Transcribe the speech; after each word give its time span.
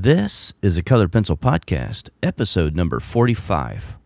This 0.00 0.54
is 0.62 0.78
a 0.78 0.82
Colored 0.84 1.10
Pencil 1.10 1.36
Podcast, 1.36 2.08
episode 2.22 2.76
number 2.76 3.00
45. 3.00 3.96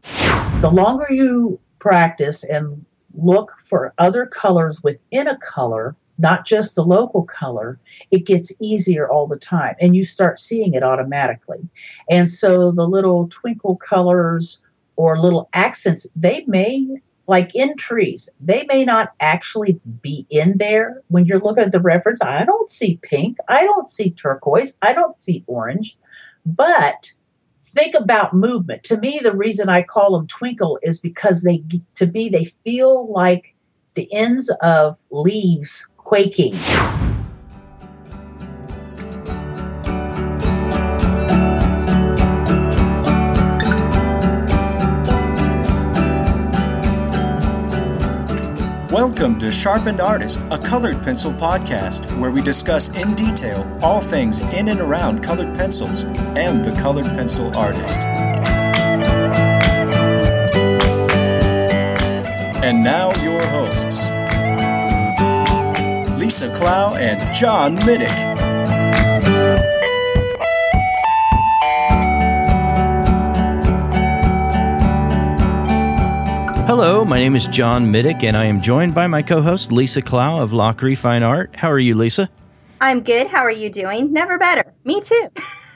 The 0.62 0.70
longer 0.70 1.08
you 1.10 1.60
practice 1.80 2.44
and 2.44 2.86
look 3.12 3.52
for 3.68 3.92
other 3.98 4.24
colors 4.24 4.82
within 4.82 5.28
a 5.28 5.36
color, 5.36 5.94
not 6.16 6.46
just 6.46 6.76
the 6.76 6.82
local 6.82 7.24
color, 7.24 7.78
it 8.10 8.24
gets 8.24 8.50
easier 8.58 9.06
all 9.06 9.26
the 9.26 9.36
time 9.36 9.74
and 9.82 9.94
you 9.94 10.06
start 10.06 10.40
seeing 10.40 10.72
it 10.72 10.82
automatically. 10.82 11.68
And 12.08 12.26
so 12.26 12.70
the 12.70 12.88
little 12.88 13.28
twinkle 13.28 13.76
colors 13.76 14.62
or 14.96 15.20
little 15.20 15.50
accents, 15.52 16.06
they 16.16 16.42
may, 16.46 17.02
like 17.26 17.54
in 17.54 17.76
trees, 17.76 18.28
they 18.40 18.64
may 18.68 18.84
not 18.84 19.12
actually 19.20 19.80
be 20.02 20.26
in 20.28 20.58
there 20.58 21.02
when 21.08 21.24
you're 21.24 21.40
looking 21.40 21.64
at 21.64 21.72
the 21.72 21.80
reference. 21.80 22.20
I 22.20 22.44
don't 22.44 22.70
see 22.70 22.98
pink, 23.02 23.38
I 23.48 23.64
don't 23.64 23.88
see 23.88 24.10
turquoise, 24.10 24.72
I 24.82 24.92
don't 24.92 25.16
see 25.16 25.44
orange, 25.46 25.96
but 26.44 27.12
think 27.62 27.94
about 27.94 28.34
movement. 28.34 28.84
To 28.84 28.96
me, 28.96 29.20
the 29.22 29.34
reason 29.34 29.68
I 29.68 29.82
call 29.82 30.16
them 30.16 30.26
twinkle 30.26 30.78
is 30.82 30.98
because 30.98 31.42
they, 31.42 31.62
to 31.96 32.06
me, 32.06 32.28
they 32.28 32.52
feel 32.64 33.10
like 33.10 33.54
the 33.94 34.12
ends 34.12 34.50
of 34.60 34.98
leaves 35.10 35.86
quaking. 35.96 36.54
Welcome 49.04 49.40
to 49.40 49.50
Sharpened 49.50 50.00
Artist, 50.00 50.38
a 50.52 50.58
colored 50.58 51.02
pencil 51.02 51.32
podcast 51.32 52.16
where 52.20 52.30
we 52.30 52.40
discuss 52.40 52.88
in 52.90 53.16
detail 53.16 53.66
all 53.82 54.00
things 54.00 54.38
in 54.38 54.68
and 54.68 54.78
around 54.78 55.24
colored 55.24 55.58
pencils 55.58 56.04
and 56.04 56.64
the 56.64 56.70
colored 56.80 57.06
pencil 57.06 57.52
artist. 57.56 57.98
And 62.62 62.84
now, 62.84 63.12
your 63.24 63.44
hosts 63.46 64.08
Lisa 66.20 66.54
Clough 66.54 66.94
and 66.94 67.34
John 67.34 67.76
Middick. 67.78 68.31
Hello, 76.74 77.04
my 77.04 77.18
name 77.18 77.36
is 77.36 77.46
John 77.48 77.92
Middick, 77.92 78.22
and 78.22 78.34
I 78.34 78.46
am 78.46 78.62
joined 78.62 78.94
by 78.94 79.06
my 79.06 79.20
co 79.20 79.42
host, 79.42 79.70
Lisa 79.70 80.00
Clough 80.00 80.40
of 80.40 80.52
Lachri 80.52 80.96
Fine 80.96 81.22
Art. 81.22 81.54
How 81.54 81.70
are 81.70 81.78
you, 81.78 81.94
Lisa? 81.94 82.30
I'm 82.80 83.02
good. 83.02 83.26
How 83.26 83.40
are 83.40 83.50
you 83.50 83.68
doing? 83.68 84.10
Never 84.10 84.38
better. 84.38 84.72
Me 84.82 84.98
too. 85.02 85.28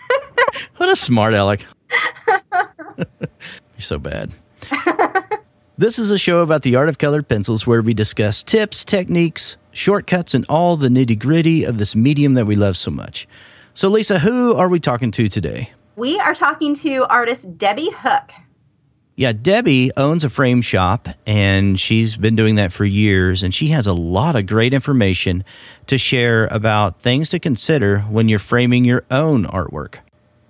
what 0.78 0.88
a 0.88 0.96
smart 0.96 1.34
aleck. 1.34 1.66
You're 2.96 3.06
so 3.78 3.98
bad. 3.98 4.32
this 5.76 5.98
is 5.98 6.10
a 6.10 6.16
show 6.16 6.38
about 6.38 6.62
the 6.62 6.76
art 6.76 6.88
of 6.88 6.96
colored 6.96 7.28
pencils 7.28 7.66
where 7.66 7.82
we 7.82 7.92
discuss 7.92 8.42
tips, 8.42 8.82
techniques, 8.82 9.58
shortcuts, 9.72 10.32
and 10.32 10.46
all 10.48 10.78
the 10.78 10.88
nitty 10.88 11.18
gritty 11.18 11.62
of 11.62 11.76
this 11.76 11.94
medium 11.94 12.32
that 12.32 12.46
we 12.46 12.56
love 12.56 12.74
so 12.74 12.90
much. 12.90 13.28
So, 13.74 13.90
Lisa, 13.90 14.20
who 14.20 14.54
are 14.54 14.70
we 14.70 14.80
talking 14.80 15.10
to 15.10 15.28
today? 15.28 15.72
We 15.96 16.18
are 16.20 16.34
talking 16.34 16.74
to 16.76 17.04
artist 17.10 17.58
Debbie 17.58 17.90
Hook. 17.92 18.30
Yeah, 19.18 19.32
Debbie 19.32 19.90
owns 19.96 20.24
a 20.24 20.28
frame 20.28 20.60
shop 20.60 21.08
and 21.26 21.80
she's 21.80 22.16
been 22.16 22.36
doing 22.36 22.56
that 22.56 22.70
for 22.70 22.84
years. 22.84 23.42
And 23.42 23.54
she 23.54 23.68
has 23.68 23.86
a 23.86 23.94
lot 23.94 24.36
of 24.36 24.44
great 24.44 24.74
information 24.74 25.42
to 25.86 25.96
share 25.96 26.48
about 26.48 27.00
things 27.00 27.30
to 27.30 27.38
consider 27.38 28.00
when 28.00 28.28
you're 28.28 28.38
framing 28.38 28.84
your 28.84 29.06
own 29.10 29.46
artwork. 29.46 30.00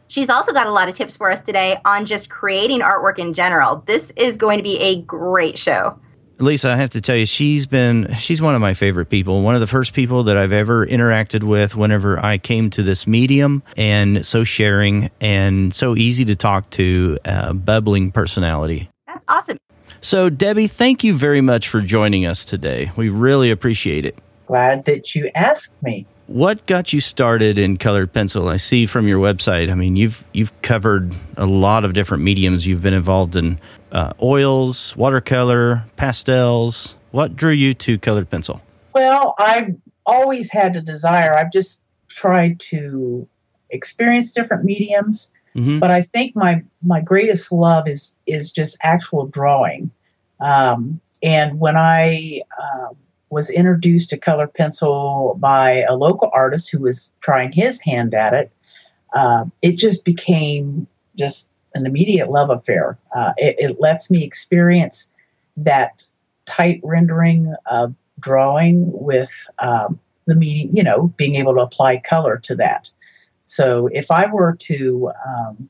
She's 0.09 0.29
also 0.29 0.53
got 0.53 0.67
a 0.67 0.73
lot 0.73 0.89
of 0.89 0.97
tips 0.97 1.17
for 1.17 1.31
us 1.31 1.41
today 1.41 1.79
on 1.85 2.07
just 2.07 2.29
creating 2.29 2.81
artwork 2.81 3.21
in 3.21 3.35
general. 3.35 3.85
This 3.87 4.13
is 4.17 4.37
going 4.37 4.57
to 4.57 4.65
be 4.65 4.79
a 4.81 5.01
great 5.03 5.57
show. 5.57 5.97
Lisa, 6.39 6.71
I 6.71 6.77
have 6.77 6.91
to 6.91 7.01
tell 7.01 7.17
you, 7.17 7.25
she's 7.25 7.65
been 7.65 8.15
she's 8.19 8.43
one 8.43 8.55
of 8.55 8.61
my 8.61 8.75
favorite 8.75 9.07
people. 9.07 9.43
One 9.43 9.55
of 9.55 9.63
the 9.63 9.67
first 9.67 9.95
people 9.95 10.25
that 10.25 10.37
I've 10.37 10.53
ever 10.53 10.87
interacted 10.87 11.43
with 11.43 11.75
whenever 11.75 12.23
I 12.23 12.37
came 12.37 12.69
to 12.71 12.83
this 12.83 13.07
medium, 13.07 13.63
and 13.77 14.25
so 14.25 14.45
sharing 14.45 15.11
and 15.21 15.75
so 15.75 15.97
easy 15.97 16.27
to 16.27 16.37
talk 16.37 16.69
to, 16.71 17.19
uh, 17.25 17.55
bubbling 17.55 18.13
personality. 18.13 18.91
That's 19.07 19.25
awesome. 19.29 19.59
So, 20.03 20.29
Debbie, 20.29 20.67
thank 20.67 21.03
you 21.03 21.17
very 21.17 21.41
much 21.41 21.69
for 21.69 21.81
joining 21.81 22.27
us 22.27 22.45
today. 22.45 22.93
We 22.97 23.09
really 23.09 23.51
appreciate 23.51 24.05
it. 24.05 24.19
Glad 24.47 24.85
that 24.85 25.15
you 25.15 25.31
asked 25.35 25.73
me. 25.83 26.07
What 26.27 26.67
got 26.67 26.93
you 26.93 27.01
started 27.01 27.59
in 27.59 27.79
colored 27.79 28.13
pencil? 28.13 28.49
I 28.49 28.59
see 28.59 28.85
from 28.87 29.09
your 29.09 29.21
website. 29.21 29.71
I 29.71 29.75
mean, 29.75 29.97
you've 29.97 30.23
you've 30.33 30.53
covered 30.63 31.15
a 31.37 31.47
lot 31.47 31.85
of 31.85 31.95
different 31.95 32.25
mediums. 32.25 32.67
You've 32.67 32.83
been 32.83 32.95
involved 32.95 33.37
in 33.37 33.59
uh, 33.93 34.13
oils, 34.23 34.97
watercolor, 34.97 35.85
pastels. 35.97 36.97
What 37.11 37.37
drew 37.37 37.53
you 37.53 37.75
to 37.75 37.99
colored 37.99 38.31
pencil? 38.31 38.61
Well, 38.95 39.35
I've 39.39 39.77
always 40.05 40.51
had 40.51 40.77
a 40.77 40.81
desire. 40.81 41.35
I've 41.35 41.53
just 41.53 41.83
tried 42.09 42.61
to 42.61 43.29
experience 43.71 44.33
different 44.33 44.65
mediums, 44.65 45.31
mm-hmm. 45.55 45.79
but 45.79 45.91
I 45.91 46.03
think 46.03 46.37
my 46.37 46.63
my 46.83 47.01
greatest 47.01 47.53
love 47.53 47.89
is 47.89 48.13
is 48.27 48.51
just 48.51 48.77
actual 48.83 49.27
drawing. 49.27 49.91
Um, 50.41 51.01
and 51.23 51.59
when 51.59 51.77
I 51.77 52.43
uh, 52.57 52.89
was 53.31 53.51
introduced 53.51 54.11
to 54.11 54.19
colored 54.19 54.55
pencil 54.55 55.37
by 55.39 55.83
a 55.83 55.95
local 55.95 56.31
artist 56.33 56.71
who 56.71 56.81
was 56.81 57.11
trying 57.21 57.53
his 57.53 57.81
hand 57.81 58.15
at 58.15 58.35
it, 58.35 58.53
uh, 59.15 59.47
it 59.63 59.77
just 59.77 60.05
became 60.05 60.87
just 61.17 61.49
an 61.77 61.87
immediate 61.87 62.31
love 62.31 62.51
affair. 62.51 62.99
Uh, 63.15 63.33
it, 63.37 63.57
it, 63.59 63.81
lets 63.81 64.11
me 64.11 64.25
experience 64.25 65.09
that 65.57 66.03
tight 66.47 66.81
rendering 66.83 67.55
of 67.67 67.95
drawing 68.19 68.91
with 68.93 69.31
um, 69.59 70.01
the 70.27 70.35
meaning, 70.35 70.75
you 70.77 70.83
know, 70.83 71.09
being 71.17 71.37
able 71.37 71.55
to 71.55 71.61
apply 71.61 71.99
color 71.99 72.39
to 72.39 72.55
that. 72.57 72.91
So 73.47 73.89
if 73.89 74.11
I 74.11 74.27
were 74.27 74.57
to 74.61 75.13
um, 75.27 75.69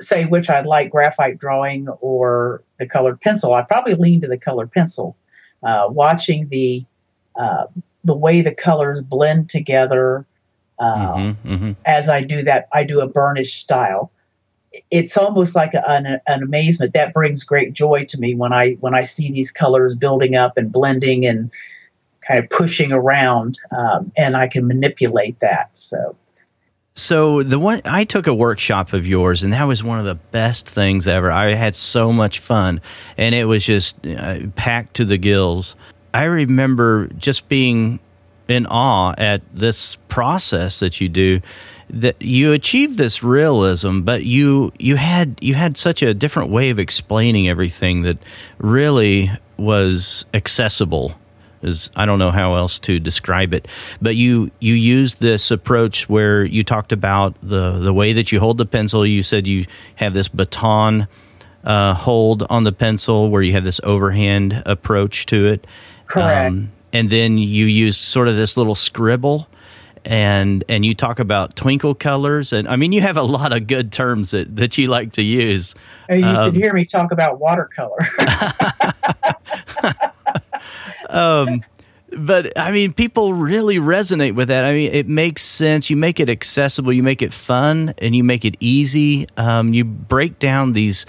say 0.00 0.24
which 0.24 0.50
I'd 0.50 0.66
like, 0.66 0.90
graphite 0.90 1.38
drawing 1.38 1.88
or 1.88 2.62
the 2.78 2.86
colored 2.86 3.20
pencil, 3.20 3.54
I'd 3.54 3.68
probably 3.68 3.94
lean 3.94 4.20
to 4.22 4.28
the 4.28 4.38
colored 4.38 4.72
pencil. 4.72 5.16
Uh, 5.62 5.86
watching 5.88 6.48
the 6.48 6.84
uh, 7.36 7.64
the 8.04 8.14
way 8.14 8.42
the 8.42 8.54
colors 8.54 9.00
blend 9.00 9.48
together. 9.48 10.26
mm-hmm, 11.16 11.54
mm-hmm. 11.54 11.72
As 11.86 12.08
I 12.08 12.20
do 12.20 12.42
that, 12.42 12.68
I 12.72 12.84
do 12.84 13.00
a 13.00 13.06
burnish 13.06 13.54
style 13.54 14.12
it's 14.90 15.16
almost 15.16 15.54
like 15.54 15.72
an, 15.74 16.20
an, 16.26 16.42
amazement 16.42 16.92
that 16.94 17.12
brings 17.12 17.44
great 17.44 17.72
joy 17.72 18.04
to 18.06 18.18
me 18.18 18.34
when 18.34 18.52
I 18.52 18.72
when 18.74 18.94
I 18.94 19.02
see 19.02 19.30
these 19.30 19.50
colors 19.50 19.94
building 19.94 20.34
up 20.34 20.56
and 20.56 20.70
blending 20.70 21.26
and 21.26 21.50
kind 22.26 22.42
of 22.42 22.48
pushing 22.50 22.92
around, 22.92 23.58
um, 23.70 24.12
and 24.16 24.36
I 24.36 24.48
can 24.48 24.66
manipulate 24.66 25.38
that. 25.40 25.70
So. 25.74 26.16
So 26.96 27.42
the 27.42 27.58
one 27.58 27.82
I 27.84 28.04
took 28.04 28.28
a 28.28 28.34
workshop 28.34 28.92
of 28.92 29.04
yours, 29.04 29.42
and 29.42 29.52
that 29.52 29.64
was 29.64 29.82
one 29.82 29.98
of 29.98 30.04
the 30.04 30.14
best 30.14 30.68
things 30.68 31.08
ever. 31.08 31.28
I 31.28 31.54
had 31.54 31.74
so 31.74 32.12
much 32.12 32.38
fun, 32.38 32.80
and 33.18 33.34
it 33.34 33.46
was 33.46 33.64
just 33.64 34.06
uh, 34.06 34.46
packed 34.54 34.94
to 34.94 35.04
the 35.04 35.18
gills. 35.18 35.74
I 36.12 36.24
remember 36.24 37.08
just 37.18 37.48
being 37.48 37.98
in 38.46 38.66
awe 38.66 39.14
at 39.18 39.42
this 39.52 39.96
process 40.08 40.78
that 40.80 41.00
you 41.00 41.08
do 41.08 41.40
that 41.90 42.20
you 42.20 42.52
achieved 42.52 42.98
this 42.98 43.22
realism, 43.22 44.00
but 44.00 44.24
you 44.24 44.72
you 44.78 44.96
had 44.96 45.38
you 45.40 45.54
had 45.54 45.76
such 45.76 46.02
a 46.02 46.14
different 46.14 46.50
way 46.50 46.70
of 46.70 46.78
explaining 46.78 47.48
everything 47.48 48.02
that 48.02 48.18
really 48.58 49.30
was 49.56 50.26
accessible. 50.34 51.14
Is 51.62 51.90
I 51.96 52.04
don't 52.04 52.18
know 52.18 52.30
how 52.30 52.56
else 52.56 52.78
to 52.80 52.98
describe 52.98 53.54
it, 53.54 53.68
but 54.00 54.16
you 54.16 54.50
you 54.60 54.74
used 54.74 55.20
this 55.20 55.50
approach 55.50 56.08
where 56.08 56.44
you 56.44 56.62
talked 56.62 56.92
about 56.92 57.34
the 57.42 57.78
the 57.78 57.92
way 57.92 58.12
that 58.12 58.32
you 58.32 58.40
hold 58.40 58.58
the 58.58 58.66
pencil. 58.66 59.06
You 59.06 59.22
said 59.22 59.46
you 59.46 59.66
have 59.96 60.14
this 60.14 60.28
baton 60.28 61.08
uh, 61.64 61.94
hold 61.94 62.44
on 62.50 62.64
the 62.64 62.72
pencil 62.72 63.30
where 63.30 63.42
you 63.42 63.52
have 63.52 63.64
this 63.64 63.80
overhand 63.82 64.62
approach 64.66 65.26
to 65.26 65.46
it. 65.46 65.66
Correct. 66.06 66.48
Um, 66.48 66.72
and 66.92 67.10
then 67.10 67.38
you 67.38 67.66
used 67.66 68.02
sort 68.02 68.28
of 68.28 68.36
this 68.36 68.56
little 68.56 68.74
scribble 68.74 69.48
and 70.04 70.64
and 70.68 70.84
you 70.84 70.94
talk 70.94 71.18
about 71.18 71.56
twinkle 71.56 71.94
colors 71.94 72.52
and 72.52 72.68
i 72.68 72.76
mean 72.76 72.92
you 72.92 73.00
have 73.00 73.16
a 73.16 73.22
lot 73.22 73.52
of 73.52 73.66
good 73.66 73.90
terms 73.92 74.32
that, 74.32 74.54
that 74.56 74.76
you 74.78 74.86
like 74.86 75.12
to 75.12 75.22
use. 75.22 75.74
You 76.10 76.24
um, 76.24 76.52
could 76.52 76.60
hear 76.60 76.72
me 76.72 76.84
talk 76.84 77.12
about 77.12 77.38
watercolor. 77.40 78.08
Um, 81.10 81.62
but 82.16 82.58
i 82.58 82.72
mean 82.72 82.92
people 82.92 83.34
really 83.34 83.76
resonate 83.76 84.34
with 84.34 84.48
that. 84.48 84.64
I 84.64 84.72
mean 84.72 84.92
it 84.92 85.06
makes 85.06 85.42
sense. 85.42 85.90
You 85.90 85.96
make 85.96 86.18
it 86.18 86.28
accessible 86.28 86.92
you 86.92 87.04
make 87.04 87.22
it 87.22 87.32
fun 87.32 87.94
and 87.98 88.16
you 88.16 88.24
make 88.24 88.44
it 88.44 88.56
easy. 88.58 89.28
Um, 89.36 89.72
you 89.72 89.84
break 89.84 90.38
down 90.38 90.72
these 90.72 91.06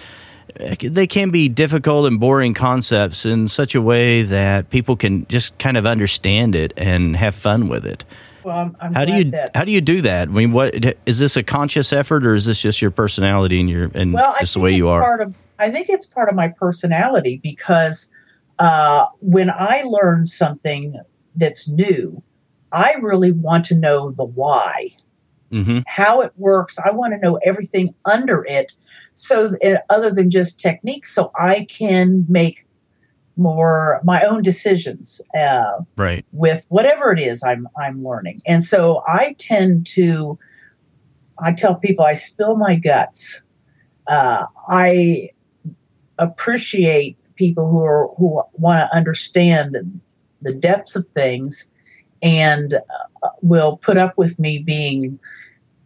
they 0.80 1.07
can 1.07 1.31
be 1.31 1.50
difficult 1.50 2.07
and 2.07 2.19
boring 2.19 2.53
concepts 2.53 3.25
in 3.25 3.48
such 3.48 3.75
a 3.75 3.81
way 3.81 4.24
that 4.24 4.69
people 4.69 4.95
can 4.95 5.25
just 5.27 5.57
kind 5.57 5.75
of 5.75 5.86
understand 5.86 6.56
it 6.56 6.71
and 6.77 7.15
have 7.15 7.36
fun 7.36 7.68
with 7.68 7.86
it 7.86 8.06
Well, 8.45 8.56
I'm, 8.56 8.77
I'm 8.80 8.94
how 8.94 9.06
do 9.06 9.13
you 9.13 9.31
that. 9.31 9.56
how 9.56 9.63
do 9.63 9.71
you 9.71 9.81
do 9.81 10.01
that? 10.03 10.27
I 10.27 10.31
mean, 10.31 10.51
what 10.51 10.75
is 11.07 11.18
this 11.18 11.36
a 11.36 11.42
conscious 11.42 11.92
effort, 11.92 12.27
or 12.27 12.36
is 12.36 12.45
this 12.45 12.62
just 12.62 12.80
your 12.80 12.92
personality 12.92 13.59
and 13.59 13.68
your 13.68 13.89
and 13.95 14.13
well, 14.13 14.36
just 14.39 14.53
the 14.53 14.59
way 14.59 14.71
you 14.71 14.88
are? 14.88 15.01
Part 15.01 15.21
of, 15.21 15.36
I 15.57 15.71
think 15.71 15.89
it's 15.89 16.06
part 16.06 16.30
of 16.30 16.36
my 16.36 16.50
personality 16.50 17.39
because 17.42 18.07
uh, 18.59 19.07
when 19.19 19.50
I 19.50 19.81
learn 19.88 20.27
something 20.27 21.01
that's 21.36 21.68
new, 21.68 22.21
I 22.71 22.94
really 23.01 23.31
want 23.31 23.65
to 23.65 23.75
know 23.75 24.12
the 24.12 24.25
why, 24.25 24.91
mm-hmm. 25.51 25.80
how 25.88 26.21
it 26.21 26.31
works. 26.38 26.77
I 26.77 26.91
want 26.91 27.13
to 27.13 27.18
know 27.18 27.39
everything 27.44 27.95
under 28.06 28.45
it, 28.45 28.74
so 29.15 29.56
uh, 29.65 29.77
other 29.89 30.12
than 30.12 30.30
just 30.30 30.59
techniques, 30.59 31.15
so 31.15 31.31
I 31.36 31.65
can 31.68 32.27
make 32.30 32.64
more 33.38 34.00
my 34.04 34.22
own 34.24 34.42
decisions 34.42 35.22
uh, 35.38 35.80
right. 35.98 36.26
with 36.32 36.66
whatever 36.70 37.12
it 37.12 37.20
is 37.20 37.44
i'm 37.44 37.68
i'm 37.78 38.04
learning. 38.04 38.42
And 38.46 38.64
so 38.64 39.04
i 39.08 39.36
tend 39.38 39.88
to 39.88 40.40
i 41.38 41.52
tell 41.52 41.76
people 41.76 42.06
i 42.06 42.16
spill 42.16 42.56
my 42.56 42.76
guts. 42.76 43.42
Uh, 44.08 44.46
i 44.70 45.30
appreciate 46.18 47.18
people 47.36 47.70
who 47.70 47.84
are 47.84 48.08
who 48.18 48.42
want 48.54 48.80
to 48.80 48.96
understand 48.96 50.02
the 50.42 50.54
depths 50.54 50.96
of 50.96 51.06
things 51.10 51.66
and 52.22 52.74
uh, 52.74 53.30
will 53.42 53.78
put 53.78 53.98
up 53.98 54.18
with 54.18 54.40
me 54.40 54.60
being 54.60 55.20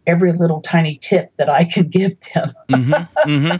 every 0.06 0.32
little 0.32 0.60
tiny 0.60 0.96
tip 0.96 1.32
that 1.36 1.48
i 1.48 1.64
can 1.64 1.88
give 1.98 2.12
them. 2.34 2.52
Mm-hmm, 2.68 3.28
mm-hmm. 3.30 3.56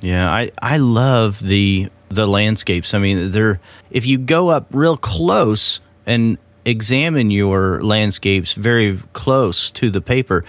yeah 0.00 0.32
i 0.32 0.50
i 0.60 0.78
love 0.78 1.38
the 1.40 1.88
the 2.14 2.26
landscapes. 2.26 2.94
I 2.94 2.98
mean, 2.98 3.30
they're 3.30 3.60
if 3.90 4.06
you 4.06 4.18
go 4.18 4.48
up 4.48 4.66
real 4.70 4.96
close 4.96 5.80
and 6.06 6.38
examine 6.64 7.30
your 7.30 7.82
landscapes 7.82 8.54
very 8.54 8.98
close 9.12 9.70
to 9.72 9.90
the 9.90 10.00
paper, 10.00 10.44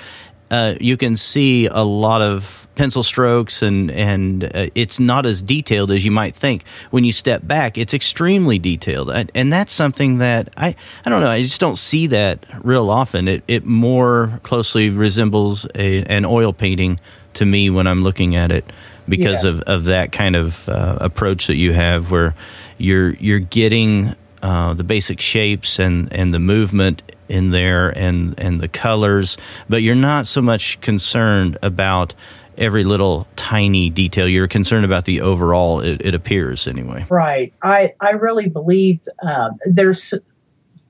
uh, 0.52 0.76
you 0.80 0.98
can 0.98 1.18
see 1.18 1.68
a 1.68 1.84
lot 1.84 2.22
of 2.22 2.68
pencil 2.76 3.04
strokes 3.04 3.62
and 3.62 3.92
and 3.92 4.44
uh, 4.56 4.68
it's 4.74 5.00
not 5.00 5.28
as 5.28 5.42
detailed 5.42 5.92
as 5.92 6.04
you 6.04 6.12
might 6.12 6.36
think. 6.36 6.66
When 6.90 7.04
you 7.04 7.12
step 7.12 7.46
back 7.46 7.78
it's 7.78 7.94
extremely 7.94 8.58
detailed. 8.58 9.10
And, 9.12 9.32
and 9.36 9.54
that's 9.54 9.72
something 9.72 10.18
that 10.18 10.50
i 10.58 10.76
i 11.06 11.10
don't 11.10 11.22
know. 11.22 11.30
I 11.30 11.44
just 11.44 11.62
don't 11.62 11.78
see 11.78 12.08
that 12.08 12.46
real 12.64 12.90
often. 12.90 13.28
It 13.28 13.44
it 13.48 13.66
more 13.66 14.40
closely 14.44 14.90
resembles 14.90 15.68
a, 15.76 16.04
an 16.06 16.26
oil 16.26 16.52
painting 16.52 17.00
to 17.34 17.46
me 17.46 17.70
when 17.70 17.88
i'm 17.88 18.04
looking 18.04 18.36
at 18.36 18.52
it 18.52 18.72
because 19.08 19.44
yeah. 19.44 19.52
of, 19.52 19.62
of 19.62 19.84
that 19.86 20.12
kind 20.12 20.36
of 20.36 20.68
uh, 20.70 20.98
approach 21.02 21.48
that 21.48 21.56
you 21.56 21.74
have 21.74 22.12
where 22.12 22.36
you're 22.78 23.14
you're 23.16 23.40
getting 23.40 24.16
uh, 24.44 24.74
the 24.74 24.84
basic 24.84 25.22
shapes 25.22 25.80
and, 25.80 26.12
and 26.12 26.34
the 26.34 26.40
movement 26.40 27.02
in 27.30 27.52
there 27.52 27.98
and, 27.98 28.38
and 28.38 28.60
the 28.60 28.68
colors, 28.68 29.38
but 29.70 29.82
you're 29.82 29.96
not 29.96 30.28
so 30.28 30.42
much 30.42 30.80
concerned 30.82 31.58
about 31.64 32.14
every 32.58 32.84
little 32.84 33.26
tiny 33.38 33.90
detail. 33.90 34.28
You're 34.28 34.50
concerned 34.50 34.84
about 34.84 35.06
the 35.06 35.22
overall, 35.22 35.80
it, 35.80 36.02
it 36.06 36.14
appears 36.14 36.68
anyway. 36.68 37.06
Right. 37.10 37.54
I, 37.64 37.94
I 38.02 38.12
really 38.12 38.50
believe 38.50 39.00
um, 39.24 39.58
there's, 39.66 40.14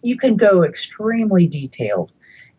you 0.02 0.18
can 0.18 0.36
go 0.36 0.64
extremely 0.64 1.46
detailed 1.46 2.12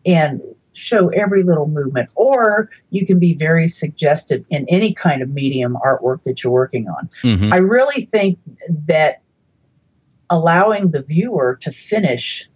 and 0.05 0.41
show 0.75 1.09
every 1.09 1.43
little 1.43 1.67
movement, 1.67 2.11
or 2.15 2.69
you 2.89 3.05
can 3.05 3.19
be 3.19 3.33
very 3.33 3.67
suggestive 3.67 4.45
in 4.49 4.65
any 4.69 4.93
kind 4.93 5.21
of 5.21 5.29
medium 5.29 5.77
artwork 5.83 6.23
that 6.23 6.43
you're 6.43 6.53
working 6.53 6.87
on. 6.87 7.09
Mm-hmm. 7.23 7.53
I 7.53 7.57
really 7.57 8.05
think 8.05 8.39
that 8.87 9.21
allowing 10.29 10.91
the 10.91 11.01
viewer 11.01 11.57
to 11.61 11.71
finish 11.71 12.49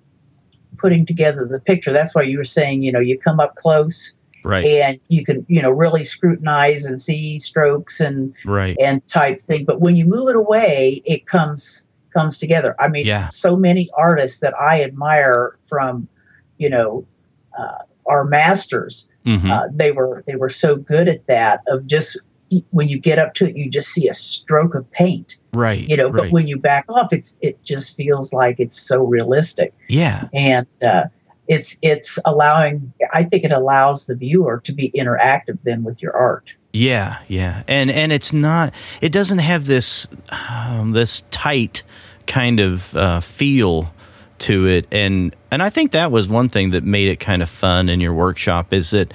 putting 0.77 1.06
together 1.06 1.45
the 1.45 1.60
picture, 1.60 1.92
that's 1.92 2.16
why 2.16 2.24
you 2.24 2.38
were 2.38 2.44
saying, 2.44 2.83
you 2.83 2.92
know, 2.92 3.00
you 3.00 3.18
come 3.18 3.39
up 3.39 3.56
close. 3.56 4.13
Right. 4.42 4.66
And 4.66 5.00
you 5.10 5.25
can, 5.25 5.45
you 5.50 5.62
know, 5.62 5.69
really 5.69 6.06
scrutinize 6.06 6.86
and 6.86 7.01
see 7.01 7.39
strokes 7.39 8.00
and 8.00 8.33
right. 8.45 8.77
and 8.80 9.06
type 9.06 9.42
thing. 9.42 9.66
But 9.66 9.81
when 9.81 9.98
you 9.98 10.06
move 10.06 10.30
it 10.30 10.38
away, 10.38 11.01
it 11.06 11.27
comes 11.27 11.86
comes 12.13 12.39
together. 12.39 12.74
I 12.80 12.88
mean, 12.88 13.06
yeah. 13.06 13.30
so 13.30 13.57
many 13.57 13.89
artists 13.94 14.39
that 14.39 14.54
I 14.57 14.83
admire 14.83 15.57
from, 15.68 16.07
you 16.57 16.69
know, 16.69 17.06
uh, 17.57 17.83
our 18.09 18.25
masters. 18.25 19.07
Mm-hmm. 19.25 19.51
Uh, 19.51 19.67
they 19.71 19.91
were 19.91 20.23
they 20.27 20.35
were 20.35 20.50
so 20.50 20.75
good 20.75 21.07
at 21.07 21.27
that 21.27 21.61
of 21.67 21.85
just 21.85 22.17
when 22.71 22.88
you 22.88 23.00
get 23.00 23.19
up 23.19 23.35
to 23.35 23.47
it, 23.47 23.56
you 23.56 23.69
just 23.69 23.89
see 23.89 24.07
a 24.07 24.13
stroke 24.13 24.75
of 24.75 24.89
paint, 24.91 25.38
right? 25.53 25.88
You 25.88 25.97
know, 25.97 26.09
right. 26.09 26.23
but 26.23 26.31
when 26.31 26.47
you 26.47 26.57
back 26.57 26.85
off, 26.89 27.13
it's 27.13 27.38
it 27.41 27.63
just 27.63 27.95
feels 27.95 28.33
like 28.33 28.59
it's 28.59 28.81
so 28.81 29.03
realistic. 29.03 29.73
Yeah, 29.88 30.27
and 30.33 30.67
uh, 30.81 31.06
it's 31.47 31.75
it's 31.81 32.17
allowing. 32.25 32.94
I 33.13 33.23
think 33.23 33.44
it 33.44 33.53
allows 33.53 34.06
the 34.06 34.15
viewer 34.15 34.61
to 34.65 34.71
be 34.71 34.91
interactive 34.91 35.61
then 35.61 35.83
with 35.83 36.01
your 36.01 36.15
art. 36.15 36.51
Yeah, 36.73 37.19
yeah, 37.27 37.63
and 37.67 37.91
and 37.91 38.11
it's 38.11 38.33
not. 38.33 38.73
It 39.01 39.11
doesn't 39.11 39.39
have 39.39 39.65
this 39.65 40.07
um, 40.29 40.91
this 40.91 41.23
tight 41.31 41.83
kind 42.25 42.59
of 42.59 42.95
uh, 42.95 43.19
feel 43.19 43.91
to 44.41 44.68
it. 44.68 44.88
And 44.91 45.36
and 45.51 45.63
I 45.63 45.69
think 45.69 45.91
that 45.91 46.12
was 46.12 46.27
one 46.27 46.50
thing 46.50 46.71
that 46.71 46.83
made 46.83 47.07
it 47.07 47.19
kind 47.19 47.41
of 47.41 47.50
fun 47.50 47.89
in 47.89 48.01
your 48.01 48.13
workshop 48.13 48.74
is 48.74 48.91
that 48.91 49.13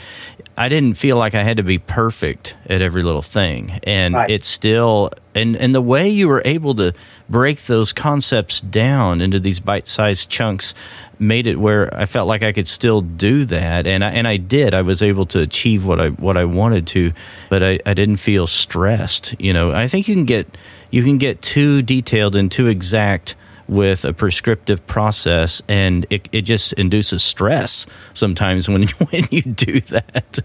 I 0.57 0.69
didn't 0.69 0.95
feel 0.95 1.17
like 1.17 1.35
I 1.35 1.43
had 1.43 1.57
to 1.57 1.63
be 1.63 1.79
perfect 1.79 2.57
at 2.67 2.81
every 2.81 3.03
little 3.03 3.23
thing. 3.23 3.79
And 3.85 4.15
right. 4.15 4.31
it's 4.31 4.49
still 4.49 5.11
and 5.35 5.57
and 5.57 5.75
the 5.75 5.81
way 5.81 6.09
you 6.09 6.29
were 6.29 6.43
able 6.45 6.75
to 6.77 6.93
break 7.29 7.67
those 7.67 7.93
concepts 7.93 8.61
down 8.61 9.21
into 9.21 9.41
these 9.41 9.61
bite-sized 9.61 10.29
chunks 10.29 10.75
made 11.19 11.47
it 11.47 11.59
where 11.59 11.93
I 11.95 12.07
felt 12.07 12.29
like 12.29 12.43
I 12.43 12.53
could 12.53 12.69
still 12.69 13.01
do 13.01 13.45
that. 13.47 13.87
And 13.87 14.05
I 14.05 14.11
and 14.11 14.29
I 14.29 14.37
did. 14.37 14.75
I 14.75 14.83
was 14.83 15.03
able 15.03 15.27
to 15.27 15.41
achieve 15.41 15.87
what 15.87 16.01
I 16.01 16.09
what 16.11 16.37
I 16.37 16.45
wanted 16.45 16.87
to 16.89 17.13
but 17.49 17.63
I, 17.63 17.81
I 17.87 17.95
didn't 17.95 18.17
feel 18.19 18.47
stressed 18.47 19.35
you 19.41 19.53
know. 19.53 19.73
I 19.73 19.89
think 19.89 20.09
you 20.09 20.15
can 20.15 20.25
get 20.25 20.57
you 20.91 21.03
can 21.03 21.19
get 21.19 21.43
too 21.43 21.83
detailed 21.83 22.37
and 22.37 22.51
too 22.51 22.69
exact 22.69 23.35
with 23.69 24.05
a 24.05 24.13
prescriptive 24.13 24.87
process 24.87 25.63
and 25.69 26.07
it, 26.11 26.29
it 26.33 26.43
just 26.43 26.73
induces 26.75 27.23
stress 27.23 27.87
sometimes 28.13 28.69
when, 28.69 28.83
when 29.11 29.29
you 29.31 29.43
do 29.43 29.81
that. 29.81 30.39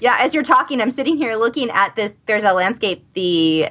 Yeah, 0.00 0.16
as 0.20 0.34
you're 0.34 0.44
talking, 0.44 0.80
I'm 0.80 0.90
sitting 0.90 1.16
here 1.16 1.34
looking 1.36 1.70
at 1.70 1.96
this. 1.96 2.14
There's 2.26 2.44
a 2.44 2.52
landscape, 2.52 3.04
the 3.14 3.68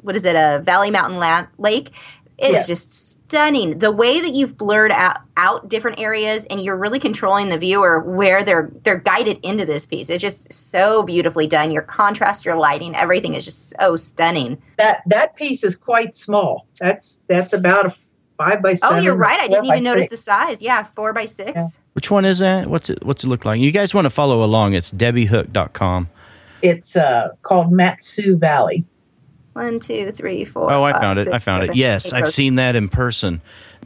what 0.00 0.16
is 0.16 0.24
it, 0.24 0.36
a 0.36 0.62
Valley 0.64 0.90
Mountain 0.90 1.20
Lake. 1.58 1.90
It 2.40 2.52
yeah. 2.52 2.60
is 2.60 2.66
just 2.66 3.12
stunning. 3.12 3.78
The 3.78 3.92
way 3.92 4.20
that 4.20 4.32
you've 4.32 4.56
blurred 4.56 4.92
out, 4.92 5.18
out 5.36 5.68
different 5.68 6.00
areas 6.00 6.46
and 6.46 6.60
you're 6.60 6.76
really 6.76 6.98
controlling 6.98 7.50
the 7.50 7.58
viewer 7.58 8.00
where 8.00 8.42
they're 8.42 8.70
they're 8.82 8.98
guided 8.98 9.38
into 9.44 9.66
this 9.66 9.84
piece. 9.84 10.08
It's 10.08 10.22
just 10.22 10.50
so 10.52 11.02
beautifully 11.02 11.46
done. 11.46 11.70
Your 11.70 11.82
contrast, 11.82 12.44
your 12.46 12.56
lighting, 12.56 12.96
everything 12.96 13.34
is 13.34 13.44
just 13.44 13.74
so 13.78 13.96
stunning. 13.96 14.60
That 14.78 15.02
that 15.06 15.36
piece 15.36 15.62
is 15.62 15.76
quite 15.76 16.16
small. 16.16 16.66
That's 16.78 17.20
that's 17.28 17.52
about 17.52 17.86
a 17.86 17.94
five 18.38 18.62
by 18.62 18.74
seven. 18.74 18.98
Oh, 18.98 19.00
you're 19.02 19.14
right. 19.14 19.38
I 19.38 19.48
didn't 19.48 19.66
even 19.66 19.84
notice 19.84 20.04
six. 20.04 20.10
the 20.10 20.16
size. 20.16 20.62
Yeah, 20.62 20.82
four 20.82 21.12
by 21.12 21.26
six. 21.26 21.52
Yeah. 21.54 21.66
Which 21.92 22.10
one 22.10 22.24
is 22.24 22.38
that? 22.38 22.68
What's 22.68 22.88
it 22.88 23.04
what's 23.04 23.22
it 23.22 23.28
look 23.28 23.44
like? 23.44 23.60
You 23.60 23.70
guys 23.70 23.92
want 23.92 24.06
to 24.06 24.10
follow 24.10 24.42
along, 24.42 24.72
it's 24.72 24.90
debbiehook.com. 24.90 26.08
It's 26.62 26.96
uh, 26.96 27.28
called 27.42 27.72
Mat-Su 27.72 28.36
Valley. 28.36 28.84
One, 29.60 29.78
two, 29.78 30.10
three, 30.12 30.46
four. 30.46 30.72
Oh, 30.72 30.84
I 30.84 30.98
found 30.98 31.18
it. 31.18 31.28
I 31.28 31.38
found 31.38 31.64
seven, 31.64 31.76
it. 31.76 31.78
Yes, 31.78 32.14
I've 32.14 32.32
seen 32.32 32.54
that 32.54 32.76
in 32.76 32.88
person. 32.88 33.42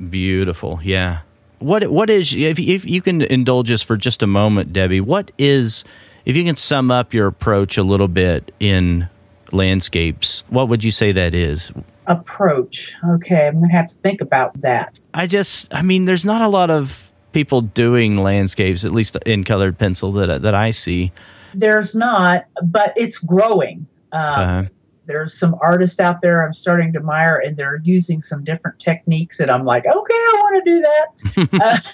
Beautiful. 0.08 0.78
Yeah. 0.84 1.22
What 1.58 1.90
what 1.90 2.08
is 2.10 2.32
if 2.32 2.60
if 2.60 2.88
you 2.88 3.02
can 3.02 3.22
indulge 3.22 3.72
us 3.72 3.82
for 3.82 3.96
just 3.96 4.22
a 4.22 4.28
moment, 4.28 4.72
Debbie? 4.72 5.00
What 5.00 5.32
is 5.36 5.82
if 6.24 6.36
you 6.36 6.44
can 6.44 6.54
sum 6.54 6.92
up 6.92 7.12
your 7.12 7.26
approach 7.26 7.76
a 7.76 7.82
little 7.82 8.06
bit 8.06 8.54
in 8.60 9.08
landscapes? 9.50 10.44
What 10.48 10.68
would 10.68 10.84
you 10.84 10.92
say 10.92 11.10
that 11.10 11.34
is? 11.34 11.72
Approach. 12.06 12.94
Okay, 13.16 13.48
I'm 13.48 13.54
gonna 13.54 13.72
have 13.72 13.88
to 13.88 13.96
think 13.96 14.20
about 14.20 14.60
that. 14.60 15.00
I 15.12 15.26
just, 15.26 15.74
I 15.74 15.82
mean, 15.82 16.04
there's 16.04 16.24
not 16.24 16.40
a 16.40 16.48
lot 16.48 16.70
of 16.70 17.10
people 17.32 17.62
doing 17.62 18.16
landscapes, 18.16 18.84
at 18.84 18.92
least 18.92 19.16
in 19.26 19.42
colored 19.42 19.76
pencil 19.76 20.12
that 20.12 20.42
that 20.42 20.54
I 20.54 20.70
see. 20.70 21.10
There's 21.52 21.96
not, 21.96 22.44
but 22.62 22.92
it's 22.94 23.18
growing. 23.18 23.88
Um, 24.12 24.20
uh-huh 24.22 24.64
there's 25.06 25.38
some 25.38 25.56
artists 25.60 26.00
out 26.00 26.22
there 26.22 26.44
I'm 26.44 26.52
starting 26.52 26.92
to 26.94 26.98
admire, 26.98 27.42
and 27.44 27.56
they're 27.56 27.80
using 27.82 28.20
some 28.22 28.44
different 28.44 28.78
techniques 28.78 29.38
that 29.38 29.50
I'm 29.50 29.64
like, 29.64 29.84
okay, 29.86 30.14
I 30.14 30.32
want 30.40 30.64
to 30.64 30.70
do 30.70 30.80
that. 30.80 31.84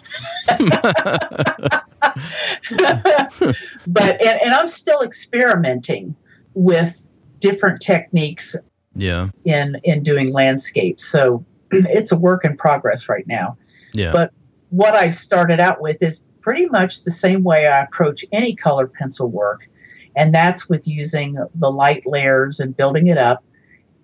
but 3.86 4.20
and, 4.24 4.40
and 4.42 4.54
I'm 4.54 4.68
still 4.68 5.02
experimenting 5.02 6.14
with 6.54 6.98
different 7.40 7.82
techniques. 7.82 8.56
Yeah. 8.94 9.28
In 9.44 9.80
in 9.84 10.02
doing 10.02 10.32
landscapes, 10.32 11.04
so 11.06 11.44
it's 11.70 12.12
a 12.12 12.16
work 12.16 12.44
in 12.44 12.56
progress 12.56 13.08
right 13.08 13.26
now. 13.26 13.56
Yeah. 13.92 14.12
But 14.12 14.32
what 14.70 14.94
I 14.94 15.10
started 15.10 15.60
out 15.60 15.80
with 15.80 15.98
is 16.00 16.20
pretty 16.40 16.66
much 16.66 17.04
the 17.04 17.10
same 17.10 17.42
way 17.42 17.66
I 17.66 17.82
approach 17.82 18.24
any 18.32 18.54
color 18.56 18.86
pencil 18.86 19.28
work 19.28 19.68
and 20.16 20.34
that's 20.34 20.68
with 20.68 20.86
using 20.86 21.36
the 21.54 21.70
light 21.70 22.02
layers 22.06 22.60
and 22.60 22.76
building 22.76 23.06
it 23.06 23.18
up 23.18 23.42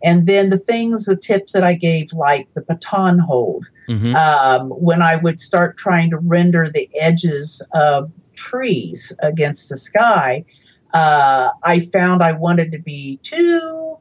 And 0.03 0.27
then 0.27 0.51
the 0.51 0.59
things, 0.59 1.07
the 1.07 1.17
tips 1.17 1.53
that 1.55 1.65
I 1.65 1.75
gave, 1.75 2.13
like 2.13 2.53
the 2.55 2.61
baton 2.61 3.19
hold, 3.19 3.67
mm-hmm. 3.89 4.15
um, 4.15 4.69
when 4.71 5.03
I 5.03 5.17
would 5.17 5.41
start 5.41 5.77
trying 5.77 6.11
to 6.11 6.19
render 6.19 6.71
the 6.71 6.89
edges 6.99 7.63
of 7.73 8.13
trees 8.35 9.13
against 9.21 9.69
the 9.69 9.77
sky, 9.77 10.45
uh, 10.93 11.51
I 11.63 11.81
found 11.81 12.23
I 12.23 12.33
wanted 12.33 12.73
to 12.73 12.79
be 12.79 13.19
too 13.23 13.99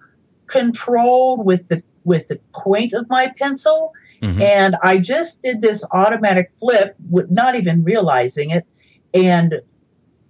controlled 0.48 1.46
with 1.46 1.68
the 1.68 1.82
with 2.04 2.28
the 2.28 2.40
point 2.54 2.94
of 2.94 3.10
my 3.10 3.32
pencil. 3.38 3.94
Mm-hmm. 4.22 4.42
And 4.42 4.76
I 4.82 5.00
just 5.00 5.42
did 5.42 5.62
this 5.62 5.84
automatic 5.92 6.52
flip, 6.60 6.96
with 7.10 7.32
not 7.32 7.56
even 7.56 7.84
realizing 7.84 8.52
it, 8.52 8.66
and 9.14 9.62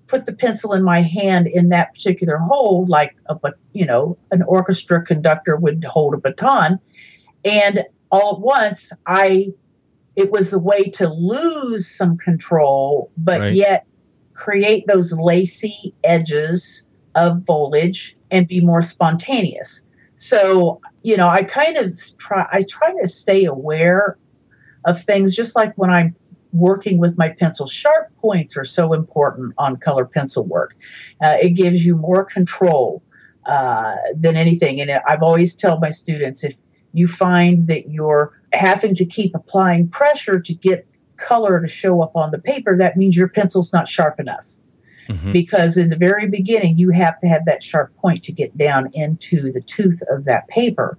put 0.07 0.25
the 0.25 0.33
pencil 0.33 0.73
in 0.73 0.83
my 0.83 1.01
hand 1.01 1.47
in 1.47 1.69
that 1.69 1.93
particular 1.93 2.37
hold, 2.37 2.89
like 2.89 3.15
a 3.27 3.35
but 3.35 3.55
you 3.73 3.85
know 3.85 4.17
an 4.31 4.43
orchestra 4.43 5.03
conductor 5.03 5.55
would 5.55 5.83
hold 5.83 6.13
a 6.13 6.17
baton, 6.17 6.79
and 7.43 7.83
all 8.11 8.35
at 8.35 8.41
once 8.41 8.91
I 9.05 9.53
it 10.15 10.31
was 10.31 10.53
a 10.53 10.59
way 10.59 10.85
to 10.91 11.09
lose 11.09 11.89
some 11.89 12.17
control, 12.17 13.11
but 13.17 13.41
right. 13.41 13.53
yet 13.53 13.85
create 14.33 14.85
those 14.87 15.11
lacy 15.11 15.93
edges 16.03 16.83
of 17.15 17.45
foliage 17.45 18.17
and 18.31 18.47
be 18.47 18.61
more 18.61 18.81
spontaneous. 18.81 19.81
So, 20.15 20.81
you 21.01 21.17
know, 21.17 21.27
I 21.27 21.43
kind 21.43 21.77
of 21.77 21.97
try 22.17 22.45
I 22.51 22.63
try 22.69 22.93
to 23.01 23.07
stay 23.07 23.45
aware 23.45 24.17
of 24.85 25.01
things 25.01 25.35
just 25.35 25.55
like 25.55 25.73
when 25.75 25.89
I'm 25.89 26.15
working 26.55 26.97
with 26.97 27.17
my 27.17 27.29
pencil. 27.29 27.67
Sharp 27.67 28.15
points 28.17 28.55
are 28.57 28.65
so 28.65 28.93
important 28.93 29.53
on 29.57 29.77
color 29.77 30.05
pencil 30.05 30.45
work. 30.45 30.75
Uh, 31.21 31.35
it 31.41 31.49
gives 31.49 31.85
you 31.85 31.95
more 31.95 32.23
control 32.23 33.03
uh, 33.45 33.95
than 34.15 34.35
anything. 34.35 34.81
And 34.81 34.89
I've 34.91 35.21
always 35.21 35.55
tell 35.55 35.79
my 35.79 35.91
students 35.91 36.43
if 36.43 36.55
you 36.93 37.07
find 37.07 37.67
that 37.67 37.89
you're 37.89 38.41
having 38.53 38.95
to 38.95 39.05
keep 39.05 39.35
applying 39.35 39.89
pressure 39.89 40.39
to 40.39 40.53
get 40.53 40.87
color 41.17 41.61
to 41.61 41.67
show 41.67 42.01
up 42.01 42.15
on 42.15 42.31
the 42.31 42.39
paper, 42.39 42.77
that 42.77 42.97
means 42.97 43.15
your 43.15 43.29
pencil's 43.29 43.73
not 43.73 43.87
sharp 43.87 44.19
enough. 44.19 44.45
Mm-hmm. 45.09 45.33
Because 45.33 45.77
in 45.77 45.89
the 45.89 45.95
very 45.95 46.27
beginning, 46.27 46.77
you 46.77 46.89
have 46.89 47.19
to 47.21 47.27
have 47.27 47.45
that 47.45 47.61
sharp 47.61 47.95
point 47.97 48.23
to 48.23 48.31
get 48.31 48.57
down 48.57 48.89
into 48.93 49.51
the 49.51 49.61
tooth 49.61 50.01
of 50.09 50.25
that 50.25 50.47
paper. 50.47 50.97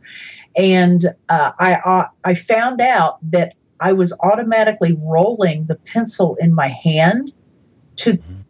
And 0.54 1.04
uh, 1.28 1.50
I, 1.58 1.74
uh, 1.74 2.08
I 2.22 2.34
found 2.34 2.80
out 2.80 3.18
that 3.30 3.54
I 3.80 3.92
was 3.92 4.12
automatically 4.18 4.96
rolling 4.98 5.66
the 5.66 5.74
pencil 5.74 6.36
in 6.40 6.54
my 6.54 6.68
hand 6.68 7.32
to, 7.96 8.14
mm-hmm. 8.14 8.40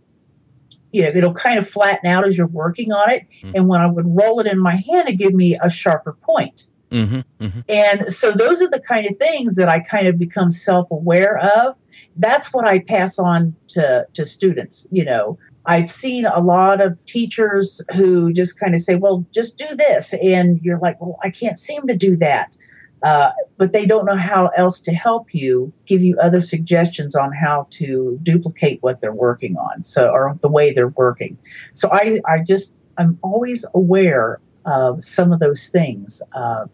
you 0.93 1.03
know, 1.03 1.09
it'll 1.15 1.35
kind 1.35 1.59
of 1.59 1.69
flatten 1.69 2.11
out 2.11 2.27
as 2.27 2.37
you're 2.37 2.47
working 2.47 2.93
on 2.93 3.11
it. 3.11 3.27
Mm-hmm. 3.43 3.53
And 3.55 3.69
when 3.69 3.81
I 3.81 3.87
would 3.87 4.07
roll 4.07 4.41
it 4.41 4.47
in 4.47 4.59
my 4.59 4.77
hand, 4.77 5.09
it 5.09 5.15
give 5.15 5.35
me 5.35 5.59
a 5.61 5.69
sharper 5.69 6.13
point. 6.13 6.67
Mm-hmm. 6.91 7.21
mm-hmm. 7.45 7.61
And 7.69 8.13
so 8.13 8.33
those 8.33 8.63
are 8.63 8.71
the 8.71 8.81
kind 8.81 9.07
of 9.07 9.19
things 9.19 9.57
that 9.57 9.69
I 9.69 9.81
kind 9.81 10.07
of 10.07 10.19
become 10.19 10.51
self 10.51 10.91
aware 10.91 11.39
of. 11.39 11.77
That's 12.17 12.53
what 12.53 12.67
I 12.67 12.79
pass 12.79 13.19
on 13.19 13.57
to, 13.69 14.07
to 14.15 14.25
students. 14.25 14.87
You 14.91 15.05
know, 15.05 15.39
I've 15.67 15.91
seen 15.91 16.27
a 16.27 16.41
lot 16.41 16.81
of 16.81 17.05
teachers 17.05 17.83
who 17.95 18.33
just 18.33 18.59
kind 18.59 18.75
of 18.75 18.81
say, 18.81 18.95
well, 18.95 19.27
just 19.33 19.59
do 19.59 19.75
this. 19.75 20.15
And 20.15 20.61
you're 20.63 20.79
like, 20.79 21.01
well, 21.01 21.19
I 21.23 21.31
can't 21.31 21.59
seem 21.59 21.89
to 21.89 21.97
do 21.97 22.17
that. 22.19 22.57
Uh, 23.03 23.31
but 23.59 23.73
they 23.73 23.85
don't 23.87 24.07
know 24.07 24.17
how 24.17 24.49
else 24.57 24.81
to 24.81 24.93
help 24.93 25.35
you, 25.35 25.73
give 25.87 26.03
you 26.03 26.19
other 26.19 26.41
suggestions 26.41 27.15
on 27.15 27.31
how 27.33 27.67
to 27.71 28.19
duplicate 28.23 28.83
what 28.83 29.01
they're 29.01 29.13
working 29.13 29.57
on, 29.57 29.83
so 29.83 30.09
or 30.09 30.39
the 30.41 30.49
way 30.49 30.73
they're 30.73 30.89
working. 30.89 31.37
So 31.73 31.89
I, 31.93 32.21
I 32.27 32.39
just 32.39 32.73
I'm 32.97 33.19
always 33.23 33.65
aware 33.75 34.41
of 34.65 35.05
some 35.05 35.33
of 35.33 35.41
those 35.41 35.69
things. 35.69 36.23
Uh, 36.33 36.67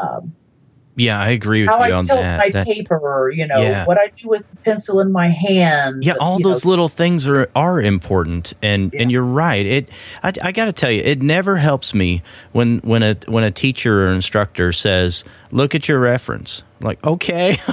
um, 0.00 0.34
yeah, 1.00 1.20
I 1.20 1.30
agree 1.30 1.62
with 1.62 1.70
how 1.70 1.84
you 1.84 1.92
I 1.92 1.96
on 1.96 2.06
tilt 2.06 2.20
that. 2.20 2.38
my 2.38 2.50
that, 2.50 2.66
paper, 2.66 3.32
you 3.34 3.46
know, 3.46 3.58
yeah. 3.58 3.86
what 3.86 3.98
I 3.98 4.08
do 4.16 4.28
with 4.28 4.48
the 4.50 4.56
pencil 4.56 5.00
in 5.00 5.10
my 5.10 5.28
hand. 5.28 6.04
Yeah, 6.04 6.14
all 6.20 6.38
those 6.38 6.64
know. 6.64 6.70
little 6.70 6.88
things 6.88 7.26
are 7.26 7.48
are 7.56 7.80
important, 7.80 8.52
and 8.62 8.92
yeah. 8.92 9.02
and 9.02 9.10
you're 9.10 9.22
right. 9.22 9.64
It, 9.64 9.88
I, 10.22 10.32
I 10.42 10.52
got 10.52 10.66
to 10.66 10.72
tell 10.72 10.90
you, 10.90 11.02
it 11.02 11.22
never 11.22 11.56
helps 11.56 11.94
me 11.94 12.22
when 12.52 12.78
when 12.78 13.02
a 13.02 13.16
when 13.26 13.44
a 13.44 13.50
teacher 13.50 14.06
or 14.06 14.12
instructor 14.12 14.72
says, 14.72 15.24
"Look 15.50 15.74
at 15.74 15.88
your 15.88 15.98
reference." 15.98 16.62
I'm 16.80 16.86
like, 16.86 17.04
okay. 17.04 17.58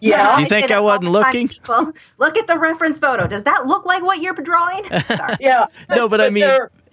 Yeah, 0.00 0.38
you 0.38 0.46
think 0.46 0.70
I, 0.70 0.80
wasn't 0.80 1.10
looking? 1.10 1.50
Well, 1.68 1.92
look 2.16 2.38
at 2.38 2.46
the 2.46 2.58
reference 2.58 2.98
photo. 2.98 3.26
Does 3.26 3.42
that 3.42 3.66
look 3.66 3.84
like 3.84 4.02
what 4.02 4.20
you're 4.20 4.32
drawing? 4.32 4.84
yeah. 5.40 5.66
no, 5.90 6.08
but 6.08 6.22
I 6.22 6.30
mean, 6.30 6.48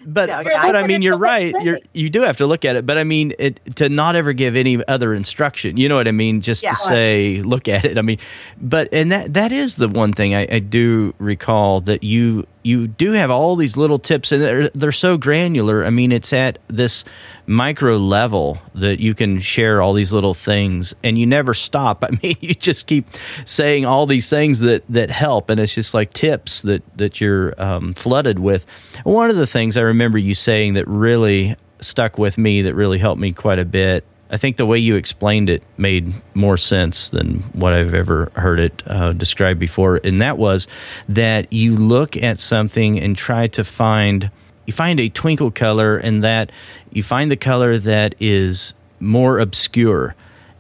but 0.05 0.29
no, 0.29 0.43
but 0.43 0.75
I 0.75 0.87
mean, 0.87 1.01
you're 1.01 1.17
right. 1.17 1.53
You're 1.61 1.79
you 1.93 2.09
do 2.09 2.21
have 2.21 2.37
to 2.37 2.47
look 2.47 2.65
at 2.65 2.75
it. 2.75 2.85
But 2.85 2.97
I 2.97 3.03
mean, 3.03 3.33
it, 3.39 3.59
to 3.77 3.89
not 3.89 4.15
ever 4.15 4.33
give 4.33 4.55
any 4.55 4.83
other 4.87 5.13
instruction. 5.13 5.77
You 5.77 5.89
know 5.89 5.95
what 5.95 6.07
I 6.07 6.11
mean? 6.11 6.41
Just 6.41 6.63
yeah. 6.63 6.71
to 6.71 6.75
say, 6.75 7.41
look 7.43 7.67
at 7.67 7.85
it. 7.85 7.97
I 7.97 8.01
mean, 8.01 8.19
but 8.59 8.89
and 8.91 9.11
that 9.11 9.33
that 9.33 9.51
is 9.51 9.75
the 9.75 9.87
one 9.87 10.13
thing 10.13 10.35
I, 10.35 10.47
I 10.51 10.59
do 10.59 11.13
recall 11.19 11.81
that 11.81 12.03
you 12.03 12.47
you 12.63 12.87
do 12.87 13.11
have 13.11 13.31
all 13.31 13.55
these 13.55 13.75
little 13.75 13.99
tips 13.99 14.31
and 14.31 14.41
they're, 14.41 14.69
they're 14.69 14.91
so 14.91 15.17
granular. 15.17 15.83
I 15.83 15.89
mean, 15.89 16.11
it's 16.11 16.31
at 16.33 16.59
this 16.67 17.03
micro 17.47 17.97
level 17.97 18.59
that 18.75 18.99
you 18.99 19.15
can 19.15 19.39
share 19.39 19.81
all 19.81 19.93
these 19.93 20.13
little 20.13 20.33
things 20.33 20.93
and 21.03 21.17
you 21.17 21.25
never 21.25 21.53
stop. 21.53 22.03
I 22.07 22.09
mean, 22.21 22.37
you 22.39 22.53
just 22.53 22.87
keep 22.87 23.07
saying 23.45 23.85
all 23.85 24.05
these 24.05 24.29
things 24.29 24.59
that, 24.59 24.83
that 24.89 25.09
help. 25.09 25.49
And 25.49 25.59
it's 25.59 25.73
just 25.73 25.93
like 25.93 26.13
tips 26.13 26.61
that, 26.61 26.83
that 26.97 27.19
you're 27.19 27.59
um, 27.61 27.93
flooded 27.93 28.39
with. 28.39 28.65
One 29.03 29.29
of 29.29 29.35
the 29.35 29.47
things 29.47 29.77
I 29.77 29.81
remember 29.81 30.17
you 30.17 30.35
saying 30.35 30.73
that 30.75 30.87
really 30.87 31.55
stuck 31.79 32.17
with 32.17 32.37
me, 32.37 32.63
that 32.63 32.75
really 32.75 32.99
helped 32.99 33.19
me 33.19 33.31
quite 33.31 33.59
a 33.59 33.65
bit, 33.65 34.05
I 34.31 34.37
think 34.37 34.55
the 34.55 34.65
way 34.65 34.77
you 34.77 34.95
explained 34.95 35.49
it 35.49 35.61
made 35.77 36.13
more 36.33 36.55
sense 36.55 37.09
than 37.09 37.39
what 37.51 37.73
I've 37.73 37.93
ever 37.93 38.31
heard 38.33 38.59
it 38.59 38.81
uh, 38.87 39.11
described 39.11 39.59
before, 39.59 39.99
and 40.03 40.21
that 40.21 40.37
was 40.37 40.67
that 41.09 41.51
you 41.51 41.75
look 41.75 42.15
at 42.15 42.39
something 42.39 42.97
and 42.97 43.17
try 43.17 43.47
to 43.47 43.63
find 43.65 44.31
you 44.65 44.73
find 44.73 44.99
a 44.99 45.09
twinkle 45.09 45.51
color, 45.51 45.97
and 45.97 46.23
that 46.23 46.51
you 46.91 47.03
find 47.03 47.29
the 47.29 47.35
color 47.35 47.77
that 47.79 48.15
is 48.21 48.73
more 49.01 49.39
obscure, 49.39 50.15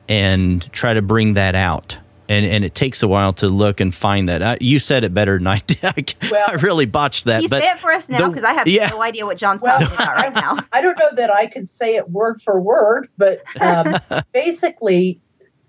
and 0.09 0.69
try 0.73 0.93
to 0.93 1.01
bring 1.01 1.35
that 1.35 1.55
out 1.55 1.97
and 2.31 2.45
and 2.45 2.63
it 2.63 2.73
takes 2.73 3.03
a 3.03 3.07
while 3.09 3.33
to 3.33 3.49
look 3.49 3.81
and 3.81 3.93
find 3.93 4.29
that. 4.29 4.41
I, 4.41 4.57
you 4.61 4.79
said 4.79 5.03
it 5.03 5.13
better 5.13 5.37
than 5.37 5.47
I 5.47 5.59
did. 5.67 6.15
Well, 6.31 6.45
I 6.47 6.53
really 6.53 6.85
botched 6.85 7.25
that. 7.25 7.43
You 7.43 7.49
but 7.49 7.61
say 7.61 7.69
it 7.69 7.79
for 7.79 7.91
us 7.91 8.07
now 8.07 8.29
because 8.29 8.45
I 8.45 8.53
have 8.53 8.67
yeah. 8.67 8.87
no 8.87 9.01
idea 9.01 9.25
what 9.25 9.37
John's 9.37 9.61
well, 9.61 9.77
talking 9.77 9.93
about 9.93 10.15
right 10.15 10.33
now. 10.33 10.57
I 10.71 10.81
don't 10.81 10.97
know 10.97 11.13
that 11.15 11.29
I 11.29 11.47
could 11.47 11.69
say 11.69 11.95
it 11.95 12.09
word 12.09 12.41
for 12.41 12.59
word, 12.59 13.09
but 13.17 13.43
um, 13.59 13.97
basically, 14.33 15.19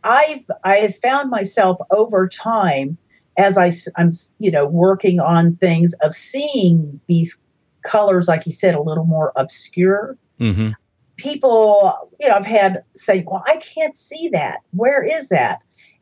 I've 0.05 0.45
I 0.63 0.77
have 0.77 0.97
found 0.99 1.31
myself 1.31 1.79
over 1.91 2.29
time 2.29 2.97
as 3.37 3.59
I 3.59 3.73
I'm 3.97 4.13
you 4.39 4.53
know 4.53 4.67
working 4.67 5.19
on 5.19 5.57
things 5.57 5.95
of 6.01 6.15
seeing 6.15 7.01
these 7.09 7.37
colors, 7.85 8.29
like 8.29 8.47
you 8.47 8.53
said, 8.53 8.77
a 8.77 8.83
little 8.83 9.05
more 9.05 9.33
obscure. 9.35 10.17
Mm-hmm. 10.39 10.71
People, 11.17 12.11
you 12.21 12.29
know, 12.29 12.37
I've 12.37 12.47
had 12.47 12.85
say, 12.97 13.25
"Well, 13.27 13.43
I 13.45 13.57
can't 13.57 13.97
see 13.97 14.31
that. 14.33 14.59
Where 14.71 15.03
is 15.03 15.29
that?" 15.31 15.59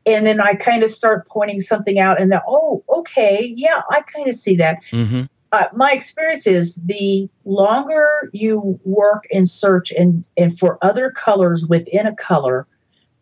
And 0.07 0.27
then 0.27 0.41
I 0.41 0.55
kind 0.55 0.83
of 0.83 0.91
start 0.91 1.29
pointing 1.29 1.61
something 1.61 1.99
out, 1.99 2.21
and 2.21 2.33
then 2.33 2.41
oh, 2.47 2.85
okay, 2.89 3.53
yeah, 3.57 3.83
I 3.91 4.03
kind 4.03 4.29
of 4.29 4.35
see 4.35 4.57
that. 4.57 4.79
Mm-hmm. 4.93 5.23
Uh, 5.53 5.65
my 5.75 5.93
experience 5.93 6.47
is 6.47 6.77
the 6.77 7.29
longer 7.45 8.31
you 8.33 8.79
work 8.85 9.25
and 9.33 9.49
search 9.51 9.91
and 9.91 10.27
and 10.37 10.57
for 10.59 10.79
other 10.81 11.11
colors 11.11 11.67
within 11.67 12.07
a 12.07 12.15
color, 12.15 12.67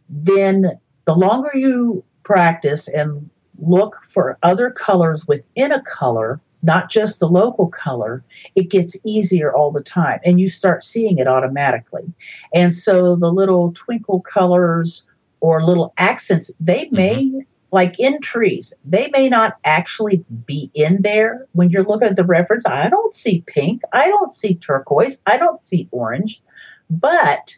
then 0.08 0.78
the 1.06 1.14
longer 1.14 1.50
you 1.54 2.04
practice 2.22 2.86
and 2.86 3.30
look 3.58 4.02
for 4.02 4.38
other 4.42 4.70
colors 4.70 5.26
within 5.26 5.72
a 5.72 5.82
color, 5.82 6.40
not 6.62 6.90
just 6.90 7.18
the 7.18 7.28
local 7.28 7.68
color, 7.68 8.22
it 8.54 8.68
gets 8.68 8.94
easier 9.04 9.52
all 9.52 9.72
the 9.72 9.82
time 9.82 10.20
and 10.24 10.38
you 10.38 10.50
start 10.50 10.84
seeing 10.84 11.16
it 11.16 11.26
automatically. 11.26 12.12
And 12.54 12.74
so 12.74 13.16
the 13.16 13.32
little 13.32 13.72
twinkle 13.72 14.20
colors 14.20 15.07
or 15.40 15.64
little 15.64 15.92
accents, 15.96 16.50
they 16.60 16.86
mm-hmm. 16.86 16.96
may, 16.96 17.24
mm-hmm. 17.24 17.38
like 17.70 17.98
in 17.98 18.20
trees, 18.20 18.72
they 18.84 19.08
may 19.08 19.28
not 19.28 19.56
actually 19.64 20.24
be 20.46 20.70
in 20.74 21.02
there 21.02 21.46
when 21.52 21.70
you're 21.70 21.84
looking 21.84 22.08
at 22.08 22.16
the 22.16 22.24
reference. 22.24 22.64
I 22.66 22.88
don't 22.88 23.14
see 23.14 23.44
pink. 23.46 23.82
I 23.92 24.08
don't 24.08 24.32
see 24.32 24.54
turquoise. 24.54 25.18
I 25.26 25.36
don't 25.36 25.60
see 25.60 25.88
orange. 25.90 26.42
But 26.90 27.56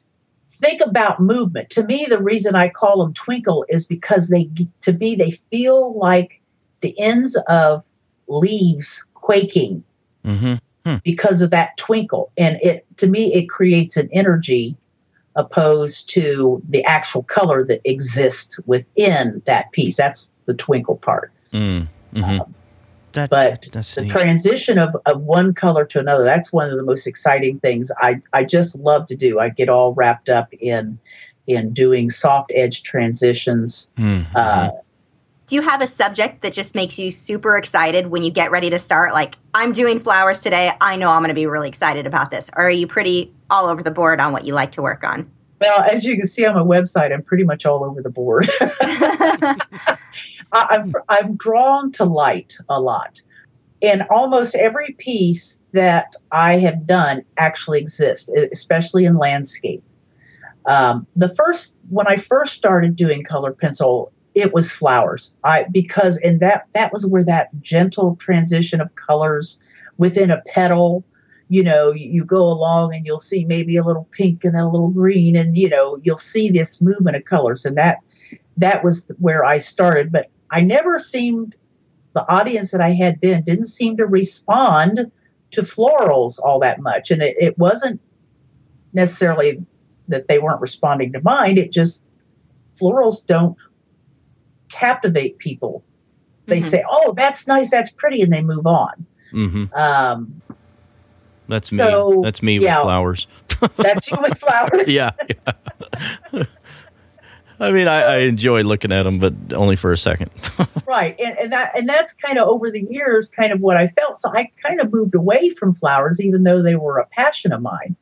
think 0.48 0.80
about 0.80 1.20
movement. 1.20 1.70
To 1.70 1.84
me, 1.84 2.06
the 2.08 2.22
reason 2.22 2.54
I 2.54 2.68
call 2.68 3.02
them 3.02 3.14
twinkle 3.14 3.64
is 3.68 3.86
because 3.86 4.28
they, 4.28 4.50
to 4.82 4.92
me, 4.92 5.14
they 5.14 5.32
feel 5.50 5.98
like 5.98 6.40
the 6.80 6.98
ends 6.98 7.36
of 7.48 7.84
leaves 8.28 9.04
quaking 9.14 9.84
mm-hmm. 10.24 10.54
hmm. 10.84 10.96
because 11.04 11.40
of 11.40 11.50
that 11.50 11.76
twinkle. 11.76 12.32
And 12.36 12.58
it, 12.62 12.86
to 12.98 13.06
me, 13.06 13.34
it 13.34 13.48
creates 13.48 13.96
an 13.96 14.08
energy 14.12 14.76
opposed 15.36 16.10
to 16.10 16.62
the 16.68 16.84
actual 16.84 17.22
color 17.22 17.64
that 17.64 17.80
exists 17.84 18.58
within 18.66 19.42
that 19.46 19.70
piece. 19.72 19.96
That's 19.96 20.28
the 20.46 20.54
twinkle 20.54 20.96
part. 20.96 21.32
Mm, 21.52 21.86
mm-hmm. 22.14 22.40
um, 22.40 22.54
That, 23.12 23.30
but 23.30 23.62
the 23.72 24.02
neat. 24.02 24.10
transition 24.10 24.78
of, 24.78 24.96
of 25.06 25.20
one 25.22 25.54
color 25.54 25.84
to 25.86 25.98
another, 25.98 26.24
that's 26.24 26.52
one 26.52 26.70
of 26.70 26.76
the 26.76 26.84
most 26.84 27.06
exciting 27.06 27.60
things 27.60 27.90
I, 27.96 28.20
I 28.32 28.44
just 28.44 28.74
love 28.74 29.06
to 29.08 29.16
do. 29.16 29.38
I 29.38 29.48
get 29.48 29.68
all 29.68 29.94
wrapped 29.94 30.28
up 30.28 30.52
in 30.52 30.98
in 31.46 31.72
doing 31.72 32.10
soft 32.10 32.52
edge 32.54 32.82
transitions. 32.82 33.90
Mm-hmm. 33.98 34.36
Uh, 34.36 34.70
do 35.50 35.56
you 35.56 35.62
have 35.62 35.82
a 35.82 35.86
subject 35.86 36.42
that 36.42 36.52
just 36.52 36.76
makes 36.76 36.96
you 36.96 37.10
super 37.10 37.56
excited 37.56 38.06
when 38.06 38.22
you 38.22 38.30
get 38.30 38.52
ready 38.52 38.70
to 38.70 38.78
start? 38.78 39.12
Like, 39.12 39.34
I'm 39.52 39.72
doing 39.72 39.98
flowers 39.98 40.38
today. 40.38 40.70
I 40.80 40.94
know 40.94 41.08
I'm 41.08 41.22
going 41.22 41.30
to 41.30 41.34
be 41.34 41.46
really 41.46 41.68
excited 41.68 42.06
about 42.06 42.30
this. 42.30 42.48
Or 42.56 42.66
are 42.66 42.70
you 42.70 42.86
pretty 42.86 43.34
all 43.50 43.66
over 43.66 43.82
the 43.82 43.90
board 43.90 44.20
on 44.20 44.32
what 44.32 44.44
you 44.44 44.54
like 44.54 44.70
to 44.72 44.82
work 44.82 45.02
on? 45.02 45.28
Well, 45.60 45.82
as 45.82 46.04
you 46.04 46.16
can 46.16 46.28
see 46.28 46.46
on 46.46 46.54
my 46.54 46.62
website, 46.62 47.12
I'm 47.12 47.24
pretty 47.24 47.42
much 47.42 47.66
all 47.66 47.82
over 47.82 48.00
the 48.00 48.10
board. 48.10 48.48
I'm, 50.52 50.94
I'm 51.08 51.34
drawn 51.34 51.90
to 51.92 52.04
light 52.04 52.56
a 52.68 52.80
lot. 52.80 53.20
And 53.82 54.02
almost 54.02 54.54
every 54.54 54.94
piece 54.98 55.58
that 55.72 56.14
I 56.30 56.58
have 56.58 56.86
done 56.86 57.24
actually 57.36 57.80
exists, 57.80 58.30
especially 58.52 59.04
in 59.04 59.16
landscape. 59.16 59.82
Um, 60.64 61.08
the 61.16 61.34
first, 61.34 61.76
when 61.88 62.06
I 62.06 62.18
first 62.18 62.52
started 62.52 62.94
doing 62.94 63.24
color 63.24 63.52
pencil, 63.52 64.12
it 64.34 64.52
was 64.52 64.70
flowers. 64.70 65.32
I 65.44 65.64
because 65.70 66.18
and 66.18 66.40
that 66.40 66.66
that 66.74 66.92
was 66.92 67.06
where 67.06 67.24
that 67.24 67.48
gentle 67.60 68.16
transition 68.16 68.80
of 68.80 68.94
colors 68.94 69.58
within 69.98 70.30
a 70.30 70.42
petal 70.46 71.04
you 71.50 71.64
know, 71.64 71.90
you 71.90 72.24
go 72.24 72.44
along 72.44 72.94
and 72.94 73.04
you'll 73.04 73.18
see 73.18 73.44
maybe 73.44 73.76
a 73.76 73.82
little 73.82 74.08
pink 74.12 74.44
and 74.44 74.54
then 74.54 74.62
a 74.62 74.70
little 74.70 74.90
green, 74.90 75.34
and 75.34 75.56
you 75.56 75.68
know, 75.68 75.98
you'll 76.04 76.16
see 76.16 76.48
this 76.48 76.80
movement 76.80 77.16
of 77.16 77.24
colors, 77.24 77.64
and 77.64 77.76
that 77.76 77.98
that 78.56 78.84
was 78.84 79.04
where 79.18 79.44
I 79.44 79.58
started. 79.58 80.12
But 80.12 80.30
I 80.52 80.60
never 80.60 81.00
seemed 81.00 81.56
the 82.12 82.24
audience 82.32 82.70
that 82.70 82.80
I 82.80 82.92
had 82.92 83.20
then 83.20 83.42
didn't 83.42 83.66
seem 83.66 83.96
to 83.96 84.06
respond 84.06 85.10
to 85.50 85.62
florals 85.62 86.38
all 86.38 86.60
that 86.60 86.80
much, 86.80 87.10
and 87.10 87.20
it, 87.20 87.34
it 87.40 87.58
wasn't 87.58 88.00
necessarily 88.92 89.58
that 90.06 90.28
they 90.28 90.38
weren't 90.38 90.60
responding 90.60 91.12
to 91.14 91.20
mine. 91.20 91.58
It 91.58 91.72
just 91.72 92.04
florals 92.80 93.26
don't 93.26 93.56
captivate 94.70 95.38
people. 95.38 95.84
They 96.46 96.60
mm-hmm. 96.60 96.70
say, 96.70 96.84
"Oh, 96.88 97.12
that's 97.16 97.46
nice, 97.46 97.70
that's 97.70 97.90
pretty," 97.90 98.22
and 98.22 98.32
they 98.32 98.42
move 98.42 98.66
on. 98.66 99.06
Mm-hmm. 99.32 99.74
Um, 99.74 100.42
that's 101.48 101.72
me. 101.72 101.78
So, 101.78 102.20
that's 102.22 102.42
me 102.42 102.58
yeah, 102.58 102.78
with 102.78 102.84
flowers. 102.84 103.26
that's 103.76 104.10
you 104.10 104.16
with 104.20 104.38
flowers. 104.38 104.86
yeah. 104.88 105.10
yeah. 105.28 106.42
I 107.60 107.72
mean, 107.72 107.88
I, 107.88 108.02
I, 108.02 108.16
enjoy 108.20 108.62
looking 108.62 108.90
at 108.90 109.02
them, 109.02 109.18
but 109.18 109.34
only 109.52 109.76
for 109.76 109.92
a 109.92 109.96
second. 109.96 110.30
right, 110.86 111.14
and, 111.20 111.36
and 111.36 111.52
that 111.52 111.76
and 111.76 111.86
that's 111.86 112.14
kind 112.14 112.38
of 112.38 112.48
over 112.48 112.70
the 112.70 112.80
years, 112.80 113.28
kind 113.28 113.52
of 113.52 113.60
what 113.60 113.76
I 113.76 113.88
felt. 113.88 114.18
So 114.18 114.30
I 114.34 114.50
kind 114.62 114.80
of 114.80 114.90
moved 114.90 115.14
away 115.14 115.50
from 115.50 115.74
flowers, 115.74 116.22
even 116.22 116.44
though 116.44 116.62
they 116.62 116.74
were 116.74 116.98
a 116.98 117.06
passion 117.06 117.52
of 117.52 117.60
mine. 117.60 117.96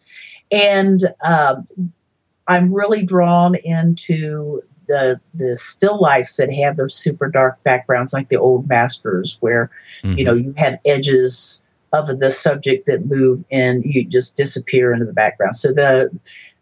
And 0.52 1.12
um, 1.24 1.66
I'm 2.46 2.72
really 2.72 3.02
drawn 3.02 3.56
into 3.56 4.62
the 4.88 5.20
the 5.34 5.56
still 5.56 6.00
lifes 6.00 6.36
that 6.36 6.52
have 6.52 6.76
those 6.76 6.94
super 6.94 7.28
dark 7.28 7.62
backgrounds, 7.62 8.12
like 8.12 8.28
the 8.28 8.36
old 8.36 8.68
masters, 8.68 9.36
where 9.40 9.70
mm-hmm. 10.02 10.18
you 10.18 10.24
know 10.24 10.34
you 10.34 10.54
have 10.56 10.78
edges 10.84 11.62
of 11.92 12.18
the 12.18 12.30
subject 12.30 12.86
that 12.86 13.06
move 13.06 13.44
and 13.50 13.84
you 13.84 14.04
just 14.04 14.36
disappear 14.36 14.92
into 14.92 15.06
the 15.06 15.12
background. 15.12 15.54
So 15.56 15.72
the 15.72 16.10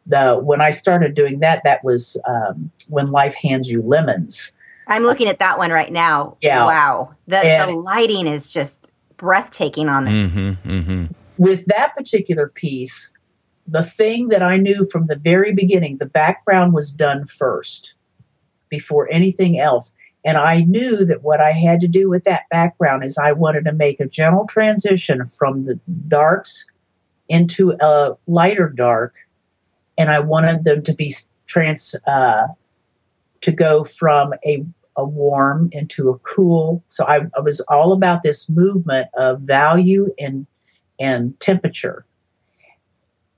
the 0.06 0.34
when 0.34 0.60
I 0.60 0.70
started 0.70 1.14
doing 1.14 1.40
that, 1.40 1.62
that 1.64 1.82
was 1.82 2.16
um, 2.28 2.70
when 2.88 3.10
life 3.10 3.34
hands 3.34 3.70
you 3.70 3.82
lemons. 3.82 4.52
I'm 4.88 5.02
looking 5.02 5.28
at 5.28 5.40
that 5.40 5.58
one 5.58 5.70
right 5.70 5.90
now. 5.90 6.36
Yeah. 6.40 6.64
Wow. 6.64 7.14
The, 7.26 7.64
the 7.66 7.72
lighting 7.72 8.28
is 8.28 8.48
just 8.48 8.88
breathtaking 9.16 9.88
on 9.88 10.04
that. 10.04 10.12
Mm-hmm, 10.12 10.70
mm-hmm. 10.70 11.04
With 11.38 11.66
that 11.66 11.96
particular 11.96 12.48
piece, 12.48 13.10
the 13.66 13.82
thing 13.82 14.28
that 14.28 14.44
I 14.44 14.58
knew 14.58 14.86
from 14.86 15.08
the 15.08 15.16
very 15.16 15.52
beginning, 15.52 15.96
the 15.96 16.06
background 16.06 16.72
was 16.72 16.92
done 16.92 17.26
first 17.26 17.94
before 18.68 19.08
anything 19.10 19.58
else. 19.58 19.92
And 20.24 20.36
I 20.36 20.60
knew 20.60 21.04
that 21.04 21.22
what 21.22 21.40
I 21.40 21.52
had 21.52 21.80
to 21.80 21.88
do 21.88 22.08
with 22.10 22.24
that 22.24 22.48
background 22.50 23.04
is 23.04 23.16
I 23.16 23.32
wanted 23.32 23.64
to 23.66 23.72
make 23.72 24.00
a 24.00 24.06
gentle 24.06 24.46
transition 24.46 25.26
from 25.26 25.64
the 25.66 25.78
darks 26.08 26.66
into 27.28 27.76
a 27.80 28.16
lighter 28.26 28.68
dark. 28.68 29.14
And 29.98 30.10
I 30.10 30.20
wanted 30.20 30.64
them 30.64 30.82
to 30.84 30.94
be 30.94 31.14
trans, 31.46 31.94
uh, 32.06 32.48
to 33.42 33.52
go 33.52 33.84
from 33.84 34.34
a, 34.44 34.64
a 34.96 35.04
warm 35.04 35.68
into 35.72 36.10
a 36.10 36.18
cool. 36.18 36.82
So 36.88 37.04
I, 37.04 37.20
I 37.36 37.40
was 37.40 37.60
all 37.60 37.92
about 37.92 38.22
this 38.22 38.48
movement 38.48 39.08
of 39.16 39.42
value 39.42 40.12
and, 40.18 40.46
and 40.98 41.38
temperature 41.40 42.05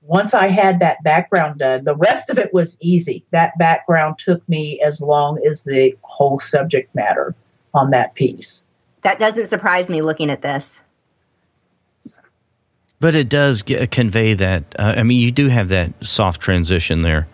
once 0.09 0.33
I 0.33 0.47
had 0.47 0.79
that 0.79 1.03
background 1.03 1.59
done, 1.59 1.83
the 1.83 1.95
rest 1.95 2.31
of 2.31 2.39
it 2.39 2.51
was 2.51 2.75
easy. 2.79 3.23
That 3.29 3.55
background 3.59 4.17
took 4.17 4.47
me 4.49 4.81
as 4.81 4.99
long 4.99 5.39
as 5.47 5.61
the 5.61 5.95
whole 6.01 6.39
subject 6.39 6.95
matter 6.95 7.35
on 7.75 7.91
that 7.91 8.15
piece. 8.15 8.63
That 9.03 9.19
doesn't 9.19 9.45
surprise 9.45 9.87
me 9.87 10.01
looking 10.01 10.31
at 10.31 10.41
this. 10.41 10.81
But 12.99 13.13
it 13.13 13.29
does 13.29 13.61
get, 13.61 13.91
convey 13.91 14.33
that. 14.33 14.63
Uh, 14.79 14.95
I 14.97 15.03
mean, 15.03 15.19
you 15.19 15.31
do 15.31 15.47
have 15.47 15.69
that 15.69 15.93
soft 16.01 16.41
transition 16.41 17.03
there 17.03 17.27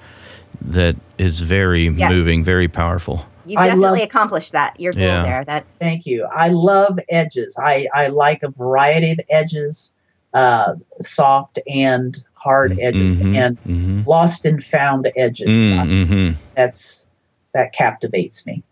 that 0.61 0.97
is 1.17 1.39
very 1.39 1.87
yeah. 1.87 2.09
moving, 2.09 2.43
very 2.43 2.67
powerful. 2.67 3.25
You 3.45 3.55
definitely 3.55 3.99
love, 3.99 4.01
accomplished 4.01 4.51
that. 4.51 4.77
Your 4.81 4.91
goal 4.91 5.03
yeah. 5.03 5.23
there. 5.23 5.45
That's 5.45 5.73
thank 5.77 6.05
you. 6.05 6.25
I 6.25 6.49
love 6.49 6.99
edges. 7.07 7.55
I 7.57 7.87
I 7.93 8.07
like 8.07 8.43
a 8.43 8.49
variety 8.49 9.11
of 9.11 9.19
edges, 9.29 9.93
uh, 10.33 10.75
soft 11.01 11.59
and 11.67 12.21
hard 12.45 12.71
mm-hmm. 12.71 12.87
edges 12.87 13.17
mm-hmm, 13.17 13.35
and 13.35 13.57
mm-hmm. 13.63 14.09
lost 14.09 14.45
and 14.45 14.63
found 14.63 15.11
edges. 15.17 15.49
Mm-hmm. 15.49 16.39
That's 16.55 17.07
that 17.53 17.73
captivates 17.73 18.45
me. 18.45 18.63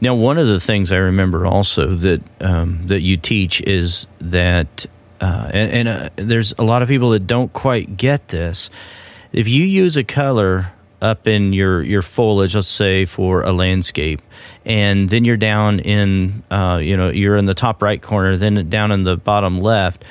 Now, 0.00 0.14
one 0.14 0.36
of 0.36 0.46
the 0.46 0.60
things 0.60 0.90
I 0.92 0.96
remember 0.96 1.46
also 1.46 1.94
that 1.94 2.20
um, 2.40 2.88
that 2.88 3.00
you 3.00 3.16
teach 3.16 3.60
is 3.62 4.08
that, 4.20 4.84
uh, 5.20 5.50
and, 5.52 5.88
and 5.88 5.88
uh, 5.88 6.10
there's 6.16 6.52
a 6.58 6.64
lot 6.64 6.82
of 6.82 6.88
people 6.88 7.10
that 7.10 7.26
don't 7.26 7.52
quite 7.52 7.96
get 7.96 8.28
this. 8.28 8.68
If 9.32 9.48
you 9.48 9.64
use 9.64 9.96
a 9.96 10.04
color 10.04 10.72
up 11.00 11.26
in 11.26 11.52
your 11.52 11.82
your 11.82 12.02
foliage, 12.02 12.54
let's 12.54 12.68
say 12.68 13.04
for 13.04 13.42
a 13.42 13.52
landscape, 13.52 14.20
and 14.64 15.08
then 15.08 15.24
you're 15.24 15.36
down 15.36 15.78
in, 15.78 16.42
uh, 16.50 16.80
you 16.82 16.96
know, 16.96 17.10
you're 17.10 17.36
in 17.36 17.46
the 17.46 17.54
top 17.54 17.80
right 17.80 18.02
corner, 18.02 18.36
then 18.36 18.68
down 18.68 18.90
in 18.90 19.04
the 19.04 19.16
bottom 19.16 19.60
left 19.60 20.04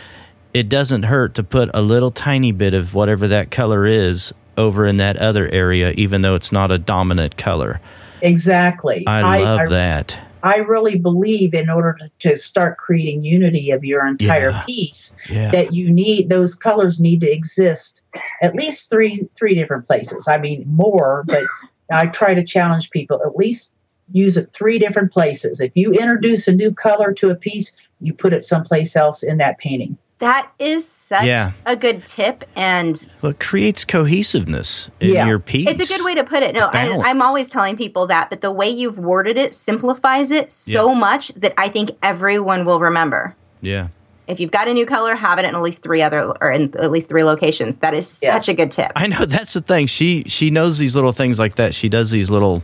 it 0.53 0.69
doesn't 0.69 1.03
hurt 1.03 1.35
to 1.35 1.43
put 1.43 1.69
a 1.73 1.81
little 1.81 2.11
tiny 2.11 2.51
bit 2.51 2.73
of 2.73 2.93
whatever 2.93 3.27
that 3.27 3.51
color 3.51 3.85
is 3.85 4.33
over 4.57 4.85
in 4.85 4.97
that 4.97 5.17
other 5.17 5.47
area, 5.47 5.91
even 5.91 6.21
though 6.21 6.35
it's 6.35 6.51
not 6.51 6.71
a 6.71 6.77
dominant 6.77 7.37
color. 7.37 7.79
Exactly. 8.21 9.05
I, 9.07 9.43
love 9.43 9.59
I, 9.61 9.67
that. 9.67 10.19
I 10.43 10.57
really 10.57 10.97
believe 10.97 11.53
in 11.53 11.69
order 11.69 11.97
to, 12.19 12.37
start 12.37 12.77
creating 12.77 13.23
unity 13.23 13.71
of 13.71 13.83
your 13.83 14.05
entire 14.05 14.49
yeah. 14.49 14.63
piece, 14.63 15.13
yeah. 15.29 15.51
that 15.51 15.73
you 15.73 15.91
need 15.91 16.29
those 16.29 16.55
colors 16.55 16.99
need 16.99 17.21
to 17.21 17.31
exist 17.31 18.01
at 18.41 18.55
least 18.55 18.89
three 18.89 19.27
three 19.37 19.53
different 19.53 19.85
places. 19.85 20.27
I 20.27 20.39
mean 20.39 20.63
more, 20.67 21.23
but 21.27 21.43
I 21.91 22.07
try 22.07 22.33
to 22.33 22.43
challenge 22.43 22.89
people 22.89 23.21
at 23.23 23.35
least 23.35 23.73
use 24.11 24.37
it 24.37 24.51
three 24.51 24.79
different 24.79 25.11
places. 25.11 25.59
If 25.59 25.71
you 25.75 25.93
introduce 25.93 26.47
a 26.47 26.53
new 26.53 26.73
color 26.73 27.13
to 27.13 27.29
a 27.29 27.35
piece, 27.35 27.75
you 27.99 28.13
put 28.13 28.33
it 28.33 28.43
someplace 28.43 28.95
else 28.95 29.23
in 29.23 29.37
that 29.37 29.57
painting. 29.57 29.97
That 30.21 30.51
is 30.60 30.88
such 30.88 31.25
yeah. 31.25 31.53
a 31.65 31.75
good 31.75 32.05
tip, 32.05 32.43
and 32.55 33.07
well, 33.23 33.31
it 33.31 33.39
creates 33.39 33.84
cohesiveness 33.84 34.88
in 34.99 35.13
yeah. 35.13 35.25
your 35.25 35.39
piece. 35.39 35.67
It's 35.67 35.89
a 35.89 35.97
good 35.97 36.05
way 36.05 36.13
to 36.13 36.23
put 36.23 36.43
it. 36.43 36.53
No, 36.53 36.69
I, 36.71 37.10
am 37.10 37.23
always 37.23 37.49
telling 37.49 37.75
people 37.75 38.05
that, 38.05 38.29
but 38.29 38.41
the 38.41 38.51
way 38.51 38.69
you've 38.69 38.99
worded 38.99 39.36
it 39.36 39.55
simplifies 39.55 40.29
it 40.29 40.51
so 40.51 40.91
yeah. 40.91 40.99
much 40.99 41.29
that 41.29 41.55
I 41.57 41.69
think 41.69 41.89
everyone 42.03 42.65
will 42.65 42.79
remember. 42.79 43.36
Yeah. 43.62 43.88
If 44.27 44.39
you've 44.39 44.51
got 44.51 44.67
a 44.67 44.73
new 44.75 44.86
color, 44.86 45.15
have 45.15 45.39
it 45.39 45.45
in 45.45 45.55
at 45.55 45.62
least 45.62 45.81
three 45.81 46.03
other 46.03 46.31
or 46.39 46.51
in 46.51 46.71
at 46.77 46.91
least 46.91 47.10
three 47.10 47.23
locations. 47.23 47.77
That 47.77 47.95
is 47.95 48.07
such 48.07 48.47
a 48.47 48.53
good 48.53 48.69
tip. 48.69 48.91
I 48.95 49.07
know 49.07 49.25
that's 49.25 49.53
the 49.53 49.62
thing. 49.62 49.88
She 49.88 50.23
she 50.27 50.51
knows 50.51 50.77
these 50.77 50.95
little 50.95 51.13
things 51.13 51.39
like 51.39 51.55
that. 51.55 51.73
She 51.73 51.89
does 51.89 52.12
these 52.12 52.29
little 52.29 52.62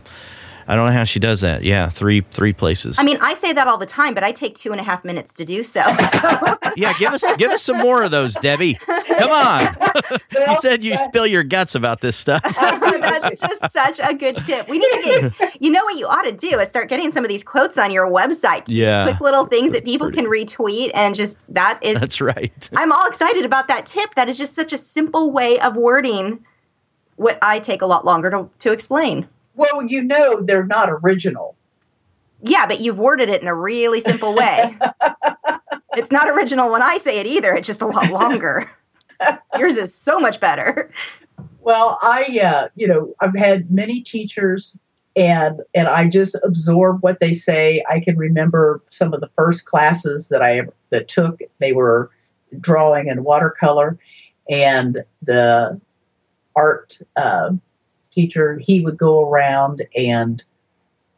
I 0.68 0.76
don't 0.76 0.84
know 0.84 0.92
how 0.92 1.04
she 1.04 1.18
does 1.18 1.40
that. 1.40 1.64
Yeah, 1.64 1.88
three 1.88 2.20
three 2.20 2.52
places. 2.52 2.98
I 2.98 3.02
mean, 3.02 3.16
I 3.22 3.32
say 3.32 3.54
that 3.54 3.66
all 3.66 3.78
the 3.78 3.86
time, 3.86 4.12
but 4.12 4.22
I 4.22 4.32
take 4.32 4.54
two 4.54 4.70
and 4.70 4.78
a 4.78 4.84
half 4.84 5.02
minutes 5.02 5.32
to 5.34 5.44
do 5.46 5.62
so. 5.62 5.80
so. 6.12 6.58
yeah, 6.76 6.92
give 6.98 7.14
us 7.14 7.24
give 7.38 7.50
us 7.50 7.62
some 7.62 7.78
more 7.78 8.02
of 8.02 8.10
those, 8.10 8.34
Debbie. 8.34 8.74
Come 8.74 9.30
on. 9.30 9.74
you 10.30 10.56
said 10.56 10.84
you 10.84 10.98
spill 10.98 11.26
your 11.26 11.42
guts 11.42 11.74
about 11.74 12.02
this 12.02 12.16
stuff. 12.16 12.42
That's 13.00 13.40
just 13.40 13.70
such 13.72 13.98
a 14.02 14.12
good 14.12 14.36
tip. 14.44 14.68
We 14.68 14.78
need 14.78 14.90
to 14.90 15.32
get. 15.40 15.62
You 15.62 15.70
know 15.70 15.82
what 15.84 15.96
you 15.96 16.06
ought 16.06 16.22
to 16.22 16.32
do 16.32 16.58
is 16.58 16.68
start 16.68 16.90
getting 16.90 17.10
some 17.12 17.24
of 17.24 17.30
these 17.30 17.42
quotes 17.42 17.78
on 17.78 17.90
your 17.90 18.06
website. 18.06 18.64
Yeah, 18.66 19.04
quick 19.04 19.20
little 19.22 19.46
things 19.46 19.72
that 19.72 19.86
people 19.86 20.10
can 20.10 20.26
retweet 20.26 20.90
and 20.92 21.14
just 21.14 21.38
that 21.48 21.78
is. 21.80 21.98
That's 21.98 22.20
right. 22.20 22.70
I'm 22.76 22.92
all 22.92 23.08
excited 23.08 23.46
about 23.46 23.68
that 23.68 23.86
tip. 23.86 24.14
That 24.16 24.28
is 24.28 24.36
just 24.36 24.52
such 24.54 24.74
a 24.74 24.78
simple 24.78 25.30
way 25.30 25.58
of 25.60 25.76
wording 25.76 26.44
what 27.16 27.38
I 27.40 27.58
take 27.58 27.80
a 27.80 27.86
lot 27.86 28.04
longer 28.04 28.30
to 28.30 28.50
to 28.58 28.72
explain. 28.72 29.26
Well, 29.58 29.82
you 29.82 30.04
know 30.04 30.40
they're 30.40 30.64
not 30.64 30.88
original. 30.88 31.56
Yeah, 32.42 32.64
but 32.66 32.80
you've 32.80 32.96
worded 32.96 33.28
it 33.28 33.42
in 33.42 33.48
a 33.48 33.54
really 33.54 34.00
simple 34.00 34.32
way. 34.32 34.78
it's 35.96 36.12
not 36.12 36.28
original 36.28 36.70
when 36.70 36.80
I 36.80 36.98
say 36.98 37.18
it 37.18 37.26
either. 37.26 37.54
It's 37.54 37.66
just 37.66 37.82
a 37.82 37.86
lot 37.86 38.08
longer. 38.08 38.70
Yours 39.58 39.74
is 39.74 39.92
so 39.92 40.20
much 40.20 40.38
better. 40.38 40.92
Well, 41.60 41.98
I, 42.02 42.38
uh, 42.38 42.68
you 42.76 42.86
know, 42.86 43.12
I've 43.18 43.34
had 43.34 43.68
many 43.72 44.00
teachers, 44.00 44.78
and 45.16 45.60
and 45.74 45.88
I 45.88 46.06
just 46.06 46.36
absorb 46.44 47.02
what 47.02 47.18
they 47.18 47.34
say. 47.34 47.84
I 47.90 47.98
can 47.98 48.16
remember 48.16 48.80
some 48.90 49.12
of 49.12 49.20
the 49.20 49.30
first 49.34 49.64
classes 49.64 50.28
that 50.28 50.40
I 50.40 50.62
that 50.90 51.08
took. 51.08 51.40
They 51.58 51.72
were 51.72 52.12
drawing 52.60 53.10
and 53.10 53.24
watercolor, 53.24 53.98
and 54.48 55.02
the 55.20 55.80
art 56.54 57.00
uh, 57.16 57.50
teacher 58.12 58.58
he 58.58 58.80
would 58.80 58.96
go 58.96 59.28
around 59.28 59.82
and 59.96 60.42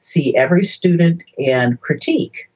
see 0.00 0.36
every 0.36 0.64
student 0.64 1.22
and 1.38 1.80
critique. 1.80 2.48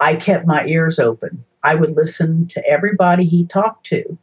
I 0.00 0.16
kept 0.16 0.46
my 0.46 0.66
ears 0.66 0.98
open. 0.98 1.44
I 1.62 1.74
would 1.74 1.96
listen 1.96 2.46
to 2.48 2.66
everybody 2.66 3.24
he 3.24 3.46
talked 3.46 3.86
to. 3.86 4.18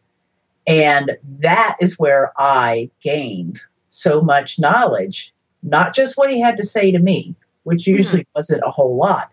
And 0.65 1.17
that 1.39 1.77
is 1.81 1.99
where 1.99 2.31
I 2.37 2.89
gained 3.01 3.59
so 3.89 4.21
much 4.21 4.59
knowledge, 4.59 5.33
not 5.61 5.93
just 5.93 6.15
what 6.15 6.29
he 6.29 6.39
had 6.39 6.57
to 6.57 6.65
say 6.65 6.91
to 6.91 6.99
me, 6.99 7.35
which 7.63 7.81
mm-hmm. 7.81 7.97
usually 7.97 8.21
mm-hmm. 8.21 8.37
wasn't 8.39 8.63
a 8.65 8.71
whole 8.71 8.95
lot, 8.95 9.31